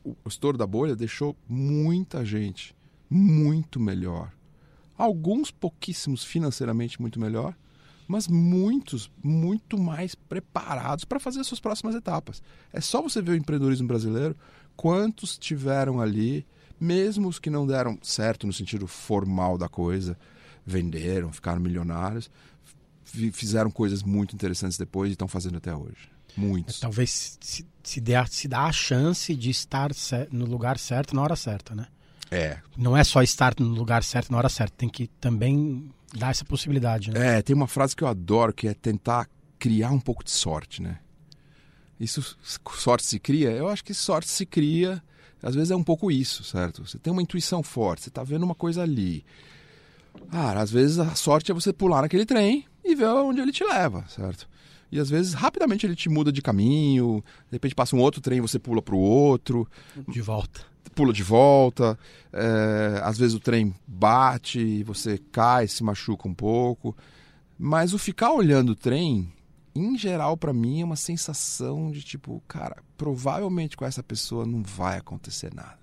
O 0.04 0.28
estouro 0.28 0.58
da 0.58 0.66
bolha 0.66 0.96
deixou 0.96 1.36
muita 1.46 2.24
gente 2.24 2.74
muito 3.08 3.78
melhor. 3.78 4.32
Alguns 4.96 5.50
pouquíssimos 5.50 6.24
financeiramente 6.24 7.00
muito 7.00 7.20
melhor, 7.20 7.54
mas 8.08 8.26
muitos 8.26 9.10
muito 9.22 9.78
mais 9.78 10.14
preparados 10.14 11.04
para 11.04 11.20
fazer 11.20 11.40
as 11.40 11.46
suas 11.46 11.60
próximas 11.60 11.94
etapas. 11.94 12.42
É 12.72 12.80
só 12.80 13.02
você 13.02 13.20
ver 13.20 13.32
o 13.32 13.36
empreendedorismo 13.36 13.86
brasileiro, 13.86 14.34
quantos 14.74 15.36
tiveram 15.36 16.00
ali, 16.00 16.46
mesmo 16.80 17.28
os 17.28 17.38
que 17.38 17.50
não 17.50 17.66
deram 17.66 17.98
certo 18.02 18.46
no 18.46 18.52
sentido 18.52 18.86
formal 18.86 19.58
da 19.58 19.68
coisa, 19.68 20.18
venderam, 20.64 21.30
ficaram 21.30 21.60
milionários, 21.60 22.30
fizeram 23.04 23.70
coisas 23.70 24.02
muito 24.02 24.34
interessantes 24.34 24.78
depois 24.78 25.10
e 25.10 25.12
estão 25.12 25.28
fazendo 25.28 25.58
até 25.58 25.74
hoje. 25.74 26.10
Muitos. 26.34 26.78
É, 26.78 26.80
talvez 26.80 27.38
se, 27.40 27.66
se, 27.82 28.00
dê, 28.00 28.14
se 28.30 28.48
dá 28.48 28.64
a 28.64 28.72
chance 28.72 29.34
de 29.34 29.50
estar 29.50 29.90
no 30.30 30.46
lugar 30.46 30.78
certo 30.78 31.14
na 31.14 31.22
hora 31.22 31.36
certa, 31.36 31.74
né? 31.74 31.88
É. 32.30 32.58
Não 32.76 32.96
é 32.96 33.04
só 33.04 33.22
estar 33.22 33.54
no 33.58 33.66
lugar 33.66 34.02
certo 34.02 34.30
na 34.30 34.38
hora 34.38 34.48
certa, 34.48 34.74
tem 34.76 34.88
que 34.88 35.06
também 35.20 35.90
dar 36.14 36.30
essa 36.30 36.44
possibilidade, 36.44 37.10
né? 37.10 37.38
É, 37.38 37.42
tem 37.42 37.54
uma 37.54 37.66
frase 37.66 37.94
que 37.94 38.02
eu 38.02 38.08
adoro 38.08 38.52
que 38.52 38.68
é 38.68 38.74
tentar 38.74 39.28
criar 39.58 39.90
um 39.90 40.00
pouco 40.00 40.24
de 40.24 40.30
sorte, 40.30 40.82
né? 40.82 40.98
Isso, 41.98 42.36
sorte 42.76 43.04
se 43.04 43.18
cria? 43.18 43.50
Eu 43.50 43.68
acho 43.68 43.84
que 43.84 43.92
sorte 43.92 44.28
se 44.28 44.46
cria, 44.46 45.02
às 45.42 45.54
vezes 45.54 45.70
é 45.70 45.76
um 45.76 45.82
pouco 45.82 46.10
isso, 46.10 46.44
certo? 46.44 46.86
Você 46.86 46.98
tem 46.98 47.12
uma 47.12 47.22
intuição 47.22 47.62
forte, 47.62 48.02
você 48.02 48.08
está 48.08 48.22
vendo 48.22 48.44
uma 48.44 48.54
coisa 48.54 48.82
ali. 48.82 49.24
Ah, 50.30 50.52
às 50.60 50.70
vezes 50.70 50.98
a 50.98 51.14
sorte 51.14 51.50
é 51.50 51.54
você 51.54 51.72
pular 51.72 52.02
naquele 52.02 52.24
trem 52.24 52.66
e 52.84 52.94
ver 52.94 53.06
onde 53.06 53.40
ele 53.40 53.52
te 53.52 53.64
leva, 53.64 54.04
certo? 54.08 54.48
E 54.90 54.98
às 54.98 55.10
vezes 55.10 55.34
rapidamente 55.34 55.84
ele 55.84 55.94
te 55.94 56.08
muda 56.08 56.32
de 56.32 56.40
caminho, 56.40 57.22
de 57.50 57.56
repente 57.56 57.74
passa 57.74 57.94
um 57.94 58.00
outro 58.00 58.20
trem, 58.20 58.40
você 58.40 58.58
pula 58.58 58.80
para 58.80 58.94
o 58.94 58.98
outro. 58.98 59.68
De 60.08 60.20
volta 60.20 60.64
pula 60.88 61.12
de 61.12 61.22
volta, 61.22 61.98
é, 62.32 63.00
às 63.02 63.18
vezes 63.18 63.34
o 63.34 63.40
trem 63.40 63.74
bate 63.86 64.82
você 64.84 65.18
cai, 65.30 65.66
se 65.68 65.82
machuca 65.82 66.28
um 66.28 66.34
pouco. 66.34 66.96
Mas 67.58 67.92
o 67.92 67.98
ficar 67.98 68.32
olhando 68.32 68.70
o 68.70 68.76
trem, 68.76 69.32
em 69.74 69.98
geral, 69.98 70.36
para 70.36 70.52
mim, 70.52 70.80
é 70.80 70.84
uma 70.84 70.96
sensação 70.96 71.90
de 71.90 72.02
tipo, 72.02 72.42
cara, 72.46 72.82
provavelmente 72.96 73.76
com 73.76 73.84
essa 73.84 74.02
pessoa 74.02 74.46
não 74.46 74.62
vai 74.62 74.98
acontecer 74.98 75.52
nada. 75.52 75.78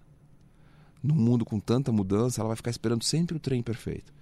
Num 1.04 1.16
mundo 1.16 1.46
com 1.46 1.60
tanta 1.60 1.92
mudança, 1.92 2.42
ela 2.42 2.48
vai 2.48 2.58
ficar 2.58 2.72
esperando 2.72 3.04
sempre 3.04 3.36
o 3.36 3.40
trem 3.40 3.62
perfeito. 3.62 4.14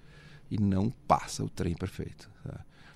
E 0.49 0.59
não 0.59 0.89
passa 1.07 1.43
o 1.43 1.49
trem 1.49 1.75
perfeito. 1.75 2.29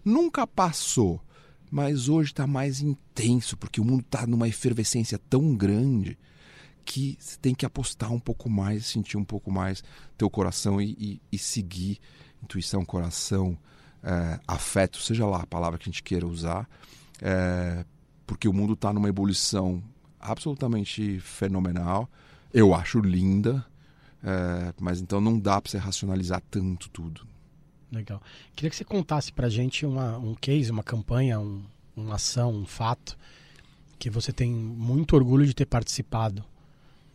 Nunca 0.03 0.47
passou, 0.47 1.21
mas 1.69 2.07
hoje 2.07 2.31
está 2.31 2.47
mais 2.47 2.81
intenso, 2.81 3.57
porque 3.57 3.81
o 3.81 3.85
mundo 3.85 4.01
está 4.01 4.25
numa 4.25 4.47
efervescência 4.47 5.19
tão 5.29 5.55
grande 5.55 6.17
que 6.87 7.17
você 7.19 7.37
tem 7.37 7.53
que 7.53 7.65
apostar 7.65 8.13
um 8.13 8.19
pouco 8.19 8.49
mais, 8.49 8.85
sentir 8.85 9.17
um 9.17 9.23
pouco 9.25 9.51
mais 9.51 9.83
teu 10.17 10.29
coração 10.29 10.81
e, 10.81 10.95
e, 10.97 11.21
e 11.33 11.37
seguir 11.37 11.99
intuição, 12.41 12.85
coração, 12.85 13.57
é, 14.01 14.39
afeto, 14.47 14.97
seja 15.01 15.25
lá 15.25 15.41
a 15.41 15.45
palavra 15.45 15.77
que 15.77 15.83
a 15.83 15.91
gente 15.91 16.01
queira 16.01 16.25
usar, 16.25 16.67
é, 17.21 17.83
porque 18.25 18.47
o 18.47 18.53
mundo 18.53 18.71
está 18.71 18.93
numa 18.93 19.09
ebulição 19.09 19.83
absolutamente 20.17 21.19
fenomenal. 21.19 22.09
Eu 22.53 22.73
acho 22.73 23.01
linda, 23.01 23.65
é, 24.23 24.73
mas 24.79 25.01
então 25.01 25.19
não 25.19 25.37
dá 25.37 25.59
para 25.59 25.69
você 25.69 25.77
racionalizar 25.77 26.41
tanto 26.49 26.89
tudo. 26.89 27.27
Legal. 27.91 28.21
Queria 28.55 28.69
que 28.69 28.77
você 28.77 28.85
contasse 28.85 29.33
para 29.33 29.49
gente 29.49 29.85
uma, 29.85 30.17
um 30.17 30.33
case, 30.35 30.71
uma 30.71 30.83
campanha, 30.83 31.37
um, 31.37 31.65
uma 31.97 32.15
ação, 32.15 32.53
um 32.53 32.65
fato 32.65 33.17
que 33.99 34.09
você 34.09 34.31
tem 34.31 34.49
muito 34.49 35.17
orgulho 35.17 35.45
de 35.45 35.53
ter 35.53 35.65
participado 35.65 36.45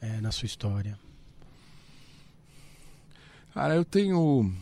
é, 0.02 0.20
na 0.20 0.32
sua 0.32 0.46
história? 0.46 0.98
Cara, 3.54 3.74
eu 3.74 3.84
tenho. 3.84 4.52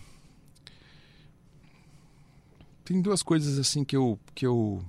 Tem 2.84 3.00
duas 3.00 3.22
coisas 3.22 3.58
assim 3.58 3.84
que 3.84 3.96
eu. 3.96 4.18
que 4.34 4.46
eu. 4.46 4.84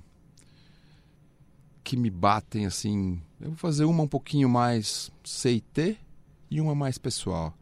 que 1.82 1.96
me 1.96 2.10
batem 2.10 2.66
assim. 2.66 3.20
Eu 3.40 3.48
vou 3.48 3.56
fazer 3.56 3.84
uma 3.84 4.02
um 4.02 4.08
pouquinho 4.08 4.48
mais 4.48 5.10
CT 5.24 5.96
e 6.50 6.60
uma 6.60 6.74
mais 6.74 6.98
pessoal. 6.98 7.54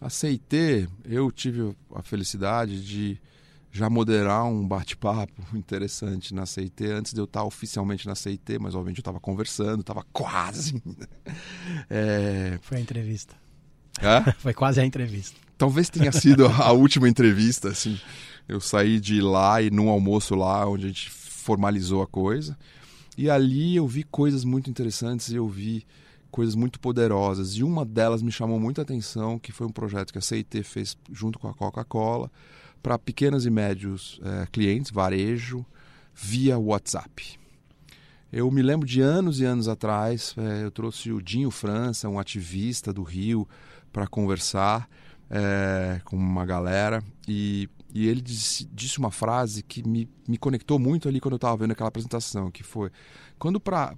A 0.00 0.08
CT, 0.08 0.88
eu 1.04 1.32
tive 1.32 1.74
a 1.92 2.02
felicidade 2.02 2.84
de 2.86 3.20
já 3.70 3.88
moderar 3.88 4.44
um 4.44 4.66
bate-papo 4.66 5.42
interessante 5.54 6.34
na 6.34 6.46
CIT 6.46 6.86
antes 6.86 7.12
de 7.12 7.20
eu 7.20 7.24
estar 7.24 7.44
oficialmente 7.44 8.06
na 8.06 8.14
CIT, 8.14 8.58
mas 8.58 8.74
obviamente 8.74 8.98
eu 8.98 9.02
estava 9.02 9.20
conversando, 9.20 9.80
estava 9.80 10.04
quase. 10.12 10.82
É... 11.90 12.58
Foi 12.62 12.78
a 12.78 12.80
entrevista. 12.80 13.34
Foi 14.38 14.54
quase 14.54 14.80
a 14.80 14.84
entrevista. 14.84 15.36
Talvez 15.56 15.90
tenha 15.90 16.12
sido 16.12 16.46
a 16.46 16.72
última 16.72 17.08
entrevista, 17.08 17.68
assim. 17.68 18.00
Eu 18.48 18.60
saí 18.60 18.98
de 18.98 19.20
lá 19.20 19.60
e 19.60 19.70
num 19.70 19.88
almoço 19.88 20.34
lá 20.34 20.66
onde 20.66 20.84
a 20.84 20.88
gente 20.88 21.10
formalizou 21.10 22.02
a 22.02 22.06
coisa. 22.06 22.56
E 23.16 23.28
ali 23.28 23.76
eu 23.76 23.86
vi 23.86 24.04
coisas 24.04 24.44
muito 24.44 24.70
interessantes, 24.70 25.32
eu 25.32 25.48
vi 25.48 25.84
coisas 26.30 26.54
muito 26.54 26.78
poderosas. 26.78 27.54
E 27.56 27.64
uma 27.64 27.84
delas 27.84 28.22
me 28.22 28.30
chamou 28.30 28.60
muita 28.60 28.82
atenção, 28.82 29.38
que 29.38 29.52
foi 29.52 29.66
um 29.66 29.72
projeto 29.72 30.12
que 30.12 30.18
a 30.18 30.22
CIT 30.22 30.62
fez 30.62 30.96
junto 31.12 31.38
com 31.38 31.48
a 31.48 31.54
Coca-Cola 31.54 32.30
para 32.82 32.98
pequenos 32.98 33.46
e 33.46 33.50
médios 33.50 34.20
é, 34.24 34.46
clientes, 34.46 34.90
varejo, 34.90 35.64
via 36.14 36.58
WhatsApp. 36.58 37.38
Eu 38.30 38.50
me 38.50 38.60
lembro 38.60 38.86
de 38.86 39.00
anos 39.00 39.40
e 39.40 39.44
anos 39.44 39.68
atrás, 39.68 40.34
é, 40.36 40.64
eu 40.64 40.70
trouxe 40.70 41.10
o 41.10 41.22
Dinho 41.22 41.50
França, 41.50 42.08
um 42.08 42.18
ativista 42.18 42.92
do 42.92 43.02
Rio, 43.02 43.48
para 43.92 44.06
conversar 44.06 44.88
é, 45.30 46.00
com 46.04 46.16
uma 46.16 46.44
galera 46.44 47.02
e, 47.26 47.68
e 47.94 48.06
ele 48.06 48.20
disse, 48.20 48.68
disse, 48.72 48.98
uma 48.98 49.10
frase 49.10 49.62
que 49.62 49.86
me, 49.86 50.08
me 50.26 50.36
conectou 50.36 50.78
muito 50.78 51.08
ali 51.08 51.20
quando 51.20 51.32
eu 51.32 51.36
estava 51.36 51.56
vendo 51.56 51.72
aquela 51.72 51.88
apresentação, 51.88 52.50
que 52.50 52.62
foi 52.62 52.90
quando 53.38 53.58
pra, 53.58 53.96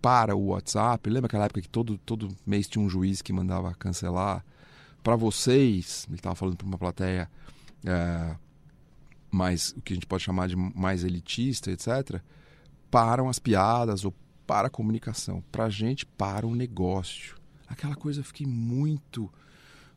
para 0.00 0.34
o 0.34 0.46
WhatsApp, 0.46 1.08
lembra 1.10 1.26
aquela 1.26 1.44
época 1.44 1.60
que 1.60 1.68
todo, 1.68 1.98
todo 1.98 2.28
mês 2.46 2.68
tinha 2.68 2.84
um 2.84 2.88
juiz 2.88 3.20
que 3.20 3.32
mandava 3.32 3.74
cancelar? 3.74 4.44
Para 5.02 5.16
vocês, 5.16 6.06
ele 6.08 6.16
estava 6.16 6.34
falando 6.34 6.56
para 6.56 6.66
uma 6.66 6.78
plateia 6.78 7.30
é, 7.84 8.36
mais 9.30 9.70
o 9.76 9.80
que 9.80 9.92
a 9.92 9.96
gente 9.96 10.06
pode 10.06 10.22
chamar 10.22 10.48
de 10.48 10.56
mais 10.56 11.04
elitista, 11.04 11.70
etc., 11.70 12.20
param 12.90 13.28
as 13.28 13.38
piadas 13.38 14.04
ou 14.04 14.14
para 14.46 14.68
a 14.68 14.70
comunicação. 14.70 15.42
Para 15.52 15.64
a 15.64 15.70
gente, 15.70 16.06
para 16.06 16.46
o 16.46 16.54
negócio. 16.54 17.36
Aquela 17.68 17.94
coisa 17.94 18.20
eu 18.20 18.24
fiquei 18.24 18.46
muito, 18.46 19.30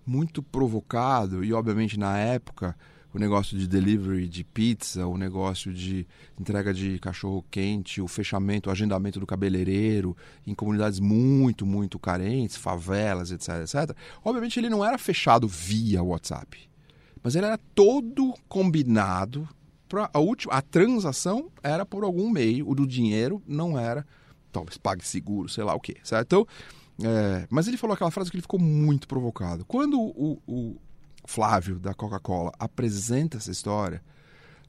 muito 0.06 0.44
provocado 0.44 1.44
e, 1.44 1.54
obviamente, 1.54 1.98
na 1.98 2.18
época, 2.18 2.76
o 3.14 3.20
negócio 3.20 3.58
de 3.58 3.68
delivery 3.68 4.28
de 4.28 4.44
pizza, 4.44 5.06
o 5.08 5.18
negócio 5.18 5.74
de 5.74 6.08
entrega 6.40 6.74
de 6.74 7.00
cachorro 7.00 7.46
quente, 7.50 8.02
o 8.02 8.08
fechamento, 8.08 8.70
o 8.70 8.72
agendamento 8.72 9.20
do 9.20 9.26
cabeleireiro 9.26 10.16
em 10.46 10.54
comunidades 10.54 11.00
muito, 11.00 11.66
muito 11.66 12.00
carentes, 12.00 12.56
favelas, 12.56 13.32
etc, 13.32 13.62
etc. 13.62 13.96
Obviamente 14.24 14.60
ele 14.60 14.70
não 14.70 14.84
era 14.84 14.98
fechado 14.98 15.48
via 15.48 16.04
WhatsApp. 16.04 16.71
Mas 17.24 17.36
ele 17.36 17.46
era 17.46 17.58
todo 17.58 18.34
combinado. 18.48 19.48
Pra 19.88 20.10
a, 20.14 20.20
última, 20.20 20.54
a 20.54 20.62
transação 20.62 21.52
era 21.62 21.86
por 21.86 22.04
algum 22.04 22.30
meio, 22.30 22.70
o 22.70 22.74
do 22.74 22.88
dinheiro 22.88 23.42
não 23.46 23.78
era, 23.78 24.08
talvez 24.50 24.78
pague 24.78 25.06
seguro, 25.06 25.50
sei 25.50 25.66
lá 25.66 25.76
o 25.76 25.82
que, 25.82 25.98
certo? 26.02 26.26
Então, 26.26 26.48
é, 27.04 27.46
mas 27.50 27.68
ele 27.68 27.76
falou 27.76 27.94
aquela 27.94 28.10
frase 28.10 28.32
que 28.32 28.38
ele 28.38 28.42
ficou 28.42 28.60
muito 28.60 29.06
provocado. 29.06 29.66
Quando 29.66 30.00
o, 30.00 30.42
o 30.48 30.78
Flávio, 31.26 31.78
da 31.78 31.94
Coca-Cola, 31.94 32.54
apresenta 32.58 33.36
essa 33.36 33.52
história, 33.52 34.02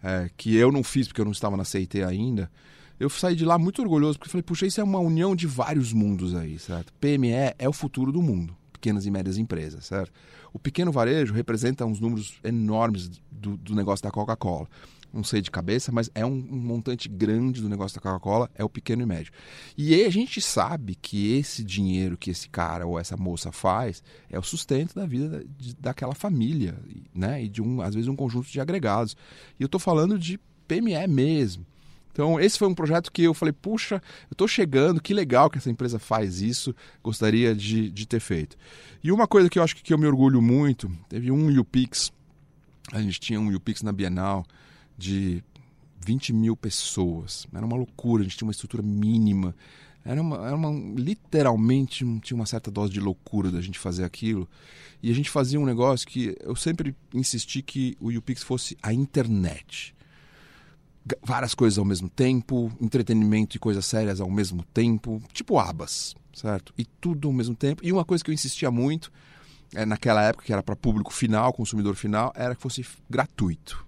é, 0.02 0.28
que 0.36 0.56
eu 0.56 0.72
não 0.72 0.82
fiz 0.82 1.06
porque 1.06 1.20
eu 1.20 1.24
não 1.24 1.32
estava 1.32 1.56
na 1.56 1.64
CIT 1.64 2.02
ainda, 2.02 2.50
eu 2.98 3.08
saí 3.08 3.36
de 3.36 3.44
lá 3.44 3.56
muito 3.56 3.80
orgulhoso, 3.80 4.18
porque 4.18 4.30
falei, 4.30 4.42
puxa, 4.42 4.66
isso 4.66 4.80
é 4.80 4.84
uma 4.84 4.98
união 4.98 5.36
de 5.36 5.46
vários 5.46 5.92
mundos 5.92 6.34
aí, 6.34 6.58
certo? 6.58 6.92
PME 6.94 7.54
é 7.56 7.68
o 7.68 7.72
futuro 7.72 8.10
do 8.10 8.20
mundo 8.20 8.56
pequenas 8.82 9.06
e 9.06 9.10
médias 9.12 9.38
empresas, 9.38 9.86
certo? 9.86 10.12
O 10.52 10.58
pequeno 10.58 10.90
varejo 10.90 11.32
representa 11.32 11.86
uns 11.86 12.00
números 12.00 12.34
enormes 12.42 13.08
do, 13.30 13.56
do 13.56 13.76
negócio 13.76 14.02
da 14.02 14.10
Coca-Cola. 14.10 14.68
Não 15.12 15.22
sei 15.22 15.40
de 15.40 15.50
cabeça, 15.50 15.92
mas 15.92 16.10
é 16.14 16.26
um, 16.26 16.32
um 16.32 16.56
montante 16.56 17.08
grande 17.08 17.60
do 17.60 17.68
negócio 17.68 17.94
da 17.94 18.00
Coca-Cola, 18.02 18.50
é 18.54 18.64
o 18.64 18.68
pequeno 18.68 19.02
e 19.02 19.06
médio. 19.06 19.32
E 19.78 20.02
a 20.02 20.10
gente 20.10 20.40
sabe 20.40 20.96
que 20.96 21.36
esse 21.36 21.62
dinheiro 21.62 22.16
que 22.16 22.30
esse 22.30 22.48
cara 22.48 22.86
ou 22.86 22.98
essa 22.98 23.16
moça 23.16 23.52
faz 23.52 24.02
é 24.28 24.38
o 24.38 24.42
sustento 24.42 24.94
da 24.94 25.06
vida 25.06 25.44
de, 25.56 25.76
daquela 25.76 26.14
família, 26.14 26.76
né? 27.14 27.44
E 27.44 27.48
de 27.48 27.62
um, 27.62 27.80
às 27.82 27.94
vezes 27.94 28.08
um 28.08 28.16
conjunto 28.16 28.50
de 28.50 28.60
agregados. 28.60 29.16
E 29.60 29.62
eu 29.62 29.66
estou 29.66 29.78
falando 29.78 30.18
de 30.18 30.40
PME 30.66 31.06
mesmo. 31.06 31.64
Então, 32.12 32.38
esse 32.38 32.58
foi 32.58 32.68
um 32.68 32.74
projeto 32.74 33.10
que 33.10 33.22
eu 33.22 33.32
falei, 33.32 33.52
puxa, 33.52 33.96
eu 34.30 34.32
estou 34.34 34.46
chegando, 34.46 35.00
que 35.00 35.14
legal 35.14 35.48
que 35.48 35.56
essa 35.56 35.70
empresa 35.70 35.98
faz 35.98 36.42
isso, 36.42 36.74
gostaria 37.02 37.54
de, 37.54 37.90
de 37.90 38.06
ter 38.06 38.20
feito. 38.20 38.56
E 39.02 39.10
uma 39.10 39.26
coisa 39.26 39.48
que 39.48 39.58
eu 39.58 39.62
acho 39.62 39.74
que, 39.74 39.82
que 39.82 39.94
eu 39.94 39.98
me 39.98 40.06
orgulho 40.06 40.42
muito, 40.42 40.90
teve 41.08 41.30
um 41.30 41.58
UPix, 41.58 42.12
a 42.92 43.00
gente 43.00 43.18
tinha 43.18 43.40
um 43.40 43.54
UPix 43.54 43.82
na 43.82 43.92
Bienal 43.92 44.44
de 44.96 45.42
20 46.04 46.34
mil 46.34 46.54
pessoas, 46.54 47.46
era 47.52 47.64
uma 47.64 47.76
loucura, 47.76 48.22
a 48.22 48.24
gente 48.24 48.36
tinha 48.36 48.46
uma 48.46 48.52
estrutura 48.52 48.82
mínima, 48.82 49.54
era 50.04 50.20
uma, 50.20 50.46
era 50.46 50.56
uma 50.56 50.70
literalmente 51.00 52.04
tinha 52.20 52.36
uma 52.36 52.46
certa 52.46 52.70
dose 52.70 52.92
de 52.92 53.00
loucura 53.00 53.50
da 53.50 53.60
gente 53.60 53.78
fazer 53.78 54.04
aquilo. 54.04 54.48
E 55.02 55.10
a 55.10 55.14
gente 55.14 55.30
fazia 55.30 55.58
um 55.58 55.64
negócio 55.64 56.06
que 56.06 56.36
eu 56.40 56.56
sempre 56.56 56.94
insisti 57.14 57.62
que 57.62 57.96
o 58.00 58.10
UPix 58.10 58.42
fosse 58.42 58.76
a 58.82 58.92
internet 58.92 59.94
várias 61.22 61.54
coisas 61.54 61.78
ao 61.78 61.84
mesmo 61.84 62.08
tempo, 62.08 62.70
entretenimento 62.80 63.56
e 63.56 63.58
coisas 63.58 63.84
sérias 63.84 64.20
ao 64.20 64.30
mesmo 64.30 64.62
tempo, 64.72 65.22
tipo 65.32 65.58
abas, 65.58 66.14
certo? 66.32 66.72
E 66.78 66.84
tudo 66.84 67.28
ao 67.28 67.34
mesmo 67.34 67.54
tempo. 67.54 67.84
E 67.84 67.92
uma 67.92 68.04
coisa 68.04 68.22
que 68.22 68.30
eu 68.30 68.34
insistia 68.34 68.70
muito, 68.70 69.10
é, 69.74 69.84
naquela 69.84 70.22
época, 70.22 70.44
que 70.44 70.52
era 70.52 70.62
para 70.62 70.76
público 70.76 71.12
final, 71.12 71.52
consumidor 71.52 71.94
final, 71.94 72.32
era 72.36 72.54
que 72.54 72.62
fosse 72.62 72.86
gratuito. 73.08 73.86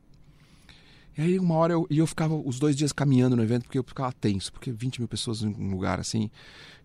E 1.17 1.23
aí 1.23 1.39
uma 1.39 1.55
hora 1.55 1.75
eu, 1.75 1.87
e 1.89 1.99
eu 1.99 2.07
ficava 2.07 2.35
os 2.35 2.59
dois 2.59 2.75
dias 2.75 2.93
caminhando 2.93 3.37
no 3.37 3.43
evento 3.43 3.65
porque 3.65 3.79
eu 3.79 3.85
ficava 3.85 4.13
tenso, 4.13 4.53
porque 4.53 4.73
20 4.73 4.99
mil 5.01 5.09
pessoas 5.09 5.43
em 5.43 5.49
um 5.49 5.71
lugar 5.71 6.01
assim 6.01 6.29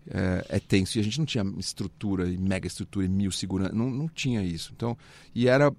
é, 0.07 0.45
é 0.49 0.59
tenso. 0.59 0.97
E 0.97 1.01
a 1.01 1.03
gente 1.03 1.17
não 1.17 1.25
tinha 1.25 1.43
estrutura, 1.57 2.29
e 2.29 2.37
mega 2.37 2.67
estrutura, 2.67 3.05
e 3.05 3.09
mil 3.09 3.31
segurança, 3.31 3.73
não, 3.73 3.89
não 3.89 4.07
tinha 4.07 4.43
isso. 4.43 4.71
Então, 4.75 4.95
e 5.33 5.47
era 5.47 5.73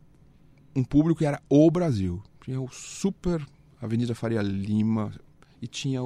um 0.74 0.82
público 0.82 1.20
que 1.20 1.26
era 1.26 1.40
o 1.48 1.70
Brasil. 1.70 2.20
Tinha 2.44 2.60
o 2.60 2.68
super 2.68 3.46
Avenida 3.80 4.14
Faria 4.14 4.42
Lima, 4.42 5.12
e 5.60 5.66
tinha 5.66 6.00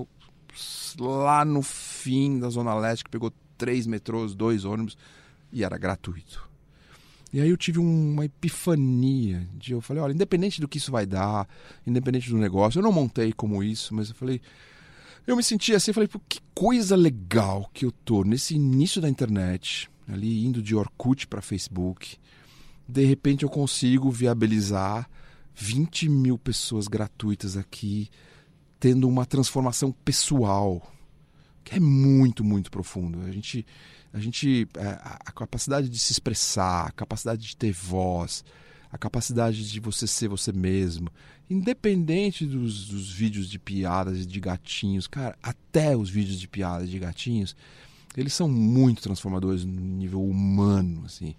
lá 0.99 1.45
no 1.45 1.63
fim 1.63 2.39
da 2.39 2.49
Zona 2.49 2.75
Leste, 2.75 3.05
que 3.05 3.11
pegou 3.11 3.33
três 3.59 3.87
metrôs, 3.87 4.35
dois 4.35 4.65
ônibus, 4.65 4.97
e 5.53 5.65
era 5.65 5.77
gratuito. 5.79 6.49
E 7.33 7.41
aí 7.41 7.49
eu 7.49 7.57
tive 7.57 7.81
uma 7.81 8.25
epifania 8.25 9.49
de 9.55 9.73
eu 9.73 9.81
falei, 9.81 10.01
olha, 10.01 10.13
independente 10.13 10.61
do 10.61 10.69
que 10.69 10.79
isso 10.79 10.93
vai 10.93 11.05
dar, 11.05 11.49
independente 11.85 12.31
do 12.31 12.39
negócio, 12.39 12.79
eu 12.79 12.83
não 12.83 12.93
montei 12.93 13.33
como 13.33 13.63
isso, 13.63 13.93
mas 13.93 14.09
eu 14.09 14.15
falei, 14.15 14.41
eu 15.27 15.37
me 15.37 15.43
senti 15.43 15.75
assim, 15.75 15.93
falei, 15.93 16.09
que 16.29 16.39
coisa 16.55 16.95
legal 16.95 17.69
que 17.75 17.85
eu 17.85 17.91
tô 17.91 18.23
nesse 18.23 18.55
início 18.55 19.01
da 19.01 19.09
internet, 19.09 19.91
ali 20.07 20.45
indo 20.45 20.63
de 20.63 20.77
Orkut 20.77 21.27
para 21.27 21.43
Facebook, 21.43 22.19
de 22.87 23.05
repente 23.05 23.43
eu 23.43 23.49
consigo 23.49 24.11
viabilizar 24.13 25.09
20 25.55 26.09
mil 26.09 26.39
pessoas 26.39 26.89
gratuitas 26.89 27.57
aqui, 27.57 28.11
tendo 28.81 29.09
uma 29.09 29.25
transformação 29.25 29.93
pessoal, 29.93 30.93
que 31.63 31.77
é 31.77 31.81
muito, 31.81 32.45
muito 32.45 32.71
profundo. 32.71 33.21
A 33.23 33.31
gente, 33.31 33.65
a 34.13 34.19
gente, 34.19 34.69
é, 34.77 34.99
a 35.25 35.33
capacidade 35.33 35.89
de 35.89 35.99
se 35.99 36.13
expressar, 36.13 36.89
a 36.89 36.91
capacidade 36.91 37.43
de 37.43 37.57
ter 37.57 37.73
voz, 37.73 38.45
a 38.91 38.99
capacidade 38.99 39.69
de 39.69 39.81
você 39.81 40.07
ser 40.07 40.29
você 40.29 40.53
mesmo, 40.53 41.09
independente 41.51 42.47
dos, 42.47 42.89
dos 42.89 43.11
vídeos 43.11 43.49
de 43.49 43.59
piadas 43.59 44.27
de 44.27 44.41
gatinhos, 44.41 45.07
cara, 45.07 45.37
até 45.43 45.97
os 45.97 46.09
vídeos 46.09 46.39
de 46.39 46.47
piadas 46.47 46.89
de 46.89 46.99
gatinhos, 46.99 47.57
eles 48.17 48.33
são 48.33 48.49
muito 48.49 49.03
transformadores 49.03 49.65
no 49.65 49.81
nível 49.81 50.25
humano, 50.25 51.03
assim. 51.05 51.35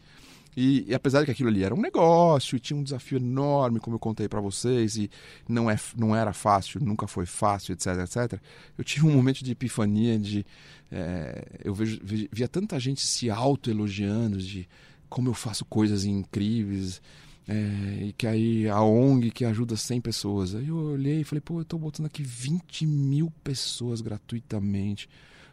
E, 0.55 0.85
e, 0.87 0.93
apesar 0.93 1.19
de 1.19 1.25
que 1.25 1.31
aquilo 1.31 1.49
ali 1.49 1.63
era 1.63 1.75
um 1.75 1.81
negócio, 1.81 2.59
tinha 2.59 2.77
um 2.77 2.83
desafio 2.83 3.17
enorme, 3.17 3.79
como 3.79 3.95
eu 3.95 3.99
contei 3.99 4.29
para 4.29 4.39
vocês, 4.39 4.95
e 4.95 5.09
não, 5.47 5.69
é, 5.69 5.77
não 5.97 6.15
era 6.15 6.31
fácil, 6.31 6.79
nunca 6.81 7.07
foi 7.07 7.25
fácil, 7.25 7.73
etc, 7.73 7.87
etc. 8.03 8.39
Eu 8.77 8.83
tive 8.83 9.05
um 9.05 9.11
momento 9.11 9.43
de 9.43 9.51
epifania, 9.51 10.17
de 10.17 10.45
é, 10.91 11.45
eu 11.63 11.73
vejo, 11.73 11.99
via 12.31 12.47
tanta 12.47 12.79
gente 12.79 13.05
se 13.05 13.29
auto-elogiando 13.29 14.37
de 14.37 14.67
como 15.09 15.29
eu 15.29 15.33
faço 15.33 15.65
coisas 15.65 16.05
incríveis, 16.05 17.01
é, 17.47 18.05
e 18.07 18.13
que 18.13 18.25
aí 18.25 18.67
a 18.69 18.81
ONG 18.81 19.31
que 19.31 19.43
ajuda 19.43 19.75
100 19.75 20.01
pessoas. 20.01 20.55
Aí 20.55 20.69
eu 20.69 20.77
olhei 20.77 21.21
e 21.21 21.23
falei, 21.23 21.41
pô, 21.41 21.57
eu 21.57 21.63
estou 21.63 21.77
botando 21.77 22.05
aqui 22.05 22.23
20 22.23 22.87
mil 22.87 23.31
pessoas 23.43 23.99
gratuitamente, 23.99 25.09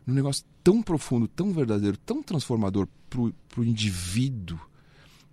num 0.07 0.15
negócio 0.15 0.45
tão 0.63 0.81
profundo, 0.81 1.27
tão 1.27 1.53
verdadeiro, 1.53 1.97
tão 1.97 2.23
transformador 2.23 2.87
para 3.11 3.21
o 3.61 3.65
indivíduo 3.65 4.59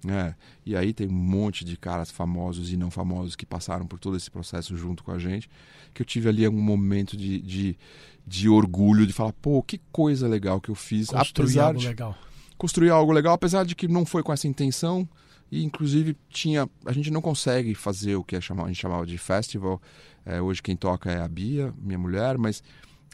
é, 0.07 0.33
e 0.65 0.75
aí 0.75 0.93
tem 0.93 1.07
um 1.07 1.11
monte 1.11 1.65
de 1.65 1.75
caras 1.75 2.09
famosos 2.09 2.71
e 2.71 2.77
não 2.77 2.89
famosos 2.89 3.35
que 3.35 3.45
passaram 3.45 3.85
por 3.85 3.99
todo 3.99 4.15
esse 4.15 4.31
processo 4.31 4.77
junto 4.77 5.03
com 5.03 5.11
a 5.11 5.19
gente, 5.19 5.49
que 5.93 6.01
eu 6.01 6.05
tive 6.05 6.29
ali 6.29 6.47
um 6.47 6.53
momento 6.53 7.17
de, 7.17 7.41
de, 7.41 7.77
de 8.25 8.47
orgulho, 8.47 9.05
de 9.05 9.11
falar, 9.11 9.33
pô, 9.33 9.61
que 9.61 9.81
coisa 9.91 10.27
legal 10.27 10.61
que 10.61 10.69
eu 10.69 10.75
fiz. 10.75 11.09
Construir 11.09 11.59
algo 11.59 11.79
de, 11.79 11.87
legal. 11.87 12.17
Construir 12.57 12.89
algo 12.91 13.11
legal, 13.11 13.33
apesar 13.33 13.65
de 13.65 13.75
que 13.75 13.87
não 13.87 14.05
foi 14.05 14.23
com 14.23 14.31
essa 14.31 14.47
intenção, 14.47 15.07
e 15.51 15.63
inclusive 15.63 16.15
tinha 16.29 16.69
a 16.85 16.93
gente 16.93 17.11
não 17.11 17.21
consegue 17.21 17.73
fazer 17.73 18.15
o 18.15 18.23
que 18.23 18.35
é 18.35 18.39
a 18.39 18.67
gente 18.67 18.75
chamava 18.75 19.05
de 19.05 19.17
festival 19.17 19.81
é, 20.25 20.39
hoje 20.39 20.61
quem 20.61 20.75
toca 20.75 21.11
é 21.11 21.19
a 21.19 21.27
Bia 21.27 21.73
minha 21.81 21.97
mulher 21.97 22.37
mas 22.37 22.61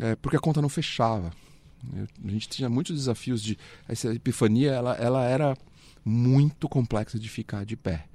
é, 0.01 0.15
porque 0.17 0.35
a 0.35 0.39
conta 0.39 0.61
não 0.61 0.67
fechava 0.67 1.31
Eu, 1.95 2.07
a 2.25 2.31
gente 2.31 2.49
tinha 2.49 2.69
muitos 2.69 2.93
desafios 2.93 3.41
de 3.41 3.57
essa 3.87 4.13
epifania 4.13 4.71
ela, 4.71 4.95
ela 4.95 5.23
era 5.23 5.57
muito 6.05 6.69
complexa 6.69 7.17
de 7.17 7.27
ficar 7.27 7.65
de 7.65 7.75
pé. 7.75 8.05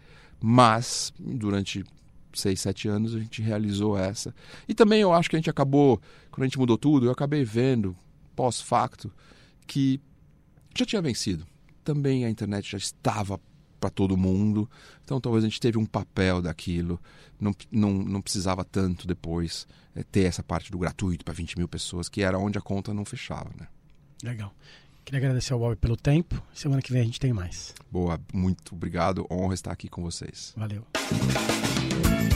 Mas, 0.40 1.12
durante 1.18 1.84
seis, 2.32 2.60
sete 2.60 2.88
anos, 2.88 3.14
a 3.14 3.18
gente 3.18 3.42
realizou 3.42 3.98
essa. 3.98 4.32
E 4.68 4.74
também 4.74 5.00
eu 5.00 5.12
acho 5.12 5.28
que 5.28 5.36
a 5.36 5.38
gente 5.38 5.50
acabou, 5.50 6.00
quando 6.30 6.44
a 6.44 6.46
gente 6.46 6.58
mudou 6.58 6.78
tudo, 6.78 7.06
eu 7.06 7.10
acabei 7.10 7.44
vendo, 7.44 7.96
pós-facto, 8.36 9.12
que 9.66 10.00
já 10.74 10.86
tinha 10.86 11.02
vencido. 11.02 11.46
Também 11.84 12.24
a 12.24 12.30
internet 12.30 12.70
já 12.70 12.78
estava 12.78 13.40
para 13.80 13.90
todo 13.90 14.16
mundo, 14.16 14.68
então 15.02 15.18
talvez 15.20 15.42
a 15.42 15.48
gente 15.48 15.58
teve 15.58 15.78
um 15.78 15.86
papel 15.86 16.42
daquilo, 16.42 17.00
não, 17.40 17.54
não, 17.72 17.92
não 17.92 18.20
precisava 18.20 18.62
tanto 18.62 19.06
depois 19.06 19.66
é, 19.94 20.02
ter 20.02 20.24
essa 20.24 20.42
parte 20.42 20.70
do 20.70 20.78
gratuito 20.78 21.24
para 21.24 21.32
20 21.32 21.56
mil 21.56 21.66
pessoas, 21.66 22.06
que 22.06 22.22
era 22.22 22.38
onde 22.38 22.58
a 22.58 22.60
conta 22.60 22.92
não 22.92 23.06
fechava. 23.06 23.50
Né? 23.58 23.66
Legal. 24.22 24.54
Queria 25.04 25.18
agradecer 25.18 25.52
ao 25.52 25.58
Bob 25.58 25.76
pelo 25.76 25.96
tempo. 25.96 26.42
Semana 26.54 26.82
que 26.82 26.92
vem 26.92 27.02
a 27.02 27.04
gente 27.04 27.20
tem 27.20 27.32
mais. 27.32 27.74
Boa, 27.90 28.20
muito 28.32 28.74
obrigado. 28.74 29.26
Honra 29.30 29.54
estar 29.54 29.72
aqui 29.72 29.88
com 29.88 30.02
vocês. 30.02 30.52
Valeu. 30.56 30.84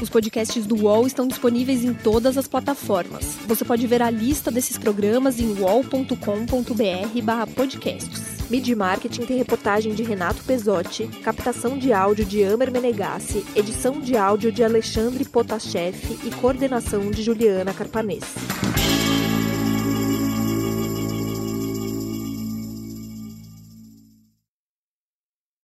Os 0.02 0.10
podcasts 0.10 0.66
do 0.66 0.76
UOL 0.76 1.06
estão 1.06 1.26
disponíveis 1.26 1.82
em 1.82 1.94
todas 1.94 2.36
as 2.36 2.46
plataformas. 2.46 3.38
Você 3.46 3.64
pode 3.64 3.86
ver 3.86 4.02
a 4.02 4.10
lista 4.10 4.50
desses 4.50 4.76
programas 4.76 5.40
em 5.40 5.54
wallcombr 5.54 6.14
podcasts. 7.54 8.50
Midi 8.50 8.74
Marketing 8.74 9.24
tem 9.24 9.38
reportagem 9.38 9.94
de 9.94 10.02
Renato 10.02 10.44
Pesotti, 10.44 11.06
captação 11.22 11.78
de 11.78 11.92
áudio 11.92 12.26
de 12.26 12.44
Amer 12.44 12.70
Menegassi, 12.70 13.44
edição 13.56 13.98
de 14.00 14.16
áudio 14.16 14.52
de 14.52 14.62
Alexandre 14.62 15.24
Potashev 15.24 15.96
e 16.22 16.30
coordenação 16.32 17.10
de 17.10 17.22
Juliana 17.22 17.72
Carpanês. 17.72 18.24